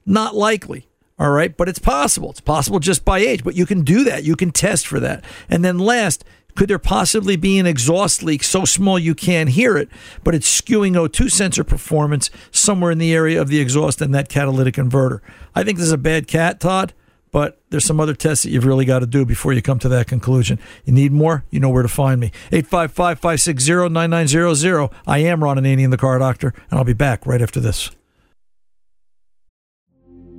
not 0.07 0.35
likely. 0.35 0.89
All 1.19 1.31
right, 1.31 1.57
but 1.57 1.69
it's 1.69 1.79
possible. 1.79 2.31
It's 2.31 2.41
possible 2.41 2.79
just 2.79 3.05
by 3.05 3.19
age, 3.19 3.43
but 3.43 3.55
you 3.55 3.65
can 3.65 3.83
do 3.83 4.05
that. 4.05 4.25
You 4.25 4.37
can 4.37 4.51
test 4.51 4.87
for 4.87 5.01
that. 5.01 5.25
And 5.49 5.65
then 5.65 5.79
last, 5.79 6.25
could 6.57 6.69
there 6.69 6.79
possibly 6.79 7.37
be 7.37 7.59
an 7.59 7.67
exhaust 7.67 8.23
leak 8.23 8.43
so 8.43 8.65
small 8.65 8.99
you 8.99 9.15
can't 9.15 9.51
hear 9.51 9.77
it, 9.77 9.89
but 10.25 10.35
it's 10.35 10.61
skewing 10.61 10.93
O2 10.93 11.31
sensor 11.31 11.65
performance 11.65 12.31
somewhere 12.51 12.91
in 12.91 12.99
the 12.99 13.15
area 13.15 13.41
of 13.41 13.49
the 13.49 13.61
exhaust 13.61 14.01
and 14.01 14.15
that 14.15 14.29
catalytic 14.29 14.75
converter? 14.75 15.23
I 15.55 15.63
think 15.63 15.79
this 15.79 15.87
is 15.87 15.93
a 15.93 15.99
bad 15.99 16.27
cat, 16.27 16.61
Todd, 16.61 16.93
but 17.31 17.61
there's 17.71 17.85
some 17.85 18.01
other 18.01 18.15
tests 18.15 18.45
that 18.45 18.51
you've 18.51 18.65
really 18.65 18.87
got 18.87 19.01
to 19.01 19.07
do 19.07 19.25
before 19.27 19.53
you 19.53 19.61
come 19.61 19.79
to 19.81 19.89
that 19.91 20.07
conclusion. 20.07 20.59
You 20.85 20.95
need 20.95 21.13
more? 21.13 21.45
You 21.51 21.61
know 21.61 21.69
where 21.69 21.83
to 21.83 21.89
find 21.89 22.21
me. 22.21 22.29
855 22.53 23.21
560 23.21 23.89
9900. 23.91 24.91
I 25.07 25.19
am 25.19 25.45
Ron 25.45 25.59
Ananian, 25.59 25.91
the 25.91 25.99
car 25.99 26.19
doctor, 26.19 26.55
and 26.71 26.79
I'll 26.79 26.85
be 26.85 26.95
back 26.95 27.27
right 27.27 27.43
after 27.43 27.61
this. 27.61 27.91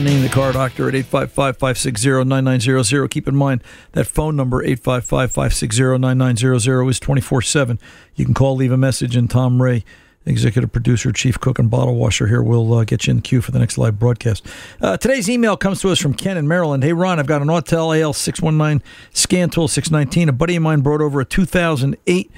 Name, 0.00 0.22
the 0.22 0.28
car 0.28 0.52
doctor 0.52 0.88
at 0.88 0.94
855 0.94 1.58
560 1.58 2.24
9900. 2.24 3.08
Keep 3.08 3.28
in 3.28 3.36
mind 3.36 3.62
that 3.92 4.06
phone 4.06 4.36
number, 4.36 4.62
855 4.62 5.30
560 5.30 5.98
9900, 5.98 6.88
is 6.88 6.98
24 6.98 7.42
7. 7.42 7.78
You 8.14 8.24
can 8.24 8.32
call, 8.32 8.56
leave 8.56 8.72
a 8.72 8.76
message, 8.76 9.16
and 9.16 9.28
Tom 9.28 9.60
Ray, 9.60 9.84
executive 10.24 10.72
producer, 10.72 11.12
chief 11.12 11.38
cook, 11.38 11.58
and 11.58 11.70
bottle 11.70 11.96
washer 11.96 12.26
here, 12.26 12.42
will 12.42 12.72
uh, 12.72 12.84
get 12.84 13.06
you 13.06 13.10
in 13.10 13.20
queue 13.20 13.42
for 13.42 13.50
the 13.50 13.58
next 13.58 13.76
live 13.76 13.98
broadcast. 13.98 14.46
Uh, 14.80 14.96
today's 14.96 15.28
email 15.28 15.56
comes 15.56 15.80
to 15.82 15.90
us 15.90 15.98
from 15.98 16.14
Ken 16.14 16.38
in 16.38 16.48
Maryland. 16.48 16.82
Hey, 16.82 16.94
Ron, 16.94 17.18
I've 17.18 17.26
got 17.26 17.42
an 17.42 17.48
Autel 17.48 17.94
AL619 17.94 18.80
Scan 19.12 19.50
Tool 19.50 19.68
619. 19.68 20.28
A 20.28 20.32
buddy 20.32 20.56
of 20.56 20.62
mine 20.62 20.80
brought 20.80 21.02
over 21.02 21.20
a 21.20 21.24
2008 21.26 22.30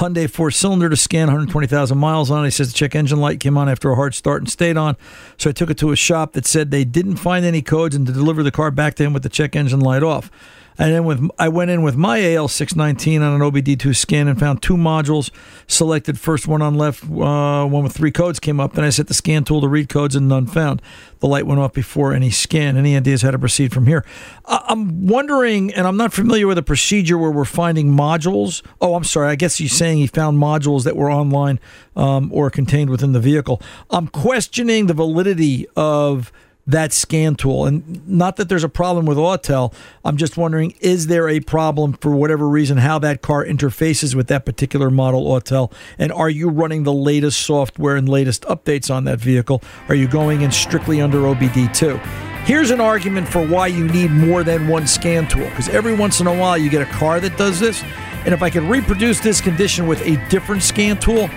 Hyundai 0.00 0.30
four 0.30 0.50
cylinder 0.50 0.88
to 0.88 0.96
scan 0.96 1.26
120,000 1.26 1.98
miles 1.98 2.30
on. 2.30 2.46
He 2.46 2.50
says 2.50 2.68
the 2.68 2.74
check 2.74 2.94
engine 2.94 3.20
light 3.20 3.38
came 3.38 3.58
on 3.58 3.68
after 3.68 3.90
a 3.90 3.94
hard 3.94 4.14
start 4.14 4.40
and 4.40 4.50
stayed 4.50 4.78
on. 4.78 4.96
So 5.36 5.50
I 5.50 5.52
took 5.52 5.68
it 5.68 5.76
to 5.76 5.92
a 5.92 5.96
shop 5.96 6.32
that 6.32 6.46
said 6.46 6.70
they 6.70 6.84
didn't 6.84 7.16
find 7.16 7.44
any 7.44 7.60
codes 7.60 7.94
and 7.94 8.06
to 8.06 8.12
deliver 8.12 8.42
the 8.42 8.50
car 8.50 8.70
back 8.70 8.94
to 8.94 9.04
him 9.04 9.12
with 9.12 9.24
the 9.24 9.28
check 9.28 9.54
engine 9.54 9.80
light 9.80 10.02
off. 10.02 10.30
And 10.78 10.92
then 10.94 11.04
with 11.04 11.28
I 11.38 11.48
went 11.48 11.70
in 11.70 11.82
with 11.82 11.96
my 11.96 12.18
AL619 12.20 13.20
on 13.20 13.34
an 13.34 13.40
OBD2 13.40 13.94
scan 13.94 14.28
and 14.28 14.38
found 14.38 14.62
two 14.62 14.76
modules. 14.76 15.30
Selected 15.66 16.18
first 16.18 16.46
one 16.48 16.62
on 16.62 16.74
left, 16.74 17.04
uh, 17.04 17.66
one 17.66 17.82
with 17.84 17.92
three 17.92 18.10
codes 18.10 18.40
came 18.40 18.60
up. 18.60 18.72
Then 18.72 18.84
I 18.84 18.90
set 18.90 19.06
the 19.08 19.14
scan 19.14 19.44
tool 19.44 19.60
to 19.60 19.68
read 19.68 19.88
codes 19.88 20.16
and 20.16 20.28
none 20.28 20.46
found. 20.46 20.80
The 21.18 21.26
light 21.28 21.46
went 21.46 21.60
off 21.60 21.74
before 21.74 22.14
any 22.14 22.30
scan. 22.30 22.76
Any 22.78 22.96
ideas 22.96 23.22
how 23.22 23.30
to 23.30 23.38
proceed 23.38 23.72
from 23.74 23.86
here? 23.86 24.04
I- 24.46 24.64
I'm 24.68 25.06
wondering, 25.06 25.72
and 25.74 25.86
I'm 25.86 25.96
not 25.98 26.12
familiar 26.12 26.46
with 26.46 26.56
a 26.56 26.62
procedure 26.62 27.18
where 27.18 27.30
we're 27.30 27.44
finding 27.44 27.90
modules. 27.90 28.62
Oh, 28.80 28.94
I'm 28.94 29.04
sorry. 29.04 29.28
I 29.28 29.34
guess 29.34 29.56
he's 29.56 29.72
saying 29.72 29.98
he 29.98 30.06
found 30.06 30.38
modules 30.38 30.84
that 30.84 30.96
were 30.96 31.10
online 31.10 31.60
um, 31.94 32.30
or 32.32 32.50
contained 32.50 32.88
within 32.88 33.12
the 33.12 33.20
vehicle. 33.20 33.60
I'm 33.90 34.08
questioning 34.08 34.86
the 34.86 34.94
validity 34.94 35.66
of 35.76 36.32
that 36.70 36.92
scan 36.92 37.34
tool. 37.34 37.66
And 37.66 38.06
not 38.08 38.36
that 38.36 38.48
there's 38.48 38.64
a 38.64 38.68
problem 38.68 39.06
with 39.06 39.18
Autel. 39.18 39.72
I'm 40.04 40.16
just 40.16 40.36
wondering, 40.36 40.74
is 40.80 41.06
there 41.06 41.28
a 41.28 41.40
problem 41.40 41.94
for 41.94 42.14
whatever 42.14 42.48
reason 42.48 42.78
how 42.78 42.98
that 43.00 43.22
car 43.22 43.44
interfaces 43.44 44.14
with 44.14 44.28
that 44.28 44.44
particular 44.44 44.90
model 44.90 45.26
Autel? 45.26 45.72
And 45.98 46.12
are 46.12 46.30
you 46.30 46.48
running 46.48 46.84
the 46.84 46.92
latest 46.92 47.40
software 47.42 47.96
and 47.96 48.08
latest 48.08 48.42
updates 48.42 48.92
on 48.92 49.04
that 49.04 49.18
vehicle? 49.18 49.62
Are 49.88 49.94
you 49.94 50.08
going 50.08 50.42
in 50.42 50.52
strictly 50.52 51.00
under 51.00 51.18
OBD2? 51.18 51.98
Here's 52.44 52.70
an 52.70 52.80
argument 52.80 53.28
for 53.28 53.46
why 53.46 53.66
you 53.66 53.86
need 53.86 54.10
more 54.10 54.42
than 54.42 54.66
one 54.66 54.86
scan 54.86 55.28
tool. 55.28 55.48
Because 55.50 55.68
every 55.68 55.94
once 55.94 56.20
in 56.20 56.26
a 56.26 56.34
while 56.34 56.56
you 56.56 56.70
get 56.70 56.82
a 56.82 56.92
car 56.92 57.20
that 57.20 57.36
does 57.36 57.60
this. 57.60 57.82
And 58.24 58.34
if 58.34 58.42
I 58.42 58.50
could 58.50 58.64
reproduce 58.64 59.20
this 59.20 59.40
condition 59.40 59.86
with 59.86 60.00
a 60.02 60.16
different 60.28 60.62
scan 60.62 60.98
tool, 60.98 61.28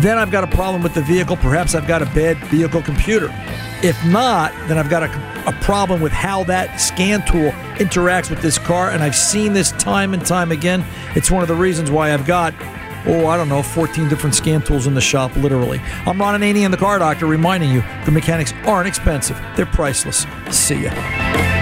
then 0.00 0.18
I've 0.18 0.30
got 0.30 0.44
a 0.44 0.46
problem 0.46 0.82
with 0.82 0.94
the 0.94 1.02
vehicle. 1.02 1.36
Perhaps 1.36 1.74
I've 1.74 1.86
got 1.86 2.02
a 2.02 2.06
bad 2.06 2.38
vehicle 2.46 2.82
computer. 2.82 3.28
If 3.82 4.02
not, 4.06 4.52
then 4.68 4.78
I've 4.78 4.88
got 4.88 5.02
a, 5.02 5.48
a 5.48 5.52
problem 5.60 6.00
with 6.00 6.12
how 6.12 6.44
that 6.44 6.80
scan 6.80 7.26
tool 7.26 7.50
interacts 7.78 8.30
with 8.30 8.40
this 8.40 8.58
car. 8.58 8.90
And 8.90 9.02
I've 9.02 9.16
seen 9.16 9.52
this 9.52 9.72
time 9.72 10.14
and 10.14 10.24
time 10.24 10.52
again. 10.52 10.84
It's 11.16 11.30
one 11.30 11.42
of 11.42 11.48
the 11.48 11.54
reasons 11.54 11.90
why 11.90 12.14
I've 12.14 12.26
got, 12.26 12.54
oh, 13.06 13.26
I 13.26 13.36
don't 13.36 13.48
know, 13.48 13.62
14 13.62 14.08
different 14.08 14.34
scan 14.34 14.62
tools 14.62 14.86
in 14.86 14.94
the 14.94 15.00
shop, 15.00 15.34
literally. 15.36 15.80
I'm 16.06 16.20
Ron 16.20 16.40
Ananian, 16.40 16.70
the 16.70 16.76
car 16.76 16.98
doctor, 16.98 17.26
reminding 17.26 17.70
you 17.70 17.82
the 18.04 18.12
mechanics 18.12 18.54
aren't 18.64 18.86
expensive, 18.86 19.40
they're 19.56 19.66
priceless. 19.66 20.26
See 20.50 20.84
ya. 20.84 21.61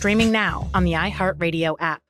streaming 0.00 0.32
now 0.32 0.66
on 0.72 0.84
the 0.84 0.92
iHeartRadio 0.92 1.76
app. 1.78 2.00